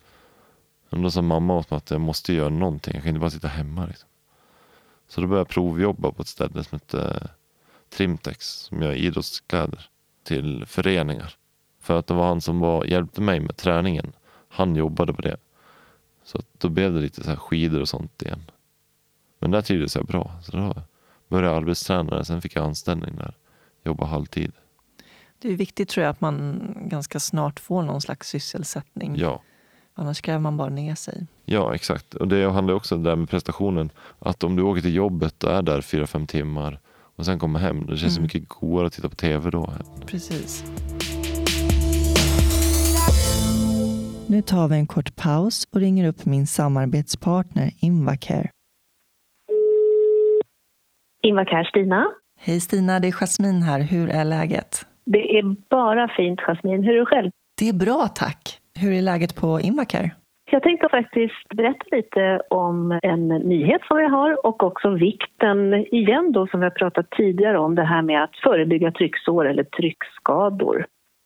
då 0.90 1.12
sa 1.12 1.22
mamma 1.22 1.56
åt 1.56 1.70
mig 1.70 1.78
att 1.78 1.92
jag 1.92 2.02
måste 2.02 2.34
göra 2.34 2.50
någonting. 2.50 2.94
Jag 2.94 3.04
kan 3.04 3.10
inte 3.10 3.20
bara 3.20 3.30
sitta 3.30 3.48
hemma. 3.48 3.86
Liksom. 3.86 4.10
Så 5.08 5.22
då 5.22 5.28
började 5.28 5.40
jag 5.40 5.48
provjobba 5.48 6.12
på 6.12 6.22
ett 6.22 6.28
ställe 6.28 6.64
som 6.64 6.76
heter 6.76 7.30
Trimtex. 7.90 8.48
Som 8.48 8.82
gör 8.82 8.94
idrottskläder 8.94 9.90
till 10.24 10.66
föreningar. 10.66 11.34
För 11.80 12.00
att 12.00 12.08
det 12.08 12.14
var 12.14 12.28
han 12.28 12.42
som 12.42 12.60
var, 12.60 12.86
hjälpte 12.86 13.22
mig 13.22 13.40
med 13.40 13.58
träningen. 13.58 14.14
Han 14.50 14.76
jobbade 14.76 15.14
på 15.14 15.22
det. 15.22 15.38
Så 16.24 16.42
då 16.58 16.70
blev 16.70 16.94
det 16.94 17.00
lite 17.00 17.24
så 17.24 17.30
här 17.30 17.38
skidor 17.38 17.82
och 17.82 17.90
sånt 17.90 18.22
igen. 18.22 18.52
Men 19.40 19.52
där 19.52 19.62
trivdes 19.62 19.96
jag 19.96 20.06
bra. 20.06 20.40
Så 20.44 20.58
då 20.58 20.82
började 21.28 21.48
jag 21.48 21.58
arbetsträna. 21.58 22.24
Sen 22.24 22.42
fick 22.42 22.56
jag 22.56 22.66
anställning 22.66 23.16
där. 23.16 23.34
Jobba 23.84 24.06
halvtid. 24.06 24.52
Det 25.40 25.48
är 25.48 25.56
viktigt 25.56 25.90
tror 25.90 26.04
jag 26.04 26.12
att 26.12 26.22
man 26.22 26.62
ganska 26.86 27.20
snart 27.20 27.60
får 27.60 27.82
någon 27.84 28.02
slags 28.02 28.30
sysselsättning. 28.30 29.16
Ja. 29.16 29.42
Annars 30.00 30.22
gräver 30.22 30.40
man 30.40 30.58
bara 30.58 30.70
ner 30.70 30.96
sig. 30.96 31.28
Ja, 31.46 31.76
exakt. 31.76 32.14
Och 32.14 32.28
det 32.28 32.52
handlar 32.52 32.74
också 32.74 32.96
om 32.96 33.04
det 33.04 33.10
där 33.10 33.16
med 33.16 33.30
prestationen. 33.30 33.90
Att 34.20 34.44
om 34.44 34.56
du 34.56 34.64
åker 34.64 34.82
till 34.82 34.96
jobbet 34.96 35.44
och 35.44 35.52
är 35.52 35.62
där 35.62 35.82
fyra 35.82 36.08
fem 36.08 36.28
timmar 36.28 36.80
och 37.16 37.26
sen 37.26 37.40
kommer 37.40 37.60
hem. 37.60 37.86
Det 37.86 37.98
känns 37.98 38.02
mm. 38.02 38.12
så 38.12 38.22
mycket 38.22 38.50
godare 38.50 38.88
att 38.88 38.94
titta 38.94 39.10
på 39.10 39.16
tv 39.16 39.50
då. 39.50 39.74
Precis. 40.06 40.64
Nu 44.28 44.42
tar 44.42 44.68
vi 44.68 44.76
en 44.76 44.88
kort 44.88 45.16
paus 45.16 45.68
och 45.74 45.80
ringer 45.80 46.08
upp 46.08 46.26
min 46.26 46.48
samarbetspartner 46.48 47.72
Invacare. 47.80 48.50
Invacare 51.24 51.66
Stina. 51.66 52.06
Hej 52.40 52.60
Stina, 52.60 53.00
det 53.00 53.08
är 53.08 53.12
Jasmin 53.12 53.62
här. 53.62 53.82
Hur 53.82 54.10
är 54.10 54.26
läget? 54.26 54.86
Det 55.06 55.38
är 55.38 55.70
bara 55.70 56.08
fint 56.18 56.40
Jasmin. 56.40 56.84
Hur 56.84 56.94
är 56.94 57.00
du 57.00 57.06
själv? 57.06 57.32
Det 57.60 57.70
är 57.70 57.74
bra 57.74 58.08
tack. 58.16 58.60
Hur 58.82 58.94
är 58.94 59.02
läget 59.02 59.36
på 59.36 59.60
Invacare? 59.60 60.12
Jag 60.52 60.64
tänkte 60.64 60.90
faktiskt 60.90 61.50
berätta 61.56 61.86
lite 61.92 62.42
om 62.50 63.00
en 63.04 63.28
nyhet 63.28 63.82
som 63.88 63.98
vi 63.98 64.06
har 64.06 64.46
och 64.46 64.64
också 64.64 64.90
vikten, 64.90 65.74
igen 65.74 66.32
då 66.32 66.48
som 66.48 66.60
vi 66.60 66.66
har 66.66 66.72
pratat 66.72 67.10
tidigare 67.12 67.60
om, 67.60 67.76
det 67.76 67.84
här 67.84 68.02
med 68.02 68.24
att 68.24 68.36
förebygga 68.44 68.92
trycksår 68.92 69.48
eller 69.48 69.64
tryckskador. 69.64 70.86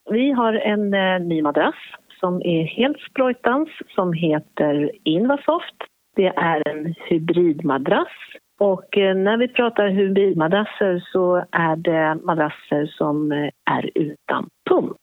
Vi 0.10 0.32
har 0.32 0.54
en 0.54 0.94
eh, 0.94 1.20
ny 1.20 1.42
madrass 1.42 1.76
som 2.20 2.42
är 2.42 2.64
helt 2.64 3.00
sprojtans 3.00 3.70
som 3.96 4.14
heter 4.14 4.92
Invasoft. 5.04 5.76
Det 6.16 6.28
är 6.28 6.68
en 6.68 6.96
hybridmadrass 7.10 8.08
och 8.60 8.98
eh, 8.98 9.16
när 9.16 9.38
vi 9.38 9.48
pratar 9.48 9.88
hybridmadrasser 9.88 11.04
så 11.12 11.36
är 11.52 11.76
det 11.76 12.16
madrasser 12.24 12.86
som 12.98 13.32
eh, 13.32 13.50
är 13.72 13.90
utan 13.96 14.50
pump. 14.70 14.98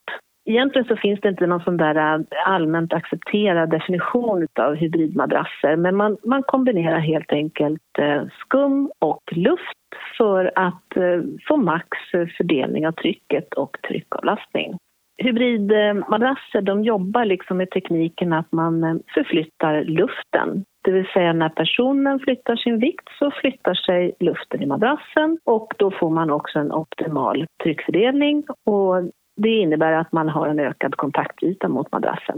Egentligen 0.48 0.88
så 0.88 0.96
finns 0.96 1.20
det 1.20 1.28
inte 1.28 1.46
någon 1.46 1.64
sån 1.64 1.76
där 1.76 1.94
äh, 1.94 2.20
allmänt 2.46 2.92
accepterad 2.92 3.70
definition 3.70 4.46
av 4.60 4.74
hybridmadrasser 4.74 5.76
men 5.76 5.96
man, 5.96 6.16
man 6.24 6.42
kombinerar 6.42 6.98
helt 6.98 7.32
enkelt 7.32 7.98
äh, 7.98 8.22
skum 8.40 8.90
och 8.98 9.22
luft 9.32 9.88
för 10.18 10.52
att 10.54 10.96
äh, 10.96 11.20
få 11.48 11.56
max 11.56 11.88
fördelning 12.36 12.86
av 12.86 12.92
trycket 12.92 13.54
och 13.54 13.76
tryckavlastning. 13.88 14.76
Hybridmadrasser 15.22 16.62
de 16.62 16.84
jobbar 16.84 17.24
liksom 17.24 17.56
med 17.56 17.70
tekniken 17.70 18.32
att 18.32 18.52
man 18.52 19.02
förflyttar 19.14 19.84
luften. 19.84 20.64
Det 20.84 20.90
vill 20.92 21.08
säga 21.14 21.32
när 21.32 21.48
personen 21.48 22.18
flyttar 22.18 22.56
sin 22.56 22.78
vikt 22.78 23.08
så 23.18 23.30
flyttar 23.30 23.74
sig 23.74 24.12
luften 24.20 24.62
i 24.62 24.66
madrassen 24.66 25.38
och 25.44 25.72
då 25.78 25.90
får 25.90 26.10
man 26.10 26.30
också 26.30 26.58
en 26.58 26.72
optimal 26.72 27.46
tryckfördelning 27.62 28.44
och 28.64 29.02
det 29.38 29.48
innebär 29.48 29.92
att 29.92 30.12
man 30.12 30.28
har 30.28 30.48
en 30.48 30.60
ökad 30.60 30.96
kontaktyta 30.96 31.68
mot 31.68 31.92
madrassen. 31.92 32.36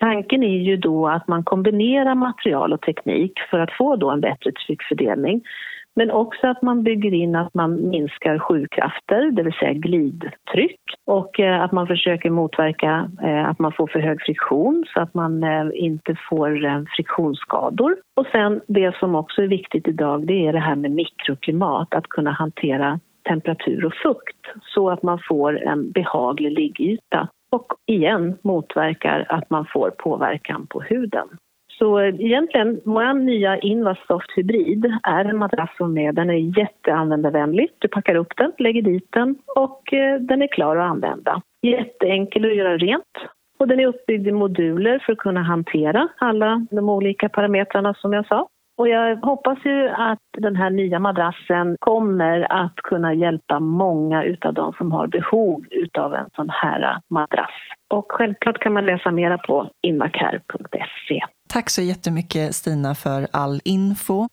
Tanken 0.00 0.42
är 0.42 0.58
ju 0.58 0.76
då 0.76 1.08
att 1.08 1.28
man 1.28 1.44
kombinerar 1.44 2.14
material 2.14 2.72
och 2.72 2.80
teknik 2.80 3.32
för 3.50 3.58
att 3.58 3.72
få 3.72 3.96
då 3.96 4.10
en 4.10 4.20
bättre 4.20 4.52
tryckfördelning. 4.52 5.42
Men 5.96 6.10
också 6.10 6.46
att 6.46 6.62
man 6.62 6.82
bygger 6.82 7.14
in 7.14 7.36
att 7.36 7.54
man 7.54 7.88
minskar 7.88 8.38
sjukkrafter, 8.38 9.30
det 9.30 9.42
vill 9.42 9.52
säga 9.52 9.72
glidtryck 9.72 10.80
och 11.06 11.40
eh, 11.40 11.62
att 11.62 11.72
man 11.72 11.86
försöker 11.86 12.30
motverka 12.30 13.10
eh, 13.22 13.48
att 13.48 13.58
man 13.58 13.72
får 13.72 13.86
för 13.86 14.00
hög 14.00 14.22
friktion 14.22 14.84
så 14.94 15.00
att 15.00 15.14
man 15.14 15.42
eh, 15.42 15.66
inte 15.74 16.16
får 16.28 16.86
friktionsskador. 16.96 17.96
Och 18.16 18.26
sen 18.26 18.60
det 18.66 18.96
som 18.96 19.14
också 19.14 19.42
är 19.42 19.46
viktigt 19.46 19.88
idag 19.88 20.26
det 20.26 20.46
är 20.46 20.52
det 20.52 20.58
här 20.58 20.76
med 20.76 20.90
mikroklimat, 20.90 21.94
att 21.94 22.08
kunna 22.08 22.30
hantera 22.30 23.00
temperatur 23.24 23.84
och 23.84 23.94
fukt 24.02 24.46
så 24.74 24.90
att 24.90 25.02
man 25.02 25.18
får 25.28 25.62
en 25.62 25.90
behaglig 25.90 26.52
liggyta 26.52 27.28
och 27.50 27.72
igen 27.86 28.38
motverkar 28.42 29.26
att 29.28 29.50
man 29.50 29.66
får 29.72 29.90
påverkan 29.90 30.66
på 30.66 30.80
huden. 30.80 31.28
Så 31.78 32.00
egentligen, 32.00 32.80
vår 32.84 33.14
nya 33.14 33.58
Invasoft 33.58 34.30
Hybrid 34.36 34.98
är 35.02 35.24
en 35.24 35.36
madrass 35.36 35.70
som 35.76 35.98
är, 35.98 36.12
den 36.12 36.30
är 36.30 36.58
jätteanvändarvänlig. 36.58 37.68
Du 37.78 37.88
packar 37.88 38.14
upp 38.14 38.32
den, 38.36 38.52
lägger 38.58 38.82
dit 38.82 39.06
den 39.10 39.36
och 39.56 39.92
eh, 39.92 40.20
den 40.20 40.42
är 40.42 40.46
klar 40.46 40.76
att 40.76 40.90
använda. 40.90 41.42
Jätteenkel 41.62 42.44
att 42.44 42.56
göra 42.56 42.76
rent 42.76 43.16
och 43.58 43.68
den 43.68 43.80
är 43.80 43.86
uppbyggd 43.86 44.28
i 44.28 44.32
moduler 44.32 44.98
för 45.06 45.12
att 45.12 45.18
kunna 45.18 45.42
hantera 45.42 46.08
alla 46.18 46.66
de 46.70 46.88
olika 46.88 47.28
parametrarna 47.28 47.94
som 47.94 48.12
jag 48.12 48.26
sa. 48.26 48.48
Och 48.80 48.88
jag 48.88 49.16
hoppas 49.16 49.58
ju 49.64 49.88
att 49.88 50.18
den 50.38 50.56
här 50.56 50.70
nya 50.70 50.98
madrassen 50.98 51.76
kommer 51.80 52.64
att 52.64 52.76
kunna 52.76 53.14
hjälpa 53.14 53.60
många 53.60 54.24
utav 54.24 54.54
de 54.54 54.72
som 54.72 54.92
har 54.92 55.06
behov 55.06 55.64
utav 55.70 56.14
en 56.14 56.30
sån 56.36 56.50
här 56.50 57.00
madrass. 57.10 57.50
Och 57.90 58.06
självklart 58.08 58.58
kan 58.58 58.72
man 58.72 58.86
läsa 58.86 59.10
mera 59.10 59.38
på 59.38 59.70
invacare.se. 59.82 61.20
Tack 61.48 61.70
så 61.70 61.82
jättemycket 61.82 62.54
Stina 62.54 62.94
för 62.94 63.26
all 63.32 63.60
info. 63.64 64.28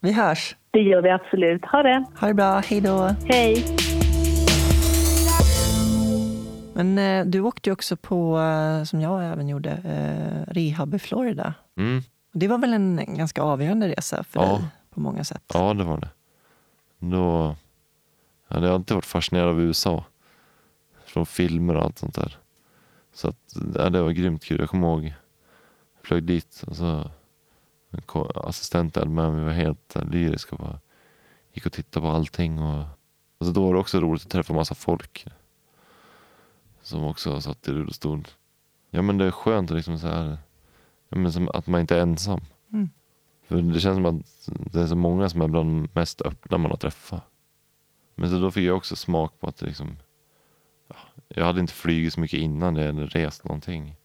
Vi 0.00 0.12
hörs. 0.12 0.56
Det 0.70 0.80
gör 0.80 1.02
vi 1.02 1.10
absolut. 1.10 1.64
Ha 1.64 1.82
det. 1.82 2.04
Ha 2.20 2.28
det 2.28 2.34
bra. 2.34 2.62
Hej 2.70 2.80
då. 2.80 3.10
Hej. 3.28 3.64
Men 6.74 6.98
eh, 6.98 7.26
du 7.26 7.40
åkte 7.40 7.70
ju 7.70 7.72
också 7.72 7.96
på, 7.96 8.38
eh, 8.38 8.84
som 8.84 9.00
jag 9.00 9.32
även 9.32 9.48
gjorde, 9.48 9.70
eh, 9.70 10.52
rehab 10.54 10.94
i 10.94 10.98
Florida. 10.98 11.54
Mm. 11.78 12.02
Det 12.32 12.48
var 12.48 12.58
väl 12.58 12.72
en 12.72 13.16
ganska 13.16 13.42
avgörande 13.42 13.88
resa 13.88 14.24
för 14.24 14.40
ja. 14.40 14.46
dig 14.46 14.64
på 14.90 15.00
många 15.00 15.24
sätt? 15.24 15.42
Ja, 15.54 15.74
det 15.74 15.84
var 15.84 16.00
det. 16.00 16.10
Då, 16.98 17.56
jag 18.48 18.54
hade 18.56 18.72
alltid 18.72 18.94
varit 18.94 19.04
fascinerad 19.04 19.48
av 19.48 19.60
USA. 19.60 20.04
Från 21.04 21.26
filmer 21.26 21.76
och 21.76 21.82
allt 21.82 21.98
sånt 21.98 22.14
där. 22.14 22.38
Så 23.12 23.28
att, 23.28 23.56
ja, 23.74 23.90
det 23.90 24.02
var 24.02 24.10
grymt 24.10 24.44
kul. 24.44 24.60
Jag 24.60 24.70
kommer 24.70 24.88
ihåg, 24.88 25.04
jag 25.04 26.06
flög 26.06 26.24
dit 26.24 26.64
och 26.66 26.76
så 26.76 27.10
assistenten 28.34 29.14
med 29.14 29.32
mig 29.32 29.44
var 29.44 29.52
helt 29.52 29.96
lyrisk 30.10 30.52
och 30.52 30.58
bara 30.58 30.80
gick 31.52 31.66
och 31.66 31.72
tittade 31.72 32.06
på 32.06 32.12
allting. 32.12 32.58
Och, 32.58 32.84
och 33.38 33.46
så 33.46 33.52
då 33.52 33.66
var 33.66 33.74
det 33.74 33.80
också 33.80 34.00
roligt 34.00 34.22
att 34.22 34.30
träffa 34.30 34.52
massa 34.52 34.74
folk. 34.74 35.26
Som 36.82 37.04
också 37.04 37.40
satt 37.40 37.68
i 37.68 37.72
rullstol. 37.72 38.28
Ja 38.90 39.02
men 39.02 39.18
det 39.18 39.24
är 39.24 39.30
skönt 39.30 39.70
att 39.70 39.76
liksom 39.76 39.98
så 39.98 40.06
här 40.06 40.38
men 41.08 41.32
som 41.32 41.48
att 41.48 41.66
man 41.66 41.80
inte 41.80 41.96
är 41.96 42.00
ensam. 42.00 42.40
Mm. 42.72 42.90
För 43.48 43.62
det 43.62 43.80
känns 43.80 43.96
som 43.96 44.06
att 44.06 44.48
det 44.72 44.80
är 44.80 44.86
så 44.86 44.96
många 44.96 45.28
som 45.28 45.42
är 45.42 45.48
bland 45.48 45.66
de 45.66 45.88
mest 45.92 46.22
öppna 46.22 46.58
man 46.58 46.70
har 46.70 46.78
träffat. 46.78 47.24
Men 48.14 48.30
så 48.30 48.38
då 48.38 48.50
fick 48.50 48.64
jag 48.64 48.76
också 48.76 48.96
smak 48.96 49.40
på 49.40 49.46
att 49.46 49.62
liksom, 49.62 49.96
ja, 50.88 50.96
jag 51.28 51.44
hade 51.44 51.60
inte 51.60 51.72
flugit 51.72 52.12
så 52.12 52.20
mycket 52.20 52.38
innan 52.38 52.74
det 52.74 52.84
eller 52.84 53.06
rest 53.06 53.44
någonting. 53.44 53.96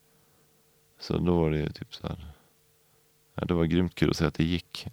Så 1.00 1.18
då 1.18 1.40
var 1.40 1.50
det 1.50 1.70
typ 1.70 1.94
så 1.94 2.06
här, 2.06 2.32
ja, 3.34 3.44
det 3.44 3.54
var 3.54 3.64
grymt 3.64 3.94
kul 3.94 4.10
att 4.10 4.16
se 4.16 4.24
att 4.26 4.34
det 4.34 4.44
gick. 4.44 4.86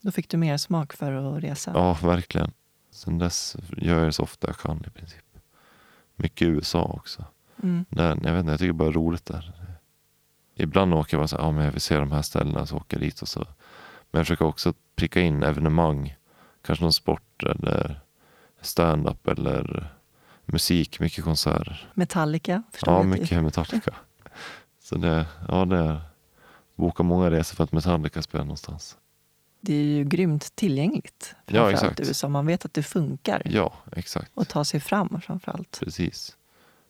Då 0.00 0.10
fick 0.10 0.28
du 0.28 0.36
mer 0.36 0.56
smak 0.56 0.92
för 0.92 1.12
att 1.12 1.42
resa? 1.42 1.70
Ja, 1.74 1.98
verkligen. 2.02 2.52
Sen 2.90 3.18
dess 3.18 3.56
gör 3.76 3.98
jag 3.98 4.06
det 4.08 4.12
så 4.12 4.22
ofta 4.22 4.46
jag 4.46 4.56
kan 4.56 4.84
i 4.86 4.90
princip. 4.90 5.24
Mycket 6.16 6.48
i 6.48 6.50
USA 6.50 6.82
också. 6.82 7.24
Mm. 7.62 7.84
Där, 7.88 8.08
jag, 8.08 8.32
vet 8.32 8.40
inte, 8.40 8.50
jag 8.50 8.58
tycker 8.58 8.72
bara 8.72 8.84
det 8.84 8.92
är 8.92 9.00
roligt 9.00 9.26
där 9.26 9.59
ibland 10.62 10.94
åker 10.94 11.16
jag 11.16 11.20
bara 11.20 11.28
så 11.28 11.36
här, 11.36 11.44
ja 11.44 11.50
men 11.50 11.64
jag 11.64 11.72
vill 11.72 11.80
se 11.80 11.96
de 11.96 12.12
här 12.12 12.22
ställena 12.22 12.66
så 12.66 12.76
åker 12.76 12.96
jag 12.96 13.02
dit 13.02 13.22
och 13.22 13.28
så. 13.28 13.40
Men 14.10 14.18
jag 14.18 14.26
försöker 14.26 14.44
också 14.44 14.74
pricka 14.96 15.20
in 15.20 15.42
evenemang. 15.42 16.16
Kanske 16.62 16.84
någon 16.84 16.92
sport 16.92 17.42
eller 17.42 18.00
stand-up 18.60 19.28
eller 19.28 19.92
musik, 20.44 21.00
mycket 21.00 21.24
konserter. 21.24 21.90
Metallica? 21.94 22.62
Ja, 22.82 23.02
mycket 23.02 23.42
Metallica. 23.42 23.94
Så 24.82 24.96
det, 24.96 25.26
ja 25.48 25.64
det 25.64 25.76
är 25.76 26.00
boka 26.74 27.02
många 27.02 27.30
resor 27.30 27.56
för 27.56 27.64
att 27.64 27.72
Metallica 27.72 28.22
spelar 28.22 28.44
någonstans. 28.44 28.96
Det 29.60 29.74
är 29.74 29.84
ju 29.84 30.04
grymt 30.04 30.56
tillgängligt. 30.56 31.34
Ja, 31.46 31.70
exakt. 31.70 32.00
USA. 32.00 32.28
Man 32.28 32.46
vet 32.46 32.64
att 32.64 32.74
det 32.74 32.82
funkar. 32.82 33.42
Ja, 33.44 33.72
exakt. 33.92 34.30
Och 34.34 34.48
ta 34.48 34.64
sig 34.64 34.80
fram 34.80 35.20
framförallt. 35.20 35.80
Precis. 35.80 36.36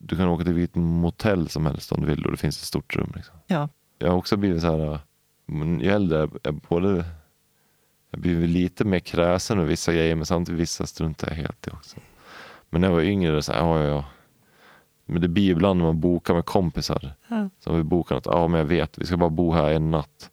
Du 0.02 0.16
kan 0.16 0.28
åka 0.28 0.44
till 0.44 0.54
vilket 0.54 0.76
motell 0.76 1.48
som 1.48 1.66
helst 1.66 1.92
om 1.92 2.00
du 2.00 2.06
vill 2.06 2.24
och 2.24 2.30
det 2.30 2.36
finns 2.36 2.58
ett 2.58 2.66
stort 2.66 2.96
rum. 2.96 3.12
Liksom. 3.16 3.34
Ja. 3.46 3.68
Jag 3.98 4.08
har 4.08 4.16
också 4.16 4.36
blivit 4.36 4.62
så 4.62 4.66
här, 4.66 4.98
ju 5.80 5.90
äldre 5.90 6.28
jag 6.42 6.54
både 6.54 7.04
jag 8.10 8.20
blir 8.20 8.46
lite 8.46 8.84
mer 8.84 8.98
kräsen 8.98 9.58
med 9.58 9.66
vissa 9.66 9.92
grejer 9.92 10.14
men 10.14 10.26
samtidigt 10.26 10.60
vissa 10.60 10.86
struntar 10.86 11.28
jag 11.28 11.34
helt 11.34 11.66
i 11.66 11.70
också. 11.70 11.96
Men 12.70 12.80
när 12.80 12.88
jag 12.88 12.94
var 12.94 13.02
yngre, 13.02 13.42
så 13.42 13.52
här, 13.52 13.58
ja, 13.58 13.80
ja, 13.80 13.86
ja. 13.86 14.04
Men 15.06 15.20
det 15.20 15.28
blir 15.28 15.50
ibland 15.50 15.78
när 15.78 15.86
man 15.86 16.00
bokar 16.00 16.34
med 16.34 16.44
kompisar. 16.44 17.12
Ja. 17.28 17.48
Som 17.58 17.76
vi 17.76 17.82
bokar 17.82 18.14
något, 18.14 18.26
ja 18.26 18.48
men 18.48 18.58
jag 18.58 18.64
vet, 18.64 18.98
vi 18.98 19.06
ska 19.06 19.16
bara 19.16 19.30
bo 19.30 19.52
här 19.52 19.70
en 19.70 19.90
natt. 19.90 20.30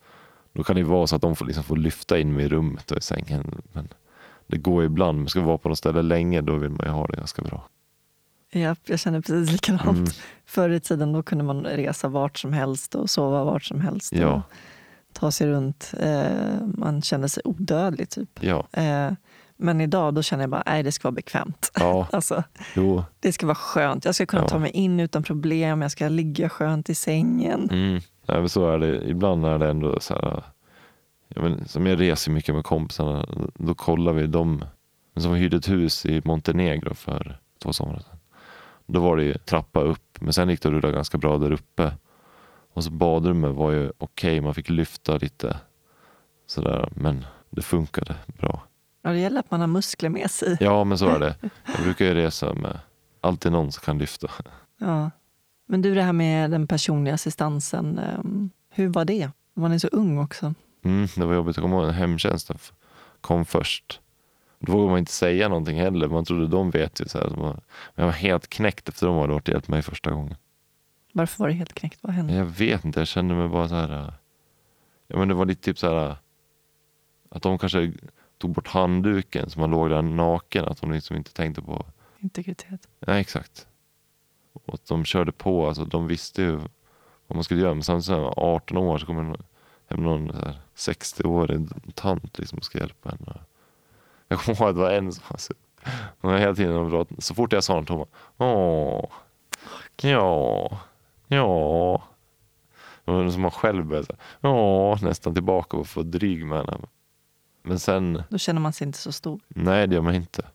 Då 0.53 0.63
kan 0.63 0.75
det 0.75 0.79
ju 0.79 0.85
vara 0.87 1.07
så 1.07 1.15
att 1.15 1.21
de 1.21 1.35
får, 1.35 1.45
liksom 1.45 1.63
få 1.63 1.75
lyfta 1.75 2.19
in 2.19 2.33
mig 2.33 2.45
i 2.45 2.49
rummet 2.49 2.91
och 2.91 2.97
i 2.97 3.01
sängen. 3.01 3.61
Men 3.73 3.87
det 4.47 4.57
går 4.57 4.83
ibland, 4.83 5.17
men 5.17 5.27
ska 5.27 5.39
vi 5.39 5.45
vara 5.45 5.57
på 5.57 5.69
något 5.69 5.77
ställe 5.77 6.01
länge 6.01 6.41
då 6.41 6.55
vill 6.55 6.69
man 6.69 6.85
ju 6.85 6.91
ha 6.91 7.07
det 7.07 7.17
ganska 7.17 7.41
bra. 7.41 7.67
Ja, 8.51 8.75
jag 8.85 8.99
känner 8.99 9.21
precis 9.21 9.51
likadant. 9.51 9.97
Mm. 9.97 10.09
Förr 10.45 10.69
i 10.69 10.79
tiden 10.79 11.13
då 11.13 11.23
kunde 11.23 11.43
man 11.43 11.63
resa 11.63 12.07
vart 12.07 12.37
som 12.37 12.53
helst 12.53 12.95
och 12.95 13.09
sova 13.09 13.43
vart 13.43 13.63
som 13.63 13.81
helst. 13.81 14.13
Ja. 14.13 14.33
Och 14.33 14.41
ta 15.13 15.31
sig 15.31 15.47
runt. 15.47 15.93
Eh, 15.99 16.57
man 16.77 17.01
kände 17.01 17.29
sig 17.29 17.41
odödlig 17.45 18.09
typ. 18.09 18.29
Ja, 18.39 18.67
Eh, 18.71 19.11
men 19.59 19.81
idag 19.81 20.13
då 20.13 20.21
känner 20.21 20.43
jag 20.43 20.49
bara, 20.49 20.63
nej 20.65 20.83
det 20.83 20.91
ska 20.91 21.07
vara 21.07 21.15
bekvämt. 21.15 21.71
ja, 21.79 22.07
Alltså, 22.11 22.43
jo. 22.75 23.03
det 23.19 23.31
ska 23.31 23.45
vara 23.45 23.55
skönt. 23.55 24.05
Jag 24.05 24.15
ska 24.15 24.25
kunna 24.25 24.41
Ja. 24.43 24.47
ta 24.47 24.59
mig 24.59 24.71
in 24.71 24.99
utan 24.99 25.23
problem. 25.23 25.81
Jag 25.81 25.91
ska 25.91 26.07
ligga 26.09 26.49
skönt 26.49 26.89
i 26.89 26.95
sängen. 26.95 27.69
Mm. 27.71 28.01
Ja, 28.25 28.39
men 28.39 28.49
så 28.49 28.69
är 28.71 28.77
det. 28.79 29.09
Ibland 29.09 29.45
är 29.45 29.57
det 29.57 29.69
ändå 29.69 29.99
så 29.99 30.13
här. 30.13 30.43
Ja, 31.27 31.41
men, 31.41 31.67
som 31.67 31.85
jag 31.87 31.99
reser 31.99 32.31
mycket 32.31 32.55
med 32.55 32.63
kompisarna. 32.63 33.25
Då 33.55 33.73
kollar 33.75 34.13
vi 34.13 34.27
dem. 34.27 34.65
Som 35.17 35.33
hyrde 35.33 35.57
ett 35.57 35.69
hus 35.69 36.05
i 36.05 36.21
Montenegro 36.25 36.93
för 36.93 37.39
två 37.63 37.73
somrar 37.73 37.99
sedan. 37.99 38.16
Då 38.87 38.99
var 38.99 39.17
det 39.17 39.23
ju 39.23 39.33
trappa 39.33 39.79
upp. 39.81 40.17
Men 40.21 40.33
sen 40.33 40.49
gick 40.49 40.61
det 40.61 40.67
att 40.67 40.73
rulla 40.73 40.91
ganska 40.91 41.17
bra 41.17 41.37
där 41.37 41.51
uppe. 41.51 41.91
Och 42.73 42.83
så 42.83 42.91
badrummet 42.91 43.55
var 43.55 43.71
ju 43.71 43.91
okej. 43.97 44.41
Man 44.41 44.53
fick 44.53 44.69
lyfta 44.69 45.17
lite. 45.17 45.57
Sådär. 46.47 46.89
Men 46.95 47.25
det 47.49 47.61
funkade 47.61 48.15
bra. 48.39 48.63
Ja, 49.01 49.09
det 49.09 49.19
gäller 49.19 49.39
att 49.39 49.51
man 49.51 49.59
har 49.59 49.67
muskler 49.67 50.09
med 50.09 50.31
sig. 50.31 50.57
Ja 50.59 50.83
men 50.83 50.97
så 50.97 51.07
är 51.09 51.19
det. 51.19 51.35
Jag 51.75 51.83
brukar 51.83 52.05
ju 52.05 52.13
resa 52.13 52.53
med 52.53 52.79
alltid 53.21 53.51
någon 53.51 53.71
som 53.71 53.81
kan 53.81 53.97
lyfta. 53.97 54.27
Ja. 54.77 55.11
Men 55.65 55.81
du, 55.81 55.95
det 55.95 56.01
här 56.01 56.13
med 56.13 56.51
den 56.51 56.67
personliga 56.67 57.13
assistansen. 57.13 57.97
ehm, 57.97 58.49
hur 58.69 58.87
var 58.87 59.05
det? 59.05 59.31
Var 59.53 59.69
ni 59.69 59.79
så 59.79 59.87
ung 59.87 60.17
också? 60.17 60.53
Mm, 60.83 61.07
det 61.15 61.25
var 61.25 61.33
jobbigt. 61.33 61.57
Jag 61.57 61.63
kommer 61.63 61.83
ihåg 61.83 61.93
hemtjänsten 61.93 62.57
kom 63.21 63.45
först. 63.45 64.01
Då 64.59 64.71
vågade 64.71 64.89
man 64.89 64.99
inte 64.99 65.11
säga 65.11 65.49
någonting 65.49 65.79
heller. 65.79 66.07
Man 66.07 66.25
trodde 66.25 66.47
de 66.47 66.71
vet 66.71 67.01
ju. 67.01 67.05
Så 67.05 67.17
här. 67.19 67.29
Men 67.29 67.61
jag 67.95 68.05
var 68.05 68.11
helt 68.11 68.47
knäckt 68.47 68.89
efter 68.89 69.07
de 69.07 69.15
hade 69.15 69.33
varit 69.33 69.47
och 69.47 69.53
hjälpt 69.53 69.67
mig 69.67 69.81
första 69.81 70.11
gången. 70.11 70.35
Varför 71.13 71.39
var 71.39 71.47
det 71.47 71.53
helt 71.53 71.73
knäckt? 71.73 71.99
Vad 72.01 72.13
hände? 72.13 72.33
Jag 72.33 72.45
vet 72.45 72.85
inte, 72.85 72.99
jag 72.99 73.07
kände 73.07 73.35
mig 73.35 73.47
bara 73.47 73.67
så 73.69 73.75
här. 73.75 74.13
Ja, 75.07 75.17
men 75.17 75.27
det 75.27 75.33
var 75.33 75.45
lite 75.45 75.61
typ 75.61 75.79
så 75.79 75.87
här. 75.87 76.15
Att 77.29 77.41
de 77.41 77.57
kanske 77.57 77.93
tog 78.37 78.51
bort 78.51 78.67
handduken 78.67 79.49
så 79.49 79.59
man 79.59 79.71
låg 79.71 79.89
där 79.89 80.01
naken. 80.01 80.65
Att 80.65 80.81
de 80.81 80.91
liksom 80.91 81.17
inte 81.17 81.33
tänkte 81.33 81.61
på. 81.61 81.85
Integritet. 82.19 82.87
Nej, 82.99 83.21
exakt. 83.21 83.67
Och 84.53 84.73
att 84.73 84.85
de 84.85 85.05
körde 85.05 85.31
på. 85.31 85.67
Alltså, 85.67 85.85
de 85.85 86.07
visste 86.07 86.41
ju 86.41 86.55
vad 87.27 87.35
man 87.35 87.43
skulle 87.43 87.61
göra. 87.61 87.73
Men 87.73 87.83
sen 87.83 88.03
så 88.03 88.13
här, 88.13 88.33
18 88.37 88.77
år 88.77 88.97
så 88.97 89.05
kommer 89.05 89.37
hem 89.87 90.03
någon 90.03 90.27
så 90.29 90.35
här 90.35 90.59
60-årig 90.75 91.67
tant 91.95 92.39
liksom 92.39 92.57
och 92.57 92.65
ska 92.65 92.77
hjälpa 92.77 93.09
henne. 93.09 93.39
Jag 94.27 94.39
kommer 94.39 94.61
ihåg 94.61 94.69
att 94.69 94.75
det 94.75 94.81
var 94.81 94.91
en 94.91 95.11
som 95.13 95.23
alltså, 95.27 95.53
var 96.21 96.37
hela 96.37 96.55
tiden 96.55 96.89
bra. 96.89 97.05
Så 97.19 97.35
fort 97.35 97.53
jag 97.53 97.63
sa 97.63 97.75
något 97.79 97.89
hon 97.89 97.97
bara 97.97 98.07
åh, 98.37 99.09
ja, 100.01 100.79
ja. 101.27 102.03
Det 103.05 103.11
var 103.11 103.29
som 103.29 103.41
man 103.41 103.51
själv 103.51 103.85
började 103.85 104.15
ja, 104.41 104.97
nästan 105.01 105.33
tillbaka 105.33 105.77
och 105.77 105.87
få 105.87 106.03
dryg 106.03 106.45
med 106.45 106.57
henne. 106.57 106.77
Men 107.63 107.79
sen, 107.79 108.23
Då 108.29 108.37
känner 108.37 108.61
man 108.61 108.73
sig 108.73 108.87
inte 108.87 108.99
så 108.99 109.11
stor. 109.11 109.39
nej 109.47 109.87
det 109.87 109.95
gör 109.95 110.01
man 110.01 110.15
inte. 110.15 110.45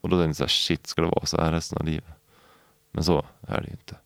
Och 0.00 0.08
då 0.08 0.16
tänkte 0.16 0.28
jag 0.28 0.36
så 0.36 0.42
här, 0.42 0.48
shit 0.48 0.86
ska 0.86 1.02
det 1.02 1.08
vara 1.08 1.26
så 1.26 1.40
här 1.40 1.52
resten 1.52 1.78
av 1.78 1.84
livet? 1.84 2.14
Men 2.92 3.04
så 3.04 3.24
är 3.40 3.60
det 3.60 3.66
ju 3.66 3.72
inte. 3.72 3.96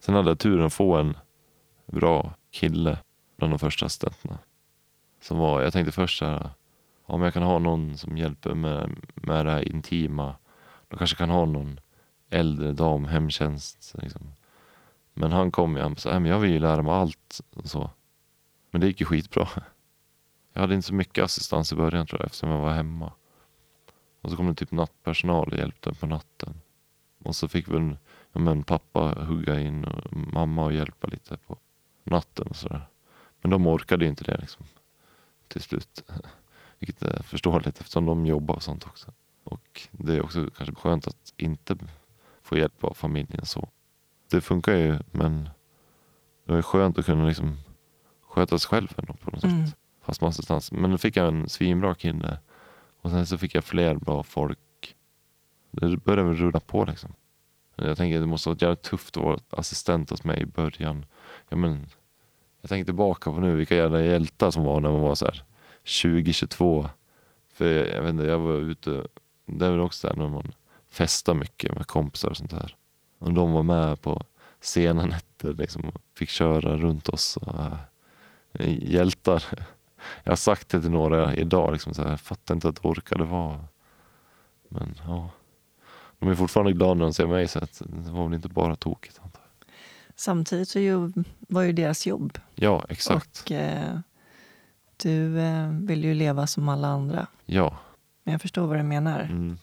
Sen 0.00 0.14
hade 0.14 0.30
jag 0.30 0.38
turen 0.38 0.66
att 0.66 0.72
få 0.72 0.96
en 0.96 1.16
bra 1.86 2.34
kille 2.50 2.98
bland 3.36 3.52
de 3.52 3.58
första 3.58 3.86
assistenterna. 3.86 4.38
Som 5.22 5.38
var, 5.38 5.62
jag 5.62 5.72
tänkte 5.72 5.92
först 5.92 6.18
så 6.18 6.24
här, 6.24 6.50
om 7.06 7.22
jag 7.22 7.34
kan 7.34 7.42
ha 7.42 7.58
någon 7.58 7.96
som 7.96 8.18
hjälper 8.18 8.54
med, 8.54 8.96
med 9.14 9.46
det 9.46 9.52
här 9.52 9.68
intima. 9.68 10.34
Då 10.88 10.96
kanske 10.96 11.14
jag 11.14 11.18
kan 11.18 11.36
ha 11.36 11.44
någon 11.44 11.80
äldre 12.30 12.72
dam, 12.72 13.04
hemtjänst. 13.04 13.94
Liksom. 14.02 14.32
Men 15.14 15.32
han 15.32 15.50
kom 15.50 15.76
ju, 15.76 15.82
han 15.82 15.96
sa, 15.96 16.20
men 16.20 16.30
jag 16.30 16.38
vill 16.38 16.50
ju 16.50 16.58
lära 16.58 16.82
mig 16.82 16.92
allt. 16.92 17.40
Och 17.54 17.66
så. 17.66 17.90
Men 18.70 18.80
det 18.80 18.86
gick 18.86 19.00
ju 19.00 19.06
skitbra. 19.06 19.48
Jag 20.52 20.60
hade 20.60 20.74
inte 20.74 20.86
så 20.86 20.94
mycket 20.94 21.24
assistans 21.24 21.72
i 21.72 21.76
början 21.76 22.06
tror 22.06 22.20
jag 22.20 22.26
eftersom 22.26 22.50
jag 22.50 22.60
var 22.60 22.72
hemma. 22.72 23.12
Och 24.20 24.30
så 24.30 24.36
kom 24.36 24.46
det 24.46 24.54
typ 24.54 24.70
nattpersonal 24.70 25.48
och 25.52 25.58
hjälpte 25.58 25.94
på 25.94 26.06
natten. 26.06 26.60
Och 27.24 27.36
så 27.36 27.48
fick 27.48 27.68
väl 27.68 27.96
ja, 28.32 28.40
men 28.40 28.64
pappa 28.64 29.00
hugga 29.00 29.60
in 29.60 29.84
och 29.84 30.16
mamma 30.16 30.64
och 30.64 30.72
hjälpa 30.72 31.06
lite 31.08 31.36
på 31.36 31.58
natten 32.04 32.46
och 32.46 32.56
sådär. 32.56 32.86
Men 33.40 33.50
de 33.50 33.66
orkade 33.66 34.04
ju 34.04 34.10
inte 34.10 34.24
det 34.24 34.36
liksom. 34.36 34.66
Till 35.48 35.60
slut. 35.60 36.04
Vilket 36.86 37.02
är 37.02 37.22
förståeligt 37.22 37.80
eftersom 37.80 38.06
de 38.06 38.26
jobbar 38.26 38.54
och 38.54 38.62
sånt 38.62 38.86
också. 38.86 39.12
Och 39.44 39.80
det 39.92 40.14
är 40.14 40.22
också 40.24 40.50
kanske 40.56 40.74
skönt 40.74 41.06
att 41.06 41.32
inte 41.36 41.76
få 42.42 42.56
hjälp 42.58 42.84
av 42.84 42.94
familjen 42.94 43.46
så. 43.46 43.68
Det 44.30 44.40
funkar 44.40 44.72
ju 44.76 44.98
men 45.10 45.48
det 46.46 46.54
är 46.54 46.62
skönt 46.62 46.98
att 46.98 47.06
kunna 47.06 47.26
liksom 47.26 47.56
sköta 48.28 48.58
sig 48.58 48.68
själv 48.68 48.88
ändå 48.96 49.12
på 49.12 49.30
något 49.30 49.44
Mm. 49.44 49.66
sätt. 49.66 49.76
Fast 50.02 50.20
med 50.20 50.28
assistans. 50.28 50.72
Men 50.72 50.90
då 50.90 50.98
fick 50.98 51.16
jag 51.16 51.28
en 51.28 51.48
svinbra 51.48 51.94
kille. 51.94 52.38
Och 53.00 53.10
sen 53.10 53.26
så 53.26 53.38
fick 53.38 53.54
jag 53.54 53.64
fler 53.64 53.94
bra 53.94 54.22
folk. 54.22 54.96
Det 55.70 55.96
började 55.96 56.28
väl 56.28 56.36
rulla 56.36 56.60
på 56.60 56.84
liksom. 56.84 57.12
Jag 57.76 57.96
tänker 57.96 58.20
det 58.20 58.26
måste 58.26 58.48
ha 58.48 58.54
varit 58.54 58.62
jävligt 58.62 58.82
tufft 58.82 59.16
att 59.16 59.22
vara 59.22 59.38
assistent 59.50 60.10
hos 60.10 60.24
mig 60.24 60.40
i 60.42 60.46
början. 60.46 61.06
Ja, 61.48 61.56
men, 61.56 61.86
jag 62.60 62.68
tänker 62.68 62.84
tillbaka 62.84 63.32
på 63.32 63.40
nu 63.40 63.56
vilka 63.56 63.76
jävla 63.76 64.02
hjältar 64.02 64.50
som 64.50 64.64
var 64.64 64.80
när 64.80 64.90
man 64.90 65.00
var 65.00 65.14
så 65.14 65.24
här 65.24 65.44
20-22. 65.84 66.88
För 67.52 67.64
jag, 67.64 67.88
jag 67.88 68.02
vet 68.02 68.10
inte, 68.10 68.24
jag 68.24 68.38
var 68.38 68.54
ute, 68.54 69.06
det 69.46 69.66
är 69.66 69.70
väl 69.70 69.80
också 69.80 70.08
där 70.08 70.16
när 70.16 70.28
man 70.28 70.52
festar 70.90 71.34
mycket 71.34 71.74
med 71.74 71.86
kompisar 71.86 72.30
och 72.30 72.36
sånt 72.36 72.50
där. 72.50 72.76
Och 73.18 73.32
de 73.32 73.52
var 73.52 73.62
med 73.62 74.00
på 74.00 74.22
sena 74.60 75.06
nätter 75.06 75.52
liksom 75.54 75.84
och 75.84 76.00
fick 76.18 76.28
köra 76.28 76.76
runt 76.76 77.08
oss. 77.08 77.36
Och, 77.36 77.54
äh, 78.52 78.92
hjältar. 78.92 79.44
Jag 80.24 80.32
har 80.32 80.36
sagt 80.36 80.68
det 80.68 80.80
till 80.80 80.90
några 80.90 81.34
idag, 81.34 81.72
liksom 81.72 81.94
så 81.94 82.02
här, 82.02 82.10
jag 82.10 82.20
fattar 82.20 82.54
inte 82.54 82.68
att 82.68 82.82
det 82.82 82.88
orkade 82.88 83.24
vara. 83.24 83.64
Men 84.68 84.94
ja. 85.06 85.30
De 86.18 86.28
är 86.28 86.34
fortfarande 86.34 86.72
glada 86.72 86.94
när 86.94 87.04
de 87.04 87.12
ser 87.14 87.26
mig 87.26 87.48
så 87.48 87.58
att 87.58 87.82
det 87.86 88.10
var 88.10 88.24
väl 88.24 88.34
inte 88.34 88.48
bara 88.48 88.76
tokigt. 88.76 89.20
Antar 89.22 89.40
jag. 89.40 89.74
Samtidigt 90.16 90.68
så 90.68 90.78
ju, 90.78 91.12
var 91.38 91.62
ju 91.62 91.72
deras 91.72 92.06
jobb. 92.06 92.38
Ja, 92.54 92.84
exakt. 92.88 93.42
Och 93.44 93.52
eh, 93.52 93.98
du 94.96 95.40
eh, 95.40 95.68
vill 95.68 96.04
ju 96.04 96.14
leva 96.14 96.46
som 96.46 96.68
alla 96.68 96.88
andra. 96.88 97.26
Ja. 97.46 97.76
Men 98.24 98.32
jag 98.32 98.40
förstår 98.42 98.66
vad 98.66 98.78
du 98.78 98.82
menar. 98.82 99.20
Mm. 99.20 99.58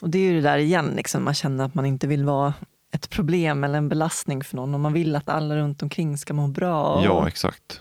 Och 0.00 0.10
det 0.10 0.18
är 0.18 0.22
ju 0.22 0.34
det 0.34 0.40
där 0.48 0.58
igen, 0.58 0.92
liksom, 0.96 1.24
man 1.24 1.34
känner 1.34 1.64
att 1.64 1.74
man 1.74 1.86
inte 1.86 2.06
vill 2.06 2.24
vara 2.24 2.54
ett 2.90 3.10
problem 3.10 3.64
eller 3.64 3.78
en 3.78 3.88
belastning 3.88 4.44
för 4.44 4.56
någon. 4.56 4.74
Och 4.74 4.80
man 4.80 4.92
vill 4.92 5.16
att 5.16 5.28
alla 5.28 5.56
runt 5.56 5.82
omkring 5.82 6.18
ska 6.18 6.34
må 6.34 6.48
bra. 6.48 6.94
Och, 6.94 7.04
Ja, 7.04 7.28
exakt. 7.28 7.80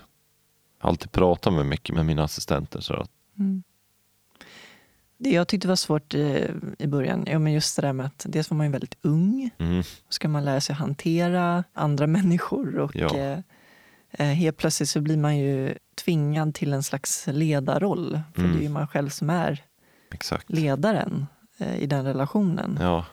Jag 0.80 0.86
har 0.86 0.90
alltid 0.90 1.12
pratat 1.12 1.54
med 1.54 1.66
mycket 1.66 1.96
med 1.96 2.06
mina 2.06 2.24
assistenter. 2.24 2.80
Så 2.80 2.94
att, 2.94 3.10
Mm. 3.40 3.64
Det 5.18 5.30
jag 5.30 5.48
tyckte 5.48 5.68
var 5.68 5.76
svårt 5.76 6.14
i, 6.14 6.48
i 6.80 6.88
början, 6.88 7.24
ja, 7.28 7.40
men 7.40 7.54
just 7.54 7.76
det 7.76 7.82
där 7.82 7.94
med 7.94 8.06
att 8.06 8.26
dels 8.30 8.50
var 8.50 8.58
man 8.58 8.66
ju 8.66 8.72
väldigt 8.72 8.98
ung. 9.02 9.50
mm, 9.58 9.84
ska 10.10 10.28
man 10.30 10.46
lära 10.46 10.62
sig 10.62 10.76
hantera 10.76 11.64
andra 11.74 12.08
människor 12.18 12.80
och 12.80 12.96
Ja. 12.96 13.16
eh, 13.18 13.32
eh, 13.32 13.40
helt 14.24 14.58
plötsligt 14.58 14.90
så 14.90 15.02
blir 15.02 15.18
man 15.18 15.38
ju 15.38 15.76
tvingad 16.06 16.54
till 16.56 16.74
en 16.74 16.84
slags 16.84 17.28
ledarroll. 17.28 18.22
För 18.34 18.42
Mm. 18.42 18.54
det 18.54 18.60
är 18.60 18.64
ju 18.64 18.70
man 18.70 18.88
själv 18.88 19.10
som 19.10 19.30
är 19.30 19.64
exakt. 20.12 20.50
ledaren 20.50 21.26
eh, 21.58 21.76
i 21.78 21.86
den 21.86 22.06
relationen. 22.06 22.78
Ja, 22.82 23.06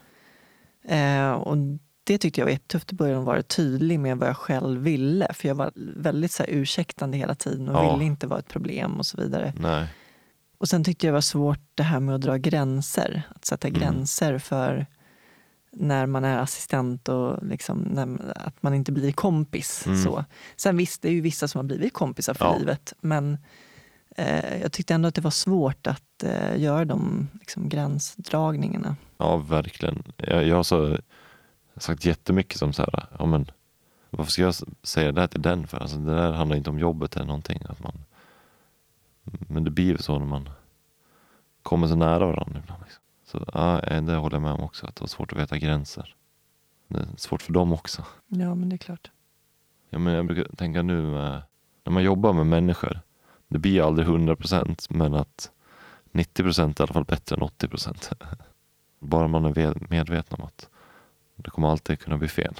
Eh, 0.88 1.32
och 1.32 1.56
det 2.04 2.18
tyckte 2.18 2.40
jag 2.40 2.46
var 2.46 2.50
jättetufft 2.52 2.92
i 2.92 2.94
början, 2.96 3.18
att 3.20 3.26
vara 3.26 3.42
tydlig 3.42 4.00
med 4.00 4.16
vad 4.18 4.28
jag 4.28 4.36
själv 4.36 4.80
ville. 4.82 5.32
För 5.34 5.48
jag 5.48 5.54
var 5.54 5.72
väldigt 5.96 6.32
så 6.32 6.42
här, 6.42 6.50
ursäktande 6.50 7.16
hela 7.16 7.34
tiden 7.34 7.68
och 7.68 7.84
Ja. 7.84 7.92
ville 7.92 8.04
inte 8.04 8.26
vara 8.26 8.38
ett 8.38 8.48
problem 8.48 8.98
och 8.98 9.06
så 9.06 9.16
vidare. 9.22 9.52
nej. 9.60 9.86
Och 10.58 10.68
sen 10.68 10.84
tyckte 10.84 11.06
jag 11.06 11.12
det 11.12 11.16
var 11.16 11.20
svårt 11.20 11.60
det 11.74 11.82
här 11.82 12.00
med 12.00 12.14
att 12.14 12.20
dra 12.20 12.36
gränser. 12.36 13.22
Att 13.34 13.44
sätta 13.44 13.68
Mm. 13.68 13.80
gränser 13.80 14.38
för 14.38 14.86
när 15.72 16.06
man 16.06 16.24
är 16.24 16.38
assistent 16.38 17.08
och 17.08 17.46
liksom, 17.46 17.78
när, 17.78 18.32
att 18.36 18.62
man 18.62 18.74
inte 18.74 18.92
blir 18.92 19.12
kompis. 19.12 19.86
Mm. 19.86 20.02
Så. 20.02 20.24
Sen 20.56 20.76
visst, 20.76 21.02
det 21.02 21.08
är 21.08 21.12
ju 21.12 21.20
vissa 21.20 21.48
som 21.48 21.58
har 21.58 21.64
blivit 21.64 21.92
kompisar 21.92 22.34
för 22.34 22.44
Ja. 22.44 22.58
livet. 22.58 22.92
Men 23.00 23.38
eh, 24.16 24.60
jag 24.62 24.72
tyckte 24.72 24.94
ändå 24.94 25.08
att 25.08 25.14
det 25.14 25.20
var 25.20 25.30
svårt 25.30 25.86
att 25.86 26.22
eh, 26.24 26.60
göra 26.60 26.84
de 26.84 27.28
liksom, 27.40 27.68
gränsdragningarna. 27.68 28.96
Ja, 29.18 29.36
verkligen. 29.36 30.02
Jag, 30.16 30.46
jag 30.46 30.56
har 30.56 30.62
så, 30.62 30.98
sagt 31.76 32.04
jättemycket 32.04 32.58
som 32.58 32.72
så 32.72 32.82
här, 32.82 33.06
ja 33.18 33.26
men 33.26 33.50
varför 34.10 34.32
ska 34.32 34.42
jag 34.42 34.54
säga 34.82 35.12
det 35.12 35.20
här 35.20 35.28
till 35.28 35.42
den 35.42 35.66
för? 35.66 35.78
Alltså, 35.78 35.96
det 35.96 36.14
där 36.14 36.32
handlar 36.32 36.56
inte 36.56 36.70
om 36.70 36.78
jobbet 36.78 37.16
eller 37.16 37.26
någonting. 37.26 37.62
Att 37.68 37.82
man, 37.82 38.04
men 39.48 39.64
det 39.64 39.70
blir 39.70 39.84
ju 39.84 39.98
så 39.98 40.18
när 40.18 40.26
man 40.26 40.50
kommer 41.62 41.86
så 41.88 41.94
nära 41.94 42.26
varandra 42.26 42.60
ibland. 42.64 42.82
Liksom. 42.84 43.01
Så 43.32 43.44
ja, 43.54 43.80
eh, 43.80 44.02
det 44.02 44.14
håller 44.14 44.34
jag 44.36 44.42
med 44.42 44.52
om 44.52 44.60
också, 44.60 44.86
att 44.86 44.96
det 44.96 45.00
var 45.02 45.08
svårt 45.08 45.32
att 45.32 45.38
veta 45.38 45.58
gränser. 45.58 46.14
Det 46.88 46.98
är 46.98 47.06
svårt 47.16 47.42
för 47.42 47.52
dem 47.52 47.72
också. 47.72 48.04
Ja, 48.28 48.54
men 48.54 48.68
det 48.68 48.76
är 48.76 48.78
klart. 48.78 49.10
Ja, 49.90 49.98
men 49.98 50.12
jag 50.14 50.26
brukar 50.26 50.56
tänka 50.56 50.82
nu 50.82 51.02
med, 51.02 51.42
när 51.84 51.92
man 51.92 52.02
jobbar 52.02 52.32
med 52.32 52.46
människor. 52.46 53.00
Det 53.48 53.58
blir 53.58 53.86
aldrig 53.86 54.08
100 54.08 54.36
procent 54.36 54.86
men 54.90 55.14
att 55.14 55.50
90 56.12 56.42
procent 56.42 56.80
är 56.80 56.82
i 56.82 56.84
alla 56.84 56.92
fall 56.94 57.04
bättre 57.04 57.36
än 57.36 57.42
80 57.42 57.68
procent. 57.68 58.10
Bara 58.98 59.28
man 59.28 59.44
är 59.44 59.86
medveten 59.90 60.40
om 60.40 60.46
att 60.46 60.68
det 61.36 61.50
kommer 61.50 61.68
alltid 61.68 62.00
kunna 62.00 62.18
bli 62.18 62.28
fel. 62.28 62.54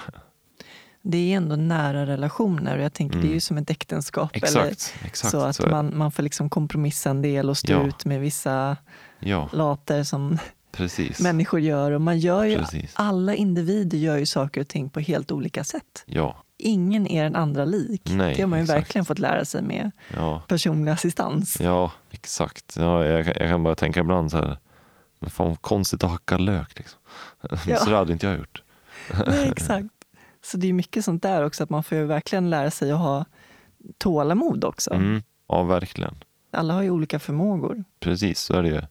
Det 1.02 1.32
är 1.32 1.36
ändå 1.36 1.56
nära 1.56 2.06
relationer 2.06 2.76
och 2.78 2.82
jag 2.84 2.92
tänker 2.92 3.14
Mm. 3.16 3.26
det 3.26 3.32
är 3.32 3.34
ju 3.34 3.40
som 3.40 3.58
ett 3.58 3.70
äktenskap. 3.70 4.30
Exakt, 4.36 4.56
Eller, 4.56 5.06
exakt. 5.06 5.30
så 5.30 5.40
att 5.40 5.58
det. 5.58 5.70
man, 5.70 5.96
man 5.98 6.12
får 6.12 6.22
liksom 6.22 6.50
kompromissa 6.50 7.10
en 7.10 7.22
del 7.22 7.50
och 7.50 7.58
stå 7.58 7.72
Ja. 7.72 7.82
ut 7.86 8.04
med 8.04 8.20
vissa 8.20 8.76
Ja, 9.20 9.48
later 9.52 10.02
som 10.04 10.38
precis. 10.72 11.20
människor 11.20 11.60
gör. 11.60 11.90
Och 11.92 12.00
man 12.00 12.18
gör 12.18 12.44
ju, 12.44 12.58
precis. 12.58 12.92
alla 12.94 13.34
individer 13.34 13.98
gör 13.98 14.16
ju 14.16 14.26
saker 14.26 14.60
och 14.60 14.68
ting 14.68 14.90
på 14.90 15.00
helt 15.00 15.32
olika 15.32 15.64
sätt. 15.64 16.02
Ja, 16.06 16.36
Ingen 16.64 17.06
är 17.06 17.24
den 17.24 17.36
andra 17.36 17.64
lik. 17.64 18.02
Nej, 18.12 18.34
det 18.34 18.42
har 18.42 18.48
man 18.48 18.58
ju 18.58 18.62
exakt. 18.62 18.78
verkligen 18.78 19.04
fått 19.04 19.18
lära 19.18 19.44
sig 19.44 19.62
med 19.62 19.90
ja, 20.16 20.42
personlig 20.48 20.92
assistans. 20.92 21.60
ja, 21.60 21.92
exakt. 22.10 22.76
Ja, 22.78 23.04
jag, 23.04 23.24
kan- 23.24 23.34
jag 23.40 23.48
kan 23.50 23.62
bara 23.62 23.74
tänka 23.74 24.00
ibland 24.00 24.30
så 24.30 24.36
här. 24.36 24.58
Men 25.18 25.30
fan 25.30 25.56
konstigt 25.56 26.04
att 26.04 26.10
hacka 26.10 26.38
lök 26.38 26.78
liksom. 26.78 27.00
Ja. 27.66 27.76
Så 27.76 27.90
det 27.90 27.96
hade 27.96 28.12
inte 28.12 28.26
jag 28.26 28.38
gjort. 28.38 28.62
Nej, 29.26 29.48
exakt. 29.48 29.88
Så 30.44 30.56
det 30.56 30.68
är 30.68 30.72
mycket 30.72 31.04
sånt 31.04 31.22
där 31.22 31.44
också, 31.44 31.62
att 31.64 31.70
man 31.70 31.82
får 31.82 31.98
ju 31.98 32.04
verkligen 32.04 32.50
lära 32.50 32.70
sig 32.70 32.92
att 32.92 32.98
ha 32.98 33.24
tålamod 33.98 34.64
också. 34.64 34.94
Mm. 34.94 35.22
Ja, 35.48 35.62
verkligen. 35.62 36.14
Alla 36.50 36.74
har 36.74 36.82
ju 36.82 36.90
olika 36.90 37.18
förmågor. 37.18 37.84
Precis, 38.00 38.40
så 38.40 38.54
är 38.54 38.62
det 38.62 38.68
ju. 38.68 38.82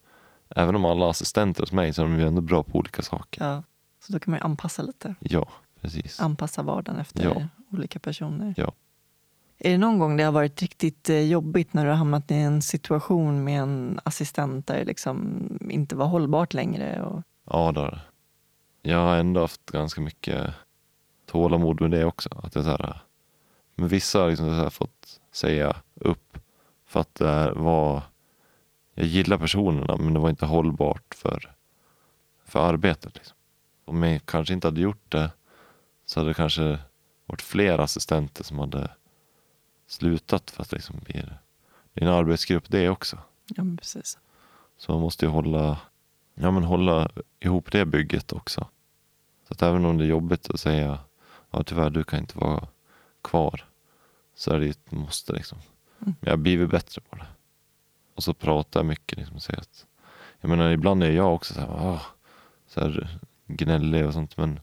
Även 0.56 0.76
om 0.76 0.86
alla 0.86 1.10
assistenter 1.10 1.62
hos 1.64 1.72
mig 1.72 1.94
så 1.94 2.02
är 2.02 2.06
de 2.06 2.20
ju 2.20 2.28
ändå 2.28 2.42
bra 2.42 2.64
på 2.64 2.78
olika 2.78 3.02
saker. 3.02 3.46
Ja. 3.46 3.64
Så 4.00 4.14
då 4.14 4.20
kan 4.20 4.32
man 4.32 4.40
ju 4.40 4.44
anpassa 4.44 4.82
lite. 4.84 5.16
Ja, 5.20 5.48
precis. 5.82 6.20
Anpassa 6.20 6.64
vardagen 6.64 7.00
efter 7.00 7.24
Ja. 7.24 7.48
olika 7.72 8.00
personer. 8.00 8.54
Ja. 8.58 8.72
Är 9.58 9.72
det 9.72 9.78
någon 9.78 10.00
gång 10.00 10.18
det 10.18 10.24
har 10.24 10.32
varit 10.32 10.62
riktigt 10.62 11.10
eh, 11.10 11.20
jobbigt 11.22 11.74
när 11.74 11.84
du 11.84 11.90
har 11.90 11.98
hamnat 11.98 12.32
i 12.32 12.36
en 12.36 12.62
situation 12.62 13.44
med 13.44 13.62
en 13.62 14.00
assistent 14.04 14.68
där 14.68 14.78
det 14.78 14.86
liksom 14.86 15.40
inte 15.70 15.96
var 15.96 16.06
hållbart 16.06 16.54
längre? 16.54 17.02
Och, 17.04 17.24
Ja, 17.46 17.72
det 17.72 17.80
har 17.80 17.92
det. 17.92 18.02
Jag 18.90 18.98
har 18.98 19.18
ändå 19.18 19.42
haft 19.42 19.66
ganska 19.72 20.02
mycket 20.02 20.54
tålamod 21.26 21.82
med 21.82 21.92
det 21.92 22.06
också. 22.06 22.30
Att 22.44 22.54
det 22.54 22.60
är 22.60 22.64
så 22.64 22.70
här, 22.70 23.02
men 23.76 23.88
vissa 23.88 24.20
har 24.20 24.30
liksom 24.30 24.48
så 24.50 24.54
här 24.56 24.70
fått 24.70 25.20
säga 25.32 25.76
upp 25.96 26.38
för 26.88 27.00
att 27.00 27.16
det 27.16 27.52
var... 27.56 28.02
Jag 29.02 29.10
gillar 29.10 29.38
personerna 29.38 29.98
men 29.98 30.14
det 30.14 30.20
var 30.20 30.30
inte 30.30 30.46
hållbart 30.46 31.16
för, 31.16 31.56
för 32.46 32.60
arbetet. 32.60 33.16
Liksom. 33.16 33.38
Om 33.86 34.04
jag 34.04 34.26
kanske 34.26 34.54
inte 34.54 34.68
hade 34.68 34.82
gjort 34.82 35.12
det 35.12 35.32
så 36.06 36.20
hade 36.20 36.30
det 36.30 36.34
kanske 36.34 36.80
varit 37.26 37.42
fler 37.42 37.80
assistenter 37.80 38.44
som 38.44 38.60
hade 38.60 38.92
slutat 39.88 40.52
för 40.52 40.62
att 40.62 40.72
liksom 40.72 41.00
bli 41.00 41.24
det 41.94 42.02
är 42.02 42.08
en 42.08 42.14
arbetsgrupp 42.14 42.64
det 42.68 42.90
också. 42.90 43.18
ja, 43.46 43.64
men 43.64 43.78
precis. 43.78 44.18
Så 44.78 44.92
man 44.92 45.02
måste 45.02 45.26
ju 45.26 45.32
hålla, 45.32 45.80
ja, 46.34 46.52
men 46.52 46.64
hålla 46.64 47.12
ihop 47.40 47.72
det 47.72 47.86
bygget 47.86 48.34
också. 48.34 48.68
Så 49.48 49.54
att 49.54 49.62
även 49.62 49.86
om 49.86 49.98
det 49.98 50.04
är 50.04 50.08
jobbigt 50.08 50.50
att 50.50 50.60
säga 50.60 51.00
ja, 51.52 51.64
tyvärr 51.64 51.90
du 51.90 52.04
kan 52.04 52.20
inte 52.20 52.38
vara 52.38 52.68
kvar 53.22 53.66
så 54.36 54.52
är 54.52 54.60
det 54.60 54.66
ju 54.66 54.72
ett 54.72 54.92
måste. 54.92 55.34
Liksom. 55.34 55.58
Mm. 55.58 55.66
Men 56.00 56.16
jag 56.20 56.32
har 56.32 56.38
blivit 56.38 56.70
bättre 56.70 57.02
på 57.10 57.16
det. 57.16 57.28
Och 58.16 58.24
så 58.24 58.34
pratar 58.34 58.80
jag 58.80 58.86
mycket. 58.86 59.18
Liksom, 59.18 59.40
så 59.40 59.52
att, 59.52 59.86
jag 60.42 60.50
menar, 60.50 60.72
ibland 60.72 61.04
är 61.04 61.12
jag 61.12 61.36
också 61.36 61.54
så 61.54 61.60
här, 61.60 61.70
"Åh", 61.72 62.02
så 62.68 62.80
här 62.80 63.20
gnällig 63.48 64.06
och 64.06 64.14
sånt. 64.14 64.38
Men 64.38 64.60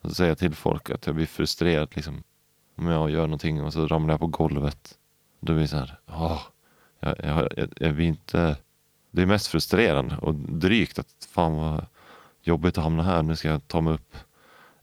och 0.00 0.10
så 0.10 0.14
säger 0.14 0.30
jag 0.30 0.38
till 0.38 0.54
folk 0.54 0.90
att 0.90 1.06
jag 1.06 1.14
blir 1.14 1.26
frustrerad. 1.26 1.88
Liksom, 1.96 2.22
om 2.76 2.86
jag 2.86 3.10
gör 3.10 3.26
någonting 3.26 3.62
och 3.62 3.72
så 3.72 3.86
ramlar 3.86 4.12
jag 4.12 4.20
på 4.20 4.26
golvet. 4.26 4.98
Då 5.40 5.52
blir 5.52 5.62
det 5.62 5.68
så 5.68 5.76
här, 5.76 5.98
åh, 6.06 6.42
jag, 7.00 7.14
jag, 7.22 7.48
jag, 7.56 7.68
jag 7.76 7.94
blir 7.94 8.06
inte 8.06 8.56
det 9.12 9.22
är 9.22 9.26
mest 9.26 9.46
frustrerande 9.46 10.16
och 10.16 10.34
drygt 10.34 10.98
att 10.98 11.28
fan 11.30 11.56
vad 11.56 11.86
jobbigt 12.42 12.78
att 12.78 12.84
hamna 12.84 13.02
här, 13.02 13.22
nu 13.22 13.36
ska 13.36 13.48
jag 13.48 13.68
ta 13.68 13.80
mig 13.80 13.94
upp. 13.94 14.16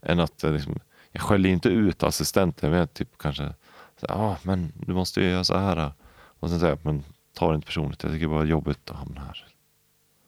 Än 0.01 0.19
att 0.19 0.43
jag 0.43 0.53
liksom, 0.53 0.79
jag 1.11 1.21
skäller 1.21 1.49
inte 1.49 1.69
ut 1.69 2.03
assistenten, 2.03 2.71
jag 2.71 2.79
vet 2.79 2.93
typ 2.93 3.17
kanske, 3.17 3.53
Ja 4.01 4.13
ah, 4.15 4.37
men 4.43 4.71
du 4.75 4.93
måste 4.93 5.21
ju 5.21 5.29
göra 5.29 5.43
så 5.43 5.57
här. 5.57 5.91
Och 6.11 6.49
sen 6.49 6.59
säger 6.59 6.71
jag, 6.73 6.85
men 6.85 7.03
ta 7.39 7.49
det 7.49 7.55
inte 7.55 7.67
personligt, 7.67 8.03
jag 8.03 8.11
tycker 8.11 8.27
bara 8.27 8.39
det 8.39 8.45
är 8.47 8.49
jobbigt 8.51 8.89
att 8.89 8.95
hamna 8.97 9.21
här. 9.21 9.45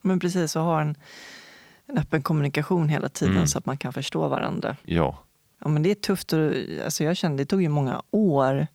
Men 0.00 0.20
precis, 0.20 0.56
att 0.56 0.62
ha 0.62 0.80
en, 0.80 0.94
en 1.86 1.98
öppen 1.98 2.22
kommunikation 2.22 2.88
hela 2.88 3.08
tiden 3.08 3.34
Mm. 3.36 3.46
så 3.46 3.58
att 3.58 3.66
man 3.66 3.76
kan 3.76 3.92
förstå 3.92 4.28
varandra. 4.28 4.76
Ja, 4.84 5.18
Ja, 5.64 5.68
men 5.68 5.82
det 5.82 5.90
är 5.90 5.94
tufft. 5.94 6.32
Och, 6.32 6.52
alltså 6.84 7.04
jag 7.04 7.16
kände, 7.16 7.42
det 7.42 7.46
tog 7.46 7.62
ju 7.62 7.68
många 7.68 8.02
år 8.10 8.66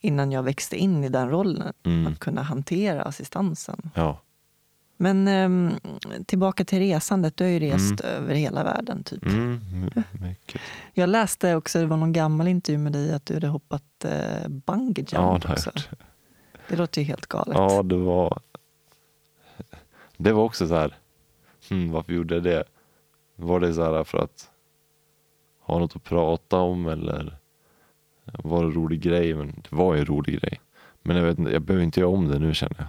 innan 0.00 0.32
jag 0.32 0.42
växte 0.42 0.76
in 0.76 1.04
i 1.04 1.08
den 1.08 1.30
rollen. 1.30 1.72
mm, 1.86 2.06
Att 2.12 2.18
kunna 2.18 2.42
hantera 2.42 3.02
assistansen. 3.02 3.90
ja, 3.94 4.20
Men 4.96 5.28
ehm, 5.28 5.70
tillbaka 6.26 6.64
till 6.64 6.78
resandet. 6.78 7.36
Du 7.36 7.44
har 7.44 7.50
ju 7.50 7.58
rest 7.58 8.00
över 8.00 8.34
hela 8.34 8.64
världen. 8.64 9.04
typ. 9.04 9.26
mm, 9.26 9.60
my- 9.72 10.28
mycket. 10.28 10.60
Jag 10.94 11.08
läste 11.08 11.54
också, 11.54 11.78
det 11.80 11.86
var 11.86 11.96
någon 11.96 12.12
gammal 12.12 12.48
intervju 12.48 12.78
med 12.78 12.92
dig, 12.92 13.12
att 13.14 13.26
du 13.26 13.34
hade 13.34 13.48
hoppat 13.48 14.04
eh, 14.04 14.48
bungee 14.48 14.94
jump 15.02 15.12
Ja, 15.12 15.38
det 15.42 15.48
har 15.48 15.56
jag 15.56 15.66
också. 15.68 15.70
Det 16.70 16.76
låter 16.76 17.00
ju 17.00 17.06
helt 17.06 17.26
galet. 17.26 17.56
Ja, 17.56 17.82
det 17.82 17.96
var, 17.96 18.40
det 20.16 20.32
var 20.32 20.42
också 20.42 20.68
så 20.68 20.74
här, 20.74 20.94
hmm, 21.68 21.92
varför 21.92 22.12
gjorde 22.12 22.34
jag 22.34 22.44
det? 22.44 22.64
Var 23.36 23.60
det 23.60 23.74
så 23.74 23.82
här 23.82 24.04
för 24.04 24.18
att 24.18 24.50
ha 25.60 25.78
något 25.78 25.96
att 25.96 26.04
prata 26.04 26.56
om 26.56 26.86
eller 26.86 27.36
var 28.24 28.60
det 28.60 28.68
en 28.68 28.74
rolig 28.74 29.00
grej? 29.00 29.34
Men 29.34 29.46
det 29.46 29.76
var 29.76 29.94
ju 29.94 30.00
en 30.00 30.06
rolig 30.06 30.40
grej. 30.40 30.60
Men 31.02 31.16
jag, 31.16 31.24
vet, 31.24 31.52
jag 31.52 31.62
behöver 31.62 31.84
inte 31.84 32.00
göra 32.00 32.10
om 32.10 32.28
det 32.28 32.38
nu 32.38 32.54
känner 32.54 32.88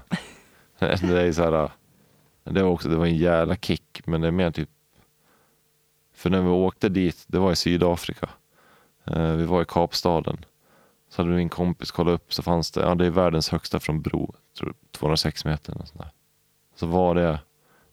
jag. 0.79 0.99
det 1.01 1.21
är 1.21 1.31
så 1.31 1.43
här, 1.43 1.71
det 2.43 2.63
var 2.63 2.69
också 2.69 2.89
det 2.89 2.97
var 2.97 3.05
en 3.05 3.17
jävla 3.17 3.55
kick, 3.55 4.01
men 4.05 4.21
det 4.21 4.27
är 4.27 4.31
mer 4.31 4.51
typ 4.51 4.69
för 6.13 6.29
när 6.29 6.41
vi 6.41 6.49
åkte 6.49 6.89
dit, 6.89 7.23
det 7.27 7.39
var 7.39 7.51
i 7.51 7.55
Sydafrika. 7.55 8.29
Eh, 9.05 9.31
vi 9.31 9.45
var 9.45 9.61
i 9.61 9.65
Kapstaden. 9.65 10.45
Så 11.11 11.21
hade 11.21 11.35
min 11.35 11.49
kompis 11.49 11.91
kollat 11.91 12.13
upp 12.13 12.33
så 12.33 12.43
fanns 12.43 12.71
det, 12.71 12.81
ja 12.81 12.95
det 12.95 13.05
är 13.05 13.09
världens 13.09 13.49
högsta 13.49 13.79
från 13.79 14.01
bro, 14.01 14.33
tror 14.57 14.73
206 14.91 15.45
meter. 15.45 15.77
Och 15.77 15.87
sånt 15.87 15.99
där. 15.99 16.11
Så 16.75 16.87
var 16.87 17.15
det, 17.15 17.39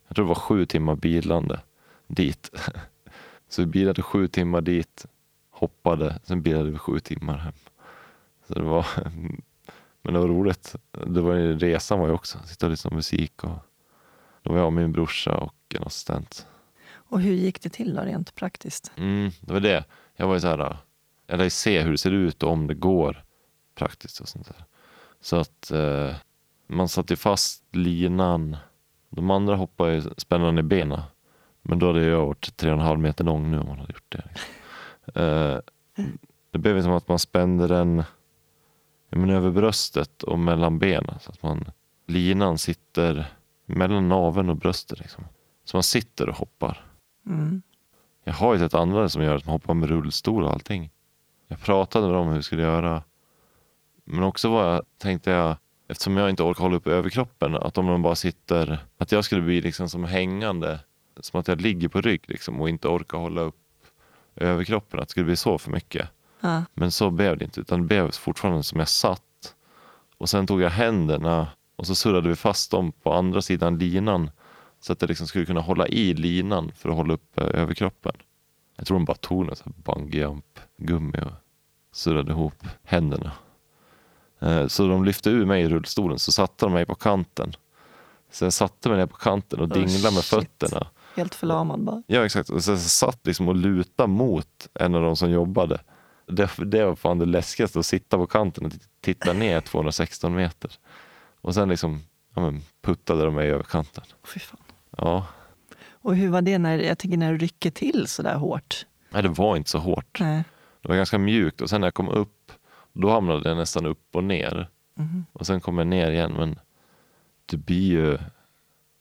jag 0.08 0.16
tror 0.16 0.24
det 0.24 0.28
var 0.28 0.34
sju 0.34 0.66
timmar 0.66 0.96
bilande 0.96 1.60
dit. 2.06 2.50
Så 3.48 3.62
vi 3.62 3.66
bilade 3.66 4.02
sju 4.02 4.28
timmar 4.28 4.60
dit, 4.60 5.06
hoppade, 5.50 6.18
sen 6.24 6.42
bilade 6.42 6.70
vi 6.70 6.78
sju 6.78 7.00
timmar 7.00 7.36
hem. 7.36 7.52
Så 8.46 8.54
det 8.54 8.62
var, 8.62 8.86
men 10.02 10.14
det 10.14 10.20
var 10.20 10.28
roligt. 10.28 10.76
Det 11.06 11.20
var 11.20 11.34
resan 11.58 11.98
var 11.98 12.06
ju 12.06 12.14
också, 12.14 12.38
sitta 12.46 12.66
och 12.66 12.70
lyssna 12.70 12.90
på 12.90 12.96
musik 12.96 13.44
och 13.44 13.58
då 14.42 14.50
var 14.50 14.58
jag 14.58 14.66
och 14.66 14.72
min 14.72 14.92
brorsa 14.92 15.36
och 15.36 15.74
en 15.74 15.82
assistent. 15.82 16.46
Och 16.90 17.20
hur 17.20 17.34
gick 17.34 17.62
det 17.62 17.68
till 17.68 17.94
då, 17.94 18.02
rent 18.02 18.34
praktiskt? 18.34 18.92
Mm, 18.96 19.30
det 19.40 19.52
var 19.52 19.60
det. 19.60 19.84
Jag 20.16 20.26
var 20.26 20.34
ju 20.34 20.40
så 20.40 20.48
här, 20.48 20.76
lär 21.36 21.48
se 21.48 21.82
hur 21.82 21.92
det 21.92 21.98
ser 21.98 22.10
ut 22.10 22.42
och 22.42 22.50
om 22.50 22.66
det 22.66 22.74
går 22.74 23.24
praktiskt 23.74 24.20
och 24.20 24.28
sånt 24.28 24.46
där. 24.46 24.64
Så 25.20 25.36
att 25.36 25.70
eh, 25.70 26.14
man 26.66 26.88
satte 26.88 27.16
fast 27.16 27.64
linan. 27.76 28.56
De 29.10 29.30
andra 29.30 29.56
hoppade 29.56 29.94
ju 29.94 30.02
spännande 30.16 30.60
i 30.60 30.62
benen. 30.62 31.00
Men 31.62 31.78
då 31.78 31.86
hade 31.86 32.04
jag 32.04 32.26
varit 32.26 32.56
tre 32.56 32.70
och 32.70 32.78
en 32.78 32.84
halv 32.84 33.00
meter 33.00 33.24
lång 33.24 33.50
nu 33.50 33.58
om 33.58 33.66
man 33.66 33.78
hade 33.78 33.92
gjort 33.92 34.14
det. 34.14 34.24
Eh, 35.20 35.58
det 36.50 36.58
blev 36.58 36.82
som 36.82 36.92
att 36.92 37.08
man 37.08 37.18
spände 37.18 37.66
den 37.66 38.04
menar, 39.10 39.34
över 39.34 39.50
bröstet 39.50 40.22
och 40.22 40.38
mellan 40.38 40.78
benen. 40.78 41.18
Så 41.20 41.30
att 41.30 41.42
man, 41.42 41.70
linan 42.06 42.58
sitter 42.58 43.26
mellan 43.66 44.08
naveln 44.08 44.50
och 44.50 44.56
bröstet. 44.56 44.98
Liksom. 44.98 45.24
Så 45.64 45.76
man 45.76 45.82
sitter 45.82 46.28
och 46.28 46.36
hoppar. 46.36 46.84
Mm. 47.26 47.62
Jag 48.24 48.32
har 48.32 48.54
ju 48.54 48.58
sett 48.58 48.74
andra 48.74 49.08
som 49.08 49.22
gör 49.22 49.34
det, 49.34 49.40
som 49.40 49.52
hoppar 49.52 49.74
med 49.74 49.88
rullstol 49.88 50.44
och 50.44 50.52
allting. 50.52 50.90
Jag 51.48 51.60
pratade 51.60 52.06
med 52.06 52.14
dem 52.14 52.28
hur 52.28 52.34
jag 52.34 52.44
skulle 52.44 52.62
göra. 52.62 53.02
Men 54.04 54.22
också 54.22 54.50
vad 54.50 54.74
jag 54.74 54.82
tänkte 54.98 55.30
jag, 55.30 55.56
eftersom 55.88 56.16
jag 56.16 56.30
inte 56.30 56.42
orkar 56.42 56.62
hålla 56.62 56.76
upp 56.76 56.86
överkroppen, 56.86 57.54
att 57.54 57.78
om 57.78 57.86
de 57.86 58.02
bara 58.02 58.14
sitter, 58.14 58.78
att 58.98 59.12
jag 59.12 59.24
skulle 59.24 59.42
bli 59.42 59.60
liksom 59.60 59.88
som 59.88 60.04
hängande, 60.04 60.80
som 61.20 61.40
att 61.40 61.48
jag 61.48 61.60
ligger 61.60 61.88
på 61.88 62.00
rygg 62.00 62.24
liksom 62.28 62.60
och 62.60 62.68
inte 62.68 62.88
orkar 62.88 63.18
hålla 63.18 63.40
upp 63.40 63.56
överkroppen, 64.36 65.00
att 65.00 65.08
det 65.08 65.10
skulle 65.10 65.26
bli 65.26 65.36
så 65.36 65.58
för 65.58 65.70
mycket. 65.70 66.08
Ja. 66.40 66.62
Men 66.74 66.90
så 66.90 67.10
blev 67.10 67.38
det 67.38 67.44
inte, 67.44 67.60
utan 67.60 67.80
det 67.80 67.86
blev 67.86 68.10
fortfarande 68.10 68.62
som 68.62 68.78
jag 68.78 68.88
satt. 68.88 69.22
Och 70.18 70.28
sen 70.28 70.46
tog 70.46 70.60
jag 70.60 70.70
händerna 70.70 71.46
och 71.76 71.86
så 71.86 71.94
surrade 71.94 72.28
vi 72.28 72.36
fast 72.36 72.70
dem 72.70 72.92
på 72.92 73.12
andra 73.12 73.42
sidan 73.42 73.78
linan 73.78 74.30
så 74.80 74.92
att 74.92 75.02
jag 75.02 75.08
liksom 75.08 75.26
skulle 75.26 75.46
kunna 75.46 75.60
hålla 75.60 75.88
i 75.88 76.14
linan 76.14 76.72
för 76.76 76.88
att 76.88 76.96
hålla 76.96 77.14
upp 77.14 77.38
eh, 77.38 77.60
överkroppen. 77.60 78.12
Jag 78.78 78.86
tror 78.86 78.98
de 78.98 79.04
bara 79.04 79.16
tog 79.16 79.46
något 79.46 79.64
bungee 79.64 80.20
jump 80.20 80.58
gummi 80.76 81.18
och 81.24 81.32
surrade 81.92 82.32
ihop 82.32 82.64
händerna. 82.84 83.32
Eh, 84.40 84.66
Så 84.66 84.86
de 84.88 85.04
lyfte 85.04 85.30
ur 85.30 85.46
mig 85.46 85.62
i 85.62 85.68
rullstolen 85.68 86.18
så 86.18 86.32
satte 86.32 86.64
de 86.66 86.72
mig 86.72 86.86
på 86.86 86.94
kanten. 86.94 87.52
Jag 88.40 88.52
satte 88.52 88.88
mig 88.88 88.98
ner 88.98 89.06
på 89.06 89.16
kanten 89.16 89.60
och 89.60 89.66
Oh, 89.66 89.72
dinglade 89.74 90.14
med 90.14 90.24
shit. 90.24 90.40
fötterna. 90.40 90.86
Helt 91.16 91.34
förlamad 91.34 91.80
bara. 91.84 92.02
Ja 92.06 92.24
exakt, 92.24 92.50
och 92.50 92.64
sen 92.64 92.78
satt 92.78 93.26
liksom 93.26 93.48
och 93.48 93.56
luta 93.56 94.06
mot 94.06 94.68
en 94.74 94.94
av 94.94 95.02
de 95.02 95.16
som 95.16 95.30
jobbade. 95.30 95.80
Det, 96.26 96.50
det 96.56 96.84
var 96.84 96.94
fan 96.94 97.18
det 97.18 97.24
läskigaste, 97.26 97.78
att 97.78 97.86
sitta 97.86 98.16
på 98.16 98.26
kanten 98.26 98.66
och 98.66 98.72
titta 99.00 99.32
ner 99.32 99.60
216 99.60 100.34
meter. 100.34 100.70
Och 101.40 101.54
sen 101.54 101.68
liksom 101.68 102.00
ja, 102.34 102.40
men, 102.42 102.62
puttade 102.82 103.24
de 103.24 103.34
mig 103.34 103.50
över 103.50 103.62
kanten. 103.64 104.04
Fy 104.24 104.40
fan. 104.40 104.60
Ja, 104.96 105.26
Och 106.02 106.16
hur 106.16 106.28
var 106.28 106.42
det 106.42 106.58
när, 106.58 106.78
jag 106.78 106.98
tänker 106.98 107.16
när 107.18 107.32
du 107.32 107.38
rycker 107.38 107.70
till 107.70 108.06
så 108.08 108.22
där 108.22 108.36
hårt? 108.36 108.86
nej 109.10 109.22
det 109.22 109.28
var 109.28 109.56
inte 109.56 109.70
så 109.70 109.78
hårt. 109.78 110.20
Nej. 110.20 110.44
Det 110.82 110.88
var 110.88 110.96
ganska 110.96 111.18
mjukt 111.18 111.60
och 111.60 111.70
sen 111.70 111.80
när 111.80 111.86
jag 111.86 111.94
kom 111.94 112.08
upp, 112.08 112.52
då 112.92 113.10
hamnade 113.10 113.48
jag 113.48 113.58
nästan 113.58 113.86
upp 113.86 114.16
och 114.16 114.24
ner. 114.24 114.68
Mhm. 114.94 115.26
Och 115.32 115.46
sen 115.46 115.60
kom 115.60 115.78
jag 115.78 115.86
ner 115.86 116.10
igen 116.10 116.32
men 116.36 116.58
det 117.46 117.56
blir 117.56 117.90
ju, 117.90 118.18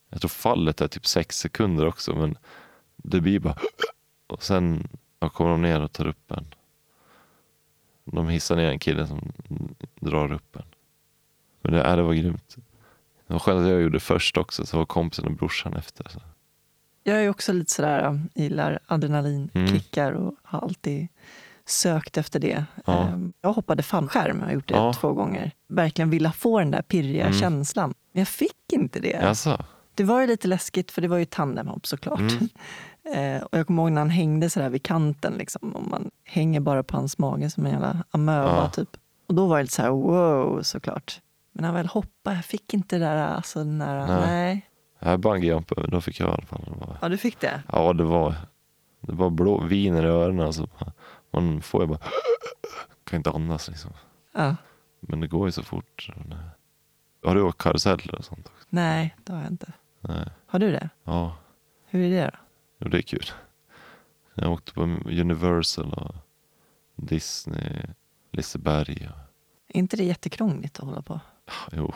jag 0.10 0.22
tror 0.22 0.30
fallet 0.30 0.82
är 0.82 0.88
typ 0.88 1.06
sex 1.06 1.40
sekunder 1.40 1.88
också 1.88 2.16
men 2.16 2.38
det 2.96 3.22
blir 3.22 3.40
bara 3.40 3.58
och 4.28 4.44
sen 4.44 4.88
ja, 5.20 5.30
kommer 5.30 5.52
de 5.52 5.62
ner 5.62 5.82
och 5.82 5.92
tar 5.92 6.08
upp 6.08 6.32
en. 6.32 6.54
De 8.06 8.28
hissar 8.28 8.56
ner 8.56 8.70
en 8.70 8.80
kille 8.80 9.08
som 9.08 9.32
drar 10.00 10.32
upp 10.32 10.56
en. 10.56 10.66
Men 11.62 11.74
det, 11.74 11.84
äh, 11.84 11.96
det 11.96 12.02
var 12.02 12.14
grymt. 12.14 12.56
Det 13.28 13.34
var 13.34 13.40
skönt 13.40 13.62
att 13.62 13.72
jag 13.72 13.82
gjorde 13.82 13.96
det 13.96 14.00
först 14.00 14.38
också 14.38 14.66
så 14.66 14.78
var 14.78 14.86
kompisen 14.86 15.26
och 15.26 15.32
brorsan 15.32 15.74
efter. 15.74 16.10
Så. 16.10 16.20
Jag 17.12 17.24
är 17.24 17.30
också 17.30 17.54
lite 17.54 17.74
sådär, 17.74 18.06
um, 18.06 18.30
gillar 18.36 18.80
adrenalinkickar 18.88 20.12
och 20.12 20.36
har 20.44 20.60
alltid 20.60 21.08
sökt 21.66 22.18
efter 22.18 22.40
det. 22.40 22.66
Ja. 22.86 23.04
Ehm, 23.08 23.34
Jag 23.42 23.54
hoppade 23.54 23.84
fallskärm, 23.84 24.40
jag 24.40 24.46
har 24.46 24.54
gjort 24.54 24.68
det 24.68 24.74
Ja. 24.74 24.94
två 24.94 25.14
gånger. 25.14 25.52
Verkligen 25.68 26.10
vilja 26.10 26.32
få 26.32 26.60
den 26.60 26.72
där 26.72 26.82
pirriga 26.82 27.26
Mm. 27.26 27.40
känslan. 27.40 27.94
Men 28.12 28.20
jag 28.22 28.28
fick 28.28 28.74
inte 28.74 29.00
det. 29.00 29.16
Alltså, 29.16 29.66
Det 29.96 30.04
var 30.04 30.22
ju 30.22 30.28
lite 30.28 30.48
läskigt 30.48 30.92
för 30.92 31.02
det 31.02 31.08
var 31.08 31.18
ju 31.18 31.26
tandemhopp 31.26 31.88
såklart. 31.88 32.20
Mm. 32.20 32.50
Eh, 33.16 33.42
och 33.44 33.58
jag 33.58 33.68
kommer 33.68 33.84
ihåg 33.84 33.92
när 33.92 34.02
han 34.02 34.10
hängde 34.10 34.50
sådär 34.50 34.70
vid 34.70 34.84
kanten. 34.84 35.34
Liksom, 35.34 35.72
och 35.76 35.88
man 35.88 36.10
hänger 36.26 36.60
bara 36.60 36.84
på 36.84 36.98
hans 36.98 37.18
mage 37.18 37.50
som 37.50 37.66
en 37.66 37.72
jävla 37.72 38.04
amöba 38.12 38.56
Ja. 38.64 38.70
typ. 38.70 38.90
Och 39.28 39.34
då 39.36 39.46
var 39.48 39.58
det 39.58 39.64
lite 39.64 39.74
så 39.76 39.82
här 39.82 39.90
wow 39.90 40.62
såklart. 40.64 41.22
Men 41.52 41.62
när 41.62 41.70
jag 41.70 41.74
väl 41.74 41.88
hoppade, 41.88 42.36
jag 42.36 42.46
fick 42.46 42.74
inte 42.74 42.96
det 42.98 43.06
där, 43.06 43.16
alltså 43.28 43.60
den 43.60 43.80
där, 43.80 44.08
Nej. 44.08 44.22
nej. 44.28 44.68
Här 45.00 45.18
bungyjumpen, 45.18 45.90
då 45.90 46.02
fick 46.02 46.20
jag 46.20 46.30
i 46.30 46.32
alla 46.32 46.46
fall. 46.46 46.64
Det 46.66 46.86
var, 46.86 46.98
Ja, 47.02 47.10
du 47.10 47.18
fick 47.18 47.40
det? 47.40 47.64
ja, 47.72 47.94
det 47.94 48.04
var, 48.04 48.36
det 49.02 49.14
var 49.14 49.30
blå, 49.30 49.62
viner 49.64 50.04
i 50.04 50.08
öronen. 50.08 50.46
Alltså. 50.46 50.68
Man 51.32 51.62
får 51.62 51.82
ju 51.82 51.88
bara, 51.88 52.00
kan 53.04 53.18
inte 53.18 53.30
andas 53.32 53.68
liksom. 53.68 53.92
Ja. 54.34 54.56
Men 55.00 55.20
det 55.20 55.28
går 55.28 55.48
ju 55.48 55.52
så 55.52 55.64
fort. 55.64 56.10
Har 57.24 57.36
du 57.36 57.42
åkt 57.42 57.58
karuseller 57.62 58.16
och 58.16 58.26
sånt 58.26 58.48
också? 58.48 58.68
Nej, 58.70 59.16
det 59.24 59.34
har 59.34 59.40
jag 59.42 59.52
inte. 59.52 59.72
Nej. 60.02 60.30
Har 60.48 60.60
du 60.60 60.72
det? 60.72 60.90
Ja, 61.04 61.36
Hur 61.86 62.02
är 62.02 62.10
det 62.10 62.32
då? 62.32 62.38
jo, 62.78 62.88
det 62.90 62.98
är 62.98 63.02
kul. 63.02 63.26
Jag 64.34 64.52
åkte 64.52 64.74
på 64.74 64.82
Universal 65.06 65.94
och 65.94 66.16
Disney, 66.96 67.82
Liseberg. 68.32 69.10
Och, 69.12 69.18
Är 69.76 69.80
inte 69.80 69.98
det 69.98 70.04
jättekrångligt 70.04 70.80
att 70.80 70.86
hålla 70.86 71.02
på? 71.02 71.20
Jo, 71.72 71.94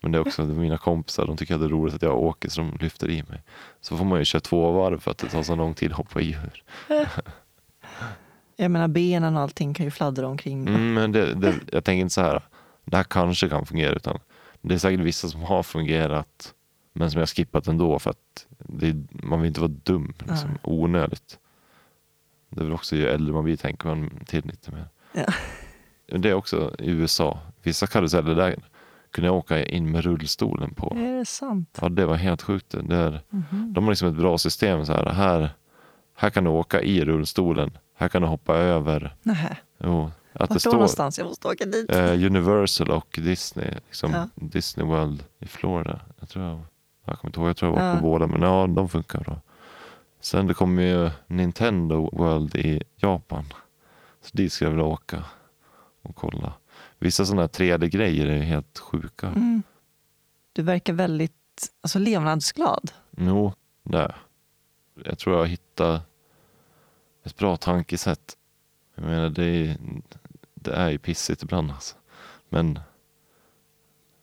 men 0.00 0.12
det 0.12 0.18
är 0.18 0.20
också 0.20 0.42
mina 0.42 0.78
kompisar. 0.78 1.26
De 1.26 1.36
tycker 1.36 1.54
att 1.54 1.60
det 1.60 1.66
är 1.66 1.70
roligt 1.70 1.94
att 1.94 2.02
jag 2.02 2.18
åker 2.18 2.48
så 2.48 2.60
de 2.60 2.76
lyfter 2.80 3.10
i 3.10 3.22
mig. 3.22 3.42
Så 3.80 3.96
får 3.96 4.04
man 4.04 4.18
ju 4.18 4.24
köra 4.24 4.40
två 4.40 4.72
varv 4.72 4.98
för 5.00 5.10
att 5.10 5.18
det 5.18 5.28
tar 5.28 5.42
så 5.42 5.54
lång 5.54 5.74
tid 5.74 5.90
att 5.90 5.96
hoppa 5.96 6.20
i 6.20 6.30
ur. 6.30 6.62
Jag 8.56 8.70
menar 8.70 8.88
benen 8.88 9.36
och 9.36 9.42
allting 9.42 9.74
kan 9.74 9.86
ju 9.86 9.90
fladdra 9.90 10.28
omkring. 10.28 10.68
Mm, 10.68 10.94
men 10.94 11.12
det, 11.12 11.34
det, 11.34 11.54
jag 11.72 11.84
tänker 11.84 12.00
inte 12.00 12.14
så 12.14 12.20
här, 12.20 12.42
det 12.84 12.96
här 12.96 13.04
kanske 13.04 13.48
kan 13.48 13.66
fungera. 13.66 13.92
Utan 13.92 14.18
det 14.60 14.74
är 14.74 14.78
säkert 14.78 15.00
vissa 15.00 15.28
som 15.28 15.42
har 15.42 15.62
fungerat 15.62 16.54
men 16.92 17.10
som 17.10 17.20
jag 17.20 17.28
skippat 17.28 17.66
ändå 17.68 17.98
för 17.98 18.10
att 18.10 18.46
det, 18.58 18.96
man 19.10 19.40
vill 19.40 19.48
inte 19.48 19.60
vara 19.60 19.72
dum. 19.84 20.14
Liksom, 20.18 20.50
Nej. 20.50 20.58
onödigt. 20.62 21.38
Det 22.50 22.60
är 22.60 22.64
väl 22.64 22.74
också 22.74 22.96
ju 22.96 23.06
äldre 23.06 23.34
man 23.34 23.44
blir 23.44 23.56
tänker 23.56 23.88
man 23.88 24.10
till 24.26 24.46
lite 24.46 24.70
mer. 24.70 24.88
Ja. 25.12 25.26
Men 26.12 26.20
Det 26.20 26.28
är 26.30 26.34
också 26.34 26.74
i 26.78 26.90
USA. 26.90 27.38
Vissa 27.62 27.86
karuseller 27.86 28.34
där 28.34 28.56
kunde 29.14 29.28
jag 29.28 29.36
åka 29.36 29.64
in 29.64 29.90
med 29.90 30.04
rullstolen 30.04 30.74
på. 30.74 30.96
Är 30.96 31.18
det 31.18 31.24
sant? 31.24 31.78
Ja, 31.82 31.88
det 31.88 32.06
var 32.06 32.14
helt 32.14 32.42
sjukt. 32.42 32.74
Det 32.82 32.96
är, 32.96 33.20
Mhm. 33.30 33.72
de 33.72 33.84
har 33.84 33.90
liksom 33.92 34.08
ett 34.08 34.14
bra 34.14 34.38
system. 34.38 34.86
Så 34.86 34.92
här, 34.92 35.06
här, 35.06 35.50
här 36.16 36.30
kan 36.30 36.44
du 36.44 36.50
åka 36.50 36.82
i 36.82 37.04
rullstolen. 37.04 37.78
Här 37.96 38.08
kan 38.08 38.22
du 38.22 38.28
hoppa 38.28 38.56
över. 38.56 39.16
Nähä. 39.22 39.56
Jo, 39.78 40.10
att 40.32 40.40
Vart 40.40 40.48
det 40.48 40.54
då 40.54 40.58
står 40.60 40.72
någonstans? 40.72 41.18
Jag 41.18 41.26
måste 41.26 41.48
åka 41.48 41.64
dit. 41.64 41.90
eh, 41.90 42.12
Universal 42.12 42.90
och 42.90 43.18
Disney. 43.22 43.70
Liksom 43.86 44.12
Ja. 44.12 44.28
Disney 44.34 44.86
World 44.86 45.24
i 45.38 45.46
Florida. 45.46 46.00
Jag 46.20 46.28
tror 46.28 46.44
jag, 46.44 46.60
jag 47.04 47.18
kommer 47.18 47.28
inte 47.28 47.40
ihåg, 47.40 47.48
jag 47.48 47.56
tror 47.56 47.72
jag 47.72 47.80
var 47.80 47.88
Ja. 47.88 47.96
på 47.96 48.02
båda. 48.02 48.26
Men 48.26 48.42
ja, 48.42 48.66
de 48.66 48.88
funkar 48.88 49.20
bra. 49.20 49.40
Sen 50.20 50.46
det 50.46 50.54
kommer 50.54 50.82
ju 50.82 51.10
Nintendo 51.26 52.10
World 52.12 52.56
i 52.56 52.82
Japan. 52.96 53.44
Så 54.22 54.30
dit 54.36 54.52
ska 54.52 54.64
jag 54.64 54.70
vilja 54.70 54.84
åka 54.84 55.24
och 56.02 56.16
kolla. 56.16 56.52
Vissa 57.04 57.26
sådana 57.26 57.42
här 57.42 57.48
3D-grejer 57.48 58.26
är 58.26 58.40
helt 58.40 58.78
sjuka. 58.78 59.26
Mm. 59.26 59.62
Du 60.52 60.62
verkar 60.62 60.92
väldigt 60.92 61.72
alltså, 61.80 61.98
levnadsglad. 61.98 62.90
Jo, 63.16 63.52
det. 63.82 64.14
Jag 65.04 65.18
tror 65.18 65.38
jag 65.38 65.46
hittar 65.46 66.00
ett 67.24 67.36
bra 67.36 67.56
tankesätt. 67.56 68.36
Jag 68.94 69.04
menar, 69.04 69.30
det 69.30 69.44
är, 69.44 69.76
det 70.54 70.72
är 70.72 70.90
ju 70.90 70.98
pissigt 70.98 71.42
ibland 71.42 71.70
alltså. 71.70 71.96
Men 72.48 72.78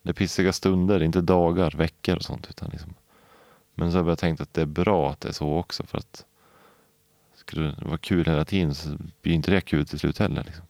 det 0.02 0.10
är 0.10 0.14
pissiga 0.14 0.52
stunder, 0.52 1.02
inte 1.02 1.20
dagar, 1.20 1.70
veckor 1.70 2.16
och 2.16 2.22
sånt. 2.22 2.50
Utan 2.50 2.68
liksom. 2.70 2.94
Men 3.74 3.92
så 3.92 3.98
har 3.98 4.08
jag 4.08 4.18
tänkt 4.18 4.40
att 4.40 4.54
det 4.54 4.62
är 4.62 4.66
bra 4.66 5.10
att 5.10 5.20
det 5.20 5.28
är 5.28 5.32
så 5.32 5.56
också. 5.56 5.86
För 5.86 5.98
att 5.98 6.26
skulle 7.34 7.66
det 7.66 7.84
vara 7.84 7.98
kul 7.98 8.26
hela 8.26 8.44
tiden 8.44 8.74
så 8.74 8.88
blir 9.22 9.32
inte 9.32 9.50
det 9.50 9.60
kul 9.60 9.86
till 9.86 9.98
slut 9.98 10.18
heller. 10.18 10.44
Liksom. 10.44 10.64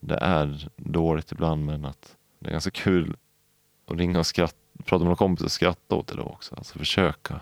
Det 0.00 0.16
är 0.16 0.68
dåligt 0.76 1.32
ibland 1.32 1.66
men 1.66 1.84
att 1.84 2.16
det 2.38 2.48
är 2.48 2.52
ganska 2.52 2.70
kul 2.70 3.16
att 3.86 3.96
ringa 3.96 4.18
och 4.18 4.26
skratta, 4.26 4.56
prata 4.84 4.98
med 4.98 5.04
några 5.04 5.16
kompisar 5.16 5.46
och 5.46 5.52
skratta 5.52 5.94
åt 5.94 6.06
det 6.06 6.16
då 6.16 6.22
också. 6.22 6.54
Alltså 6.54 6.78
försöka. 6.78 7.40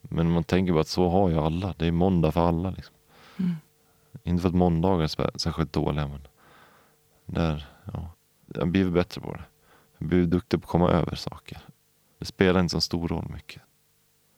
Men 0.00 0.30
man 0.30 0.44
tänker 0.44 0.72
bara 0.72 0.80
att 0.80 0.88
så 0.88 1.08
har 1.08 1.28
ju 1.28 1.38
alla. 1.38 1.74
Det 1.78 1.86
är 1.86 1.92
måndag 1.92 2.32
för 2.32 2.48
alla. 2.48 2.70
Liksom. 2.70 2.94
Mm. 3.38 3.56
Inte 4.22 4.42
för 4.42 4.48
att 4.48 4.54
måndagar 4.54 5.04
är 5.04 5.38
särskilt 5.38 5.72
dåliga 5.72 6.08
men 6.08 6.26
där, 7.26 7.66
ja. 7.92 8.10
Jag 8.46 8.60
har 8.60 8.66
blivit 8.66 8.92
bättre 8.92 9.20
på 9.20 9.32
det. 9.32 9.44
Jag 9.98 10.04
har 10.04 10.08
blivit 10.08 10.30
duktig 10.30 10.62
på 10.62 10.66
att 10.66 10.70
komma 10.70 10.90
över 10.90 11.14
saker. 11.14 11.58
Det 12.18 12.24
spelar 12.24 12.60
inte 12.60 12.72
så 12.72 12.80
stor 12.80 13.08
roll 13.08 13.28
mycket. 13.32 13.62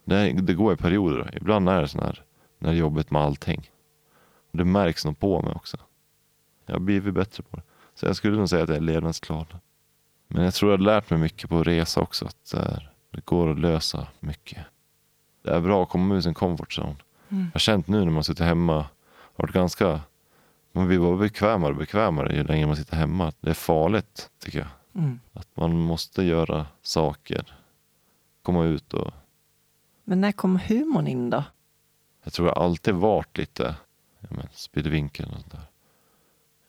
Det, 0.05 0.17
är, 0.17 0.33
det 0.33 0.55
går 0.55 0.73
i 0.73 0.77
perioder. 0.77 1.35
Ibland 1.37 1.69
är 1.69 1.81
det 1.81 1.89
sån 1.89 2.01
här, 2.01 2.25
när 2.59 2.73
jobbigt 2.73 3.11
med 3.11 3.23
allting. 3.23 3.71
Och 4.53 4.59
det 4.59 4.65
märks 4.65 5.05
nog 5.05 5.19
på 5.19 5.43
mig 5.43 5.55
också. 5.55 5.77
Jag 6.73 6.79
har 6.79 6.85
blivit 6.85 7.15
bättre 7.15 7.43
på 7.43 7.57
det. 7.57 7.63
Så 7.95 8.07
jag 8.07 8.17
skulle 8.17 8.37
nog 8.37 8.49
säga 8.49 8.63
att 8.63 8.69
jag 8.69 8.77
är 8.77 8.81
levnadsglad. 8.81 9.47
Men 10.29 10.45
jag 10.45 10.55
tror 10.55 10.71
jag 10.71 10.79
har 10.79 10.85
lärt 10.85 11.11
mig 11.11 11.19
mycket 11.19 11.51
på 11.51 11.63
resa 11.63 12.01
också. 12.01 12.25
Att 12.25 12.51
det, 12.53 12.59
är, 12.59 12.93
det 13.11 13.25
går 13.25 13.51
att 13.51 13.59
lösa 13.59 14.07
mycket. 14.21 14.59
Det 15.43 15.51
är 15.51 15.61
bra 15.61 15.83
att 15.83 15.89
komma 15.89 16.15
ur 16.15 16.21
sin 16.21 16.35
comfort 16.35 16.79
zone. 16.79 16.97
Mm. 17.29 17.45
Jag 17.45 17.53
har 17.53 17.59
känt 17.59 17.89
nu 17.89 18.05
när 18.05 18.11
man 18.11 18.25
sitter 18.25 18.45
hemma. 18.45 18.75
Har 18.75 18.89
varit 19.37 19.55
ganska, 19.55 20.01
man 20.73 20.87
blir 20.87 20.99
bara 20.99 21.17
bekvämare 21.17 21.71
och 21.71 21.79
bekvämare 21.79 22.37
ju 22.37 22.45
längre 22.45 22.67
man 22.67 22.77
sitter 22.77 22.97
hemma. 22.97 23.33
Det 23.41 23.51
är 23.51 23.55
farligt 23.55 24.31
tycker 24.39 24.59
jag. 24.59 25.03
Mm. 25.03 25.21
Att 25.33 25.49
man 25.55 25.79
måste 25.79 26.23
göra 26.23 26.67
saker. 26.83 27.57
Komma 28.43 28.65
ut 28.65 28.95
och 28.95 29.13
Men 30.05 30.21
när 30.21 30.33
kom 30.33 30.59
humorn 30.59 31.07
in 31.07 31.31
då? 31.31 31.45
Jag 32.23 32.33
tror 32.33 32.49
jag 32.49 32.59
alltid 32.59 32.95
varit 32.95 33.39
lite 33.39 33.75
ja, 34.21 34.29
men, 34.31 34.49
spillvinkel 34.53 35.27
och 35.27 35.33
sånt 35.33 35.51
där. 35.51 35.72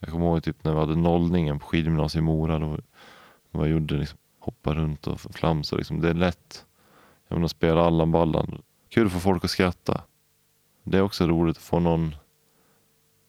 Jag 0.03 0.11
kommer 0.11 0.25
ihåg 0.25 0.43
typ 0.43 0.63
när 0.63 0.73
vi 0.73 0.79
hade 0.79 0.95
nollningen 0.95 1.59
på 1.59 1.65
skidgymnasiet 1.65 2.19
i 2.19 2.23
Mora. 2.23 2.59
Då, 2.59 2.77
då 3.51 3.59
jag 3.59 3.67
gjorde 3.67 3.95
liksom, 3.95 4.17
hoppa 4.39 4.73
runt 4.73 5.07
och 5.07 5.19
flamsa. 5.19 5.75
Liksom. 5.75 6.01
Det 6.01 6.09
är 6.09 6.13
lätt. 6.13 6.65
Jag 7.27 7.35
menar, 7.35 7.47
spela 7.47 7.81
Allan 7.81 8.11
Ballan. 8.11 8.61
Kul 8.89 9.09
för 9.09 9.19
folk 9.19 9.43
att 9.43 9.51
skratta. 9.51 10.01
Det 10.83 10.97
är 10.97 11.01
också 11.01 11.27
roligt 11.27 11.57
att 11.57 11.63
få 11.63 11.79
någon 11.79 12.15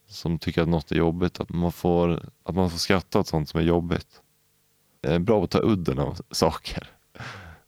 som 0.07 0.39
tycker 0.39 0.63
att 0.63 0.69
något 0.69 0.93
är 0.93 0.97
jobbigt. 0.97 1.41
Att 1.41 1.49
man 1.49 1.73
får, 1.73 2.29
att 2.43 2.55
man 2.55 2.71
får 2.71 2.79
skratta 2.79 3.19
åt 3.19 3.27
sånt 3.27 3.49
som 3.49 3.61
är 3.61 3.65
jobbigt. 3.65 4.23
Jag 5.01 5.15
är 5.15 5.19
bra 5.19 5.39
på 5.39 5.45
att 5.45 5.51
ta 5.51 5.63
udden 5.63 5.99
av 5.99 6.21
saker. 6.31 6.91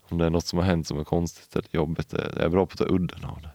Om 0.09 0.18
det 0.18 0.26
är 0.26 0.30
något 0.30 0.46
som 0.46 0.59
har 0.59 0.66
hänt 0.66 0.86
som 0.86 0.98
är 0.98 1.04
konstigt 1.04 1.57
eller 1.57 1.68
jobbigt. 1.72 2.12
Jag 2.12 2.36
är 2.36 2.48
bra 2.48 2.66
på 2.66 2.72
att 2.72 2.78
ta 2.78 2.94
udden 2.94 3.24
av 3.24 3.42
det. 3.42 3.50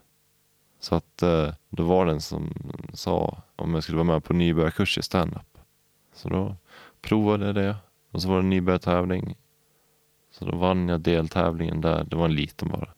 Så 0.80 0.94
att 0.94 1.22
eh, 1.22 1.52
då 1.68 1.82
var 1.82 2.06
det 2.06 2.12
en 2.12 2.20
som 2.20 2.52
sa 2.92 3.42
om 3.62 3.74
jag 3.74 3.82
skulle 3.82 3.98
vara 3.98 4.12
med 4.14 4.24
på 4.24 4.32
nybörjarkurs 4.32 4.98
i 4.98 5.02
standup. 5.02 5.58
Så 6.12 6.28
då 6.28 6.56
provade 7.00 7.46
jag 7.46 7.54
det. 7.54 7.76
Och 8.10 8.22
så 8.22 8.28
var 8.28 8.34
det 8.36 8.42
en 8.42 8.50
nybörjartävling. 8.50 9.36
Så 10.30 10.44
då 10.44 10.56
vann 10.56 10.88
jag 10.88 11.00
deltävlingen 11.00 11.80
där. 11.80 12.04
Det 12.04 12.16
var 12.16 12.24
en 12.24 12.34
liten 12.34 12.68
bara. 12.68 12.88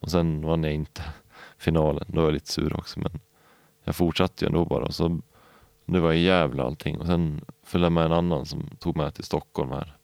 Och 0.00 0.10
sen 0.10 0.46
vann 0.46 0.64
jag 0.64 0.72
inte 0.72 1.02
finalen. 1.58 2.04
Då 2.08 2.20
var 2.20 2.28
jag 2.28 2.34
lite 2.34 2.52
sur 2.52 2.76
också. 2.76 3.00
Men 3.00 3.20
jag 3.84 3.96
fortsatte 3.96 4.44
ju 4.44 4.46
ändå 4.46 4.64
bara. 4.64 4.84
Och 4.84 4.94
Så 4.94 5.20
det 5.86 6.00
var 6.00 6.12
i 6.12 6.22
Gävle 6.22 6.62
allting. 6.62 6.98
Och 6.98 7.06
sen 7.06 7.44
följde 7.62 7.86
jag 7.86 7.92
med 7.92 8.04
en 8.04 8.12
annan 8.12 8.46
som 8.46 8.70
tog 8.78 8.96
med 8.96 9.14
till 9.14 9.24
Stockholm 9.24 9.70
här. 9.70 9.96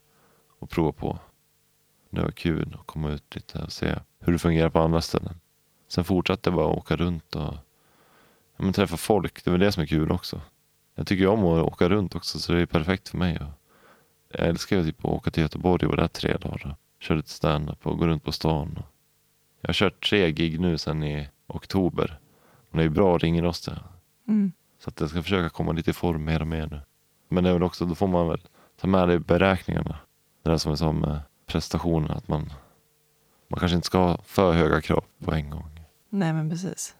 Och 0.59 0.69
provade 0.69 0.97
på. 0.97 1.19
Det 2.09 2.21
var 2.21 2.31
kul 2.31 2.77
att 2.79 2.87
komma 2.87 3.09
ut 3.09 3.35
lite 3.35 3.63
och 3.63 3.71
se 3.71 3.95
hur 4.19 4.33
det 4.33 4.39
fungerar 4.39 4.69
på 4.69 4.79
andra 4.79 5.01
ställen. 5.01 5.39
Sen 5.87 6.03
fortsatte 6.03 6.49
jag 6.49 6.57
bara 6.57 6.67
åka 6.67 6.95
runt 6.95 7.35
och 7.35 7.53
ja, 8.61 8.65
men 8.65 8.73
träffa 8.73 8.97
folk. 8.97 9.43
Det 9.43 9.49
är 9.49 9.51
väl 9.51 9.59
det 9.59 9.71
som 9.71 9.83
är 9.83 9.87
kul 9.87 10.11
också. 10.11 10.41
Jag 10.95 11.07
tycker 11.07 11.27
om 11.27 11.45
att 11.45 11.65
åka 11.65 11.89
runt 11.89 12.15
också 12.15 12.39
så 12.39 12.53
det 12.53 12.61
är 12.61 12.65
perfekt 12.65 13.09
för 13.09 13.17
mig. 13.17 13.39
Jag 14.33 14.47
älskar 14.47 14.77
ju 14.77 14.83
typ 14.83 14.99
att 14.99 15.11
åka 15.11 15.31
till 15.31 15.43
Göteborg 15.43 15.85
och 15.85 15.91
vara 15.91 16.01
där 16.01 16.07
tre 16.07 16.37
dagar. 16.37 16.75
Köra 16.99 17.17
lite 17.17 17.29
stand-up 17.29 17.87
och 17.87 17.97
gå 17.97 18.07
runt 18.07 18.23
på 18.23 18.31
stan. 18.31 18.79
Jag 19.61 19.69
har 19.69 19.73
kört 19.73 20.09
tre 20.09 20.31
gig 20.31 20.59
nu 20.59 20.77
sedan 20.77 21.03
i 21.03 21.27
oktober. 21.47 22.19
Det 22.71 22.83
är 22.83 22.89
bra 22.89 23.17
ringrostiga. 23.17 23.79
Mm. 24.27 24.51
Så 24.79 24.89
att 24.89 24.99
jag 24.99 25.09
ska 25.09 25.23
försöka 25.23 25.49
komma 25.49 25.71
lite 25.71 25.89
i 25.89 25.93
form 25.93 26.25
mer 26.25 26.41
och 26.41 26.47
mer 26.47 26.67
nu. 26.71 26.81
Men 27.29 27.43
det 27.43 27.49
är 27.49 27.53
väl 27.53 27.63
också, 27.63 27.85
då 27.85 27.95
får 27.95 28.07
man 28.07 28.27
väl 28.27 28.41
ta 28.81 28.87
med 28.87 29.07
det 29.07 29.13
i 29.13 29.19
beräkningarna. 29.19 29.97
Det 30.43 30.49
där 30.49 30.57
som 30.57 30.71
är 30.71 30.75
som 30.75 30.99
med 30.99 31.19
prestationen, 31.45 32.11
att 32.11 32.27
man, 32.27 32.53
man 33.47 33.59
kanske 33.59 33.75
inte 33.75 33.85
ska 33.85 33.97
ha 33.97 34.17
för 34.23 34.53
höga 34.53 34.81
krav 34.81 35.03
på 35.25 35.33
en 35.33 35.49
gång. 35.49 35.79
Nej, 36.09 36.33
men 36.33 36.49
precis. 36.49 36.95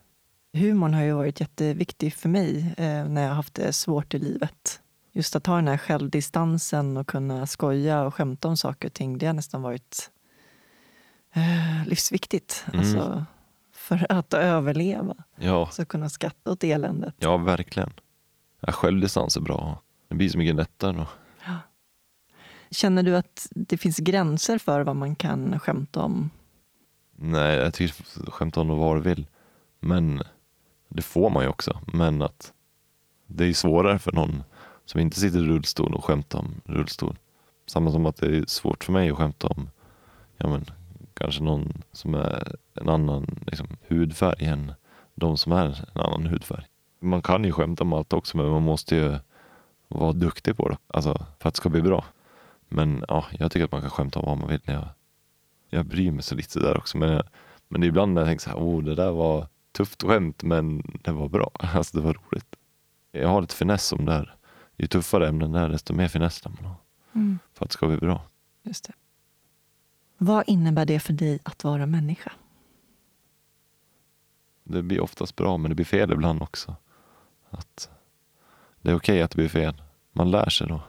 Humorn 0.54 0.94
har 0.94 1.02
ju 1.02 1.14
varit 1.14 1.40
jätteviktig 1.40 2.14
för 2.14 2.30
mig 2.30 2.74
eh, 2.78 3.06
när 3.08 3.22
jag 3.22 3.30
har 3.30 3.36
haft 3.36 3.54
det 3.54 3.74
svårt 3.74 4.14
i 4.14 4.20
livet. 4.20 4.82
Just 5.12 5.36
att 5.36 5.48
ha 5.48 5.56
den 5.56 5.68
här 5.68 5.78
självdistansen 5.78 6.98
och 6.98 7.08
kunna 7.08 7.48
skoja 7.48 8.04
och 8.04 8.16
skämta 8.16 8.48
om 8.48 8.58
saker 8.58 8.88
och 8.88 8.94
ting, 8.94 9.18
det 9.18 9.26
har 9.26 9.34
nästan 9.34 9.62
varit 9.62 10.10
eh, 11.34 11.88
livsviktigt. 11.88 12.66
Mm. 12.68 12.80
Alltså, 12.80 13.26
för 13.74 14.12
att 14.12 14.34
överleva. 14.34 15.16
Ja, 15.36 15.70
Så 15.72 15.86
kunna 15.86 16.10
skratta 16.10 16.52
åt 16.52 16.64
eländet. 16.64 17.16
ja 17.18 17.38
verkligen. 17.38 17.94
Ja, 18.60 18.72
självdistans 18.72 19.38
är 19.38 19.42
bra. 19.42 19.82
Det 20.08 20.16
blir 20.16 20.30
så 20.30 20.38
mycket 20.38 20.56
lättare 20.56 20.98
då. 20.98 21.08
Känner 22.72 23.04
du 23.04 23.16
att 23.18 23.48
det 23.52 23.78
finns 23.78 23.98
gränser 23.98 24.58
för 24.58 24.82
vad 24.82 24.96
man 24.96 25.16
kan 25.16 25.60
skämta 25.60 26.02
om? 26.02 26.30
Nej, 27.16 27.56
jag 27.56 27.74
tycker 27.74 28.32
skämta 28.32 28.62
om 28.62 28.68
vad 28.68 28.98
du 28.98 29.02
vill. 29.02 29.28
Men 29.80 30.24
det 30.92 31.02
får 31.02 31.30
man 31.30 31.44
ju 31.44 31.50
också. 31.50 31.80
Men 31.94 32.22
att 32.22 32.54
det 33.28 33.46
är 33.46 33.54
svårare 33.54 34.00
för 34.00 34.12
någon 34.12 34.44
som 34.86 35.02
inte 35.02 35.20
sitter 35.20 35.40
i 35.40 35.48
rullstol 35.48 35.94
och 35.94 36.06
skämta 36.06 36.38
om 36.38 36.62
rullstol. 36.66 37.18
Samma 37.68 37.92
som 37.92 38.06
att 38.06 38.16
det 38.16 38.38
är 38.38 38.46
svårt 38.48 38.84
för 38.84 38.94
mig 38.94 39.10
att 39.10 39.18
skämta 39.18 39.48
om 39.48 39.70
ja, 40.38 40.48
men, 40.48 40.66
kanske 41.14 41.44
någon 41.44 41.84
som 41.92 42.16
är 42.16 42.56
en 42.74 42.90
annan 42.90 43.40
liksom, 43.48 43.68
hudfärg 43.88 44.46
än 44.46 44.74
de 45.16 45.38
som 45.38 45.52
är 45.52 45.66
en 45.66 46.02
annan 46.02 46.26
hudfärg. 46.26 46.66
Man 47.00 47.22
kan 47.22 47.44
ju 47.44 47.52
skämta 47.52 47.84
om 47.84 47.94
allt 47.94 48.14
också 48.14 48.38
men 48.38 48.50
man 48.50 48.64
måste 48.64 48.96
ju 48.96 49.16
vara 49.88 50.14
duktig 50.14 50.58
på 50.58 50.70
det. 50.70 50.78
Alltså 50.88 51.26
för 51.40 51.50
att 51.50 51.54
det 51.54 51.58
ska 51.58 51.70
bli 51.70 51.82
bra. 51.82 52.06
Men 52.68 53.06
ja, 53.08 53.26
jag 53.32 53.52
tycker 53.52 53.66
att 53.66 53.72
man 53.72 53.82
kan 53.82 53.90
skämta 53.90 54.20
om 54.20 54.26
vad 54.26 54.38
man 54.38 54.50
vill. 54.50 54.62
Jag, 54.66 54.88
jag 55.70 55.86
bryr 55.86 56.12
mig 56.12 56.24
så 56.24 56.36
lite 56.36 56.60
där 56.60 56.78
också. 56.78 56.98
Men, 56.98 57.10
jag, 57.10 57.24
men 57.68 57.84
ibland 57.84 58.14
när 58.14 58.22
jag 58.22 58.28
tänker 58.28 58.44
så 58.44 58.50
här, 58.50 58.58
oh 58.58 58.84
det 58.84 58.96
där 58.96 59.12
var 59.12 59.48
tufft 59.72 60.04
skämt 60.04 60.44
men 60.44 60.82
det 61.04 61.12
var 61.12 61.30
bra. 61.30 61.52
Alltså 61.60 61.98
det 61.98 62.04
var 62.04 62.14
roligt. 62.14 62.56
Jag 63.12 63.30
har 63.30 63.42
lite 63.42 63.56
finess 63.56 63.94
om 63.94 64.06
det 64.06 64.12
här. 64.12 64.36
Ju 64.78 64.88
tuffare 64.88 65.28
ämnen 65.28 65.52
det 65.52 65.60
är 65.60 65.70
desto 65.70 65.94
mer 65.94 66.08
finess 66.08 66.46
man 66.46 66.66
ha. 66.66 66.76
Mm. 67.14 67.40
För 67.54 67.66
att 67.66 67.70
det 67.70 67.74
ska 67.74 67.88
bli 67.88 67.98
bra. 67.98 68.22
Just 68.64 68.84
det. 68.84 68.94
Vad 70.18 70.44
innebär 70.48 70.86
det 70.86 71.00
för 71.00 71.14
dig 71.14 71.40
att 71.44 71.64
vara 71.64 71.86
människa? 71.86 72.32
Det 74.64 74.82
blir 74.82 75.00
oftast 75.00 75.36
bra 75.36 75.58
men 75.58 75.70
det 75.70 75.76
blir 75.76 75.86
fel 75.86 76.12
ibland 76.12 76.42
också. 76.42 76.76
Att 77.50 77.90
det 78.82 78.92
är 78.92 78.96
okej 78.96 79.22
att 79.22 79.32
det 79.32 79.36
blir 79.36 79.50
fel. 79.50 79.82
Man 80.12 80.32
lär 80.32 80.50
sig 80.50 80.68
då. 80.68 80.82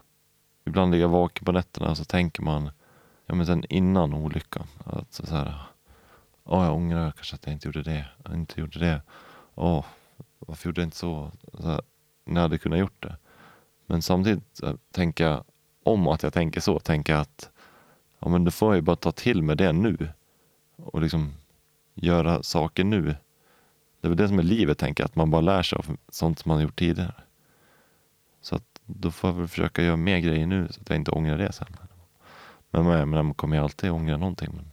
Ibland 0.65 0.91
ligger 0.93 1.05
jag 1.05 1.09
vaken 1.09 1.45
på 1.45 1.53
nätterna 1.53 1.91
och 1.91 1.97
så 1.97 2.05
tänker 2.05 2.43
man 2.43 2.71
ja, 3.27 3.35
men 3.35 3.47
sen 3.47 3.65
innan 3.69 4.15
olyckan. 4.15 4.67
Att 4.85 5.13
så 5.13 5.37
här, 5.37 5.67
Åh, 6.45 6.65
jag 6.65 6.75
ångrar 6.75 7.11
kanske 7.11 7.35
att 7.35 7.47
jag 7.47 7.53
inte 7.53 7.69
gjorde 7.69 7.83
det. 7.83 8.07
Jag 8.25 8.35
inte 8.35 8.61
gjorde 8.61 8.79
det. 8.79 9.03
Åh, 9.55 9.85
varför 10.39 10.69
gjorde 10.69 10.81
jag 10.81 10.87
inte 10.87 10.97
så? 10.97 11.31
så 11.53 11.67
här, 11.67 11.81
när 12.25 12.35
jag 12.35 12.43
hade 12.43 12.59
kunnat 12.59 12.79
gjort 12.79 13.03
det. 13.03 13.17
Men 13.87 14.03
samtidigt 14.03 14.61
tänka 14.91 15.45
om 15.83 16.09
att 16.09 16.23
jag 16.23 16.33
tänker 16.33 16.61
så. 16.61 16.79
Tänka 16.79 17.19
att 17.19 17.51
ja, 18.19 18.29
men 18.29 18.45
då 18.45 18.51
får 18.51 18.69
jag 18.69 18.77
ju 18.77 18.83
bara 18.83 18.97
ta 18.97 19.13
till 19.13 19.43
mig 19.43 19.57
det 19.57 19.73
nu. 19.73 20.09
Och 20.77 21.03
liksom 21.03 21.33
göra 21.95 22.43
saker 22.43 22.85
nu. 22.85 23.03
Det 24.01 24.07
är 24.07 24.09
väl 24.09 24.17
det 24.17 24.29
som 24.29 24.39
är 24.39 24.43
livet, 24.43 24.79
tänker 24.79 25.03
jag. 25.03 25.09
Att 25.09 25.17
man 25.17 25.31
bara 25.31 25.41
lär 25.41 25.63
sig 25.63 25.77
av 25.77 25.97
sånt 26.09 26.39
som 26.39 26.49
man 26.49 26.57
har 26.57 26.63
gjort 26.63 26.79
tidigare. 26.79 27.15
Så 28.41 28.57
att 28.57 28.81
då 28.87 29.11
får 29.11 29.31
jag 29.31 29.35
väl 29.35 29.49
försöka 29.49 29.83
göra 29.83 29.97
mer 29.97 30.19
grejer 30.19 30.47
nu 30.47 30.69
så 30.71 30.81
att 30.81 30.89
jag 30.89 30.97
inte 30.97 31.11
ångrar 31.11 31.39
det 31.39 31.53
sen. 31.53 31.77
Men 32.71 32.85
man, 32.85 33.11
menar, 33.11 33.23
man 33.23 33.35
kommer 33.35 33.57
ju 33.57 33.63
alltid 33.63 33.91
ångra 33.91 34.17
någonting. 34.17 34.51
Men 34.57 34.72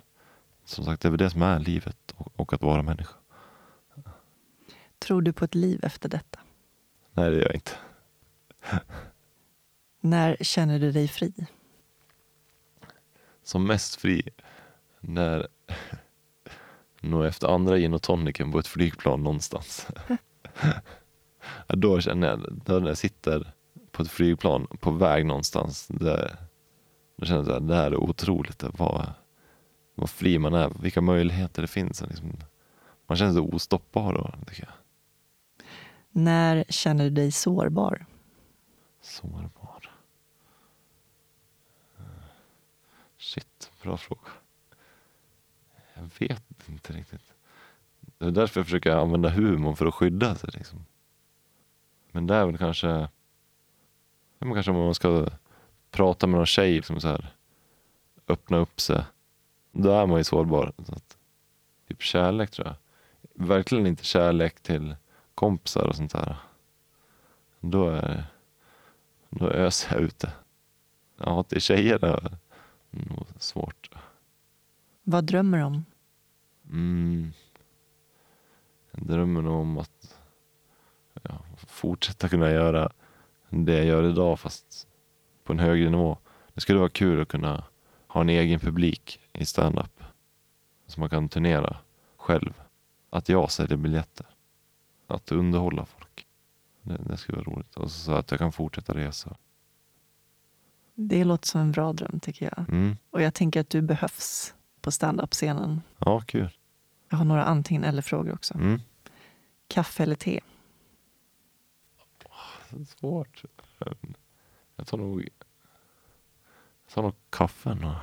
som 0.69 0.85
sagt, 0.85 1.01
det 1.01 1.07
är 1.07 1.09
väl 1.09 1.17
det 1.17 1.29
som 1.29 1.41
är 1.41 1.59
livet 1.59 2.13
och, 2.15 2.39
och 2.39 2.53
att 2.53 2.61
vara 2.61 2.81
människa. 2.81 3.15
Tror 4.99 5.21
du 5.21 5.33
på 5.33 5.45
ett 5.45 5.55
liv 5.55 5.79
efter 5.83 6.09
detta? 6.09 6.39
Nej, 7.13 7.29
det 7.29 7.35
gör 7.37 7.45
jag 7.45 7.55
inte. 7.55 7.71
När 10.01 10.37
känner 10.41 10.79
du 10.79 10.91
dig 10.91 11.07
fri? 11.07 11.33
Som 13.43 13.67
mest 13.67 13.95
fri 13.95 14.29
när 14.99 15.47
nog 17.01 17.25
efter 17.25 17.47
andra 17.47 17.77
gin 17.77 17.93
och 17.93 18.01
tonicen 18.01 18.51
på 18.51 18.59
ett 18.59 18.67
flygplan 18.67 19.23
någonstans. 19.23 19.87
Då 21.67 22.01
känner 22.01 22.27
jag, 22.27 22.61
när 22.81 22.87
jag 22.87 22.97
sitter 22.97 23.53
på 23.91 24.03
ett 24.03 24.11
flygplan 24.11 24.67
på 24.79 24.91
väg 24.91 25.25
någonstans, 25.25 25.87
det, 25.87 26.37
då 27.17 27.25
känner 27.25 27.43
jag 27.43 27.55
att 27.55 27.67
det 27.67 27.75
här 27.75 27.91
är 27.91 27.95
otroligt. 27.95 28.63
Vad, 28.63 29.13
vad 29.99 30.09
fri 30.09 30.39
man 30.39 30.53
är, 30.53 30.71
vilka 30.81 31.01
möjligheter 31.01 31.61
det 31.61 31.67
finns. 31.67 32.01
Liksom, 32.01 32.33
man 33.07 33.17
känner 33.17 33.33
sig 33.33 33.41
ostoppbar 33.41 34.13
då, 34.13 34.45
tycker 34.47 34.63
jag. 34.63 34.73
När 36.11 36.63
känner 36.69 37.03
du 37.03 37.09
dig 37.09 37.31
sårbar? 37.31 38.05
Sårbar. 39.01 39.91
Shit, 43.17 43.71
bra 43.81 43.97
fråga. 43.97 44.31
Jag 45.93 46.09
vet 46.19 46.69
inte 46.69 46.93
riktigt. 46.93 47.33
Det 48.17 48.25
är 48.25 48.31
därför 48.31 48.59
jag 48.59 48.65
försöker 48.65 48.91
använda 48.91 49.29
humorn 49.29 49.75
för 49.75 49.85
att 49.85 49.93
skydda 49.93 50.35
sig. 50.35 50.49
Liksom. 50.53 50.85
Men 52.11 52.27
det 52.27 52.35
är 52.35 52.45
väl 52.45 52.57
kanske... 52.57 53.07
kanske 54.39 54.71
om 54.71 54.77
man 54.77 54.95
ska 54.95 55.27
prata 55.91 56.27
med 56.27 56.37
någon 56.37 56.45
tjej, 56.45 56.75
liksom 56.75 57.01
så 57.01 57.07
här, 57.07 57.33
öppna 58.27 58.57
upp 58.57 58.81
sig. 58.81 59.03
Då 59.71 59.91
är 59.91 60.05
man 60.05 60.17
ju 60.17 60.23
sårbar. 60.23 60.73
Så 60.85 60.93
att, 60.93 61.17
typ 61.87 62.01
kärlek 62.01 62.51
tror 62.51 62.67
jag. 62.67 62.75
Verkligen 63.47 63.87
inte 63.87 64.03
kärlek 64.03 64.61
till 64.61 64.95
kompisar 65.35 65.87
och 65.87 65.95
sånt 65.95 66.13
där. 66.13 66.37
Då 67.59 67.89
är 67.89 68.25
då 69.29 69.49
öser 69.49 69.95
jag 69.95 70.03
ute. 70.03 70.31
Ja, 71.17 71.43
till 71.43 71.61
tjejer 71.61 72.05
är 72.05 72.21
det 72.21 72.37
nog 73.09 73.25
svårt. 73.37 73.89
Vad 75.03 75.23
drömmer 75.23 75.57
du 75.57 75.63
om? 75.63 75.85
Mm. 76.69 77.33
Jag 78.91 79.07
drömmer 79.07 79.41
nog 79.41 79.59
om 79.59 79.77
att 79.77 80.17
ja, 81.23 81.41
fortsätta 81.67 82.29
kunna 82.29 82.51
göra 82.51 82.91
det 83.49 83.77
jag 83.77 83.85
gör 83.85 84.03
idag 84.03 84.39
fast 84.39 84.87
på 85.43 85.53
en 85.53 85.59
högre 85.59 85.89
nivå. 85.89 86.17
Det 86.53 86.61
skulle 86.61 86.79
vara 86.79 86.89
kul 86.89 87.21
att 87.21 87.27
kunna 87.27 87.63
ha 88.09 88.21
en 88.21 88.29
egen 88.29 88.59
publik 88.59 89.19
i 89.33 89.45
stand-up. 89.45 90.03
Så 90.87 90.99
man 90.99 91.09
kan 91.09 91.29
turnera 91.29 91.77
själv. 92.17 92.61
Att 93.09 93.29
jag 93.29 93.51
säljer 93.51 93.77
biljetter. 93.77 94.25
Att 95.07 95.31
underhålla 95.31 95.85
folk. 95.85 96.27
Det, 96.81 96.97
det 96.97 97.17
skulle 97.17 97.37
vara 97.37 97.55
roligt. 97.55 97.75
Och 97.75 97.91
så 97.91 98.11
att 98.11 98.31
jag 98.31 98.39
kan 98.39 98.51
fortsätta 98.51 98.93
resa. 98.93 99.37
Det 100.95 101.23
låter 101.23 101.47
som 101.47 101.61
en 101.61 101.71
bra 101.71 101.93
dröm 101.93 102.19
tycker 102.19 102.45
jag. 102.45 102.69
Mm. 102.69 102.97
Och 103.09 103.21
jag 103.21 103.33
tänker 103.33 103.61
att 103.61 103.69
du 103.69 103.81
behövs 103.81 104.53
på 104.81 104.91
stand-up-scenen. 104.91 105.81
Ja, 105.97 106.21
kul. 106.21 106.49
Jag 107.09 107.17
har 107.17 107.25
några 107.25 107.43
antingen 107.43 107.83
eller-frågor 107.83 108.33
också. 108.33 108.53
Mm. 108.53 108.81
Kaffe 109.67 110.03
eller 110.03 110.15
te? 110.15 110.39
Svårt. 112.87 113.43
Jag 114.75 114.87
tar 114.87 114.97
nog, 114.97 115.29
jag 116.89 116.93
tar 116.95 117.01
nog 117.01 117.15
kaffen. 117.29 117.83
Och, 117.83 117.95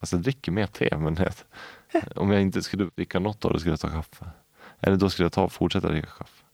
alltså 0.00 0.16
jag 0.16 0.22
dricker 0.22 0.52
mer 0.52 0.66
te, 0.66 0.96
men 0.98 1.14
det, 1.14 1.46
om 2.16 2.30
jag 2.30 2.42
inte 2.42 2.62
skulle 2.62 2.84
dricka 2.84 3.18
något 3.20 3.44
av 3.44 3.52
det 3.52 3.60
skulle 3.60 3.72
jag 3.72 3.80
ta 3.80 3.90
kaffe. 3.90 4.30
Eller 4.80 4.96
då 4.96 5.10
skulle 5.10 5.24
jag 5.24 5.32
ta, 5.32 5.48
fortsätta 5.48 5.88
dricka 5.88 6.08
kaffe. 6.08 6.44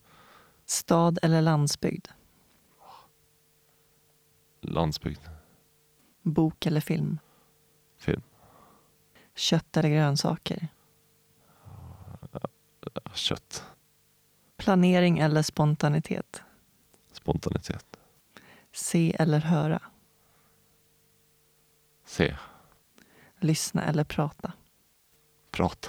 Stad 0.67 1.19
eller 1.23 1.43
landsbygd? 1.43 2.09
Landsbygd, 4.63 5.21
Bok 6.23 6.67
eller 6.67 6.81
film? 6.81 7.19
film, 7.99 8.23
Kött 9.35 9.77
eller 9.77 9.89
grönsaker? 9.89 10.69
kött, 13.15 13.65
Planering 14.57 15.19
eller 15.19 15.43
spontanitet? 15.43 16.43
spontanitet. 17.13 17.87
Se 18.73 19.17
eller 19.19 19.39
höra? 19.41 19.83
Se, 22.11 22.37
Lyssna 23.41 23.85
eller 23.85 24.05
prata? 24.05 24.53
prata. 25.51 25.89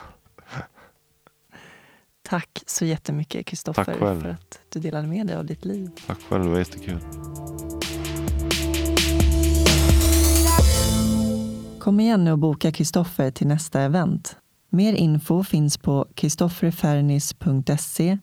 Tack 2.21 2.63
så 2.65 2.85
jättemycket 2.85 3.45
Kristoffer 3.45 3.93
för 3.93 4.29
att 4.29 4.59
du 4.69 4.79
delade 4.79 5.07
med 5.07 5.27
dig 5.27 5.35
av 5.35 5.45
ditt 5.45 5.65
liv. 5.65 5.89
Tack 6.07 6.21
själv, 6.21 6.43
det 6.43 6.49
var 6.49 6.57
jättekul. 6.57 6.99
Kom 11.79 11.99
igen 11.99 12.23
nu 12.23 12.31
och 12.31 12.39
boka 12.39 12.71
Kristoffer 12.71 13.31
till 13.31 13.47
nästa 13.47 13.81
event. 13.81 14.37
Mer 14.69 14.93
info 14.93 15.43
finns 15.43 15.77
på 15.77 16.07
kristofferfernis.se 16.15 18.17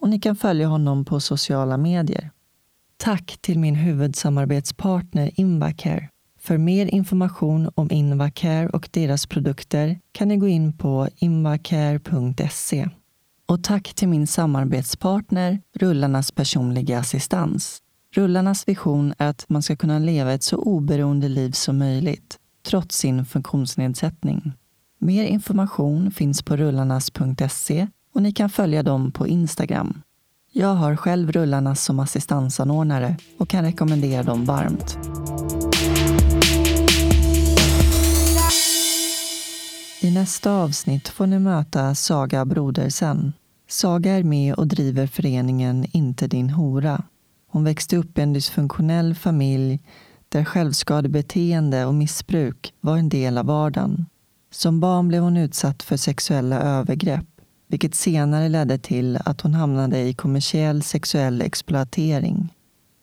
och 0.00 0.08
ni 0.08 0.20
kan 0.20 0.36
följa 0.36 0.66
honom 0.66 1.04
på 1.04 1.20
sociala 1.20 1.76
medier. 1.76 2.30
Tack 2.96 3.38
till 3.40 3.58
min 3.58 3.74
huvudsamarbetspartner 3.74 5.30
Invacare. 5.34 6.08
För 6.44 6.58
mer 6.58 6.86
information 6.86 7.70
om 7.74 7.90
Invacare 7.90 8.68
och 8.68 8.88
deras 8.92 9.26
produkter 9.26 9.98
kan 10.12 10.28
ni 10.28 10.36
gå 10.36 10.48
in 10.48 10.76
på 10.76 11.08
invacare.se. 11.16 12.88
Och 13.46 13.64
tack 13.64 13.94
till 13.94 14.08
min 14.08 14.26
samarbetspartner 14.26 15.60
Rullarnas 15.74 16.32
personliga 16.32 16.98
assistans. 16.98 17.78
Rullarnas 18.14 18.68
vision 18.68 19.14
är 19.18 19.28
att 19.28 19.44
man 19.48 19.62
ska 19.62 19.76
kunna 19.76 19.98
leva 19.98 20.32
ett 20.32 20.42
så 20.42 20.56
oberoende 20.56 21.28
liv 21.28 21.50
som 21.50 21.78
möjligt, 21.78 22.38
trots 22.66 22.98
sin 22.98 23.24
funktionsnedsättning. 23.24 24.52
Mer 24.98 25.24
information 25.24 26.10
finns 26.10 26.42
på 26.42 26.56
rullarnas.se 26.56 27.86
och 28.14 28.22
ni 28.22 28.32
kan 28.32 28.50
följa 28.50 28.82
dem 28.82 29.12
på 29.12 29.26
Instagram. 29.26 30.02
Jag 30.52 30.74
har 30.74 30.96
själv 30.96 31.32
Rullarnas 31.32 31.84
som 31.84 32.00
assistansanordnare 32.00 33.16
och 33.38 33.48
kan 33.48 33.64
rekommendera 33.64 34.22
dem 34.22 34.44
varmt. 34.44 34.98
I 40.04 40.10
nästa 40.10 40.52
avsnitt 40.52 41.08
får 41.08 41.26
ni 41.26 41.38
möta 41.38 41.94
Saga 41.94 42.44
Brodersen. 42.44 43.32
Saga 43.68 44.12
är 44.12 44.22
med 44.22 44.54
och 44.54 44.66
driver 44.66 45.06
föreningen 45.06 45.86
Inte 45.92 46.26
din 46.26 46.50
hora. 46.50 47.02
Hon 47.50 47.64
växte 47.64 47.96
upp 47.96 48.18
i 48.18 48.20
en 48.20 48.32
dysfunktionell 48.32 49.14
familj 49.14 49.80
där 50.28 50.44
självskadebeteende 50.44 51.84
och 51.84 51.94
missbruk 51.94 52.74
var 52.80 52.96
en 52.96 53.08
del 53.08 53.38
av 53.38 53.46
vardagen. 53.46 54.06
Som 54.50 54.80
barn 54.80 55.08
blev 55.08 55.22
hon 55.22 55.36
utsatt 55.36 55.82
för 55.82 55.96
sexuella 55.96 56.60
övergrepp 56.60 57.26
vilket 57.68 57.94
senare 57.94 58.48
ledde 58.48 58.78
till 58.78 59.18
att 59.24 59.40
hon 59.40 59.54
hamnade 59.54 60.00
i 60.00 60.14
kommersiell 60.14 60.82
sexuell 60.82 61.42
exploatering. 61.42 62.54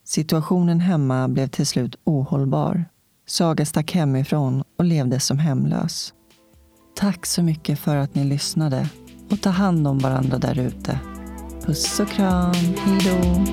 Situationen 0.05 0.79
hemma 0.79 1.27
blev 1.27 1.47
till 1.47 1.67
slut 1.67 1.95
ohållbar. 2.03 2.85
Saga 3.27 3.65
stack 3.65 3.91
hemifrån 3.91 4.63
och 4.77 4.85
levde 4.85 5.19
som 5.19 5.39
hemlös. 5.39 6.13
Tack 7.01 7.25
så 7.25 7.43
mycket 7.43 7.79
för 7.79 7.95
att 7.95 8.15
ni 8.15 8.23
lyssnade 8.23 8.87
och 9.29 9.41
ta 9.41 9.49
hand 9.49 9.87
om 9.87 9.99
varandra 9.99 10.37
där 10.37 10.59
ute. 10.59 10.99
Puss 11.65 11.99
och 11.99 12.09
kram, 12.09 12.53
hejdå! 12.53 13.45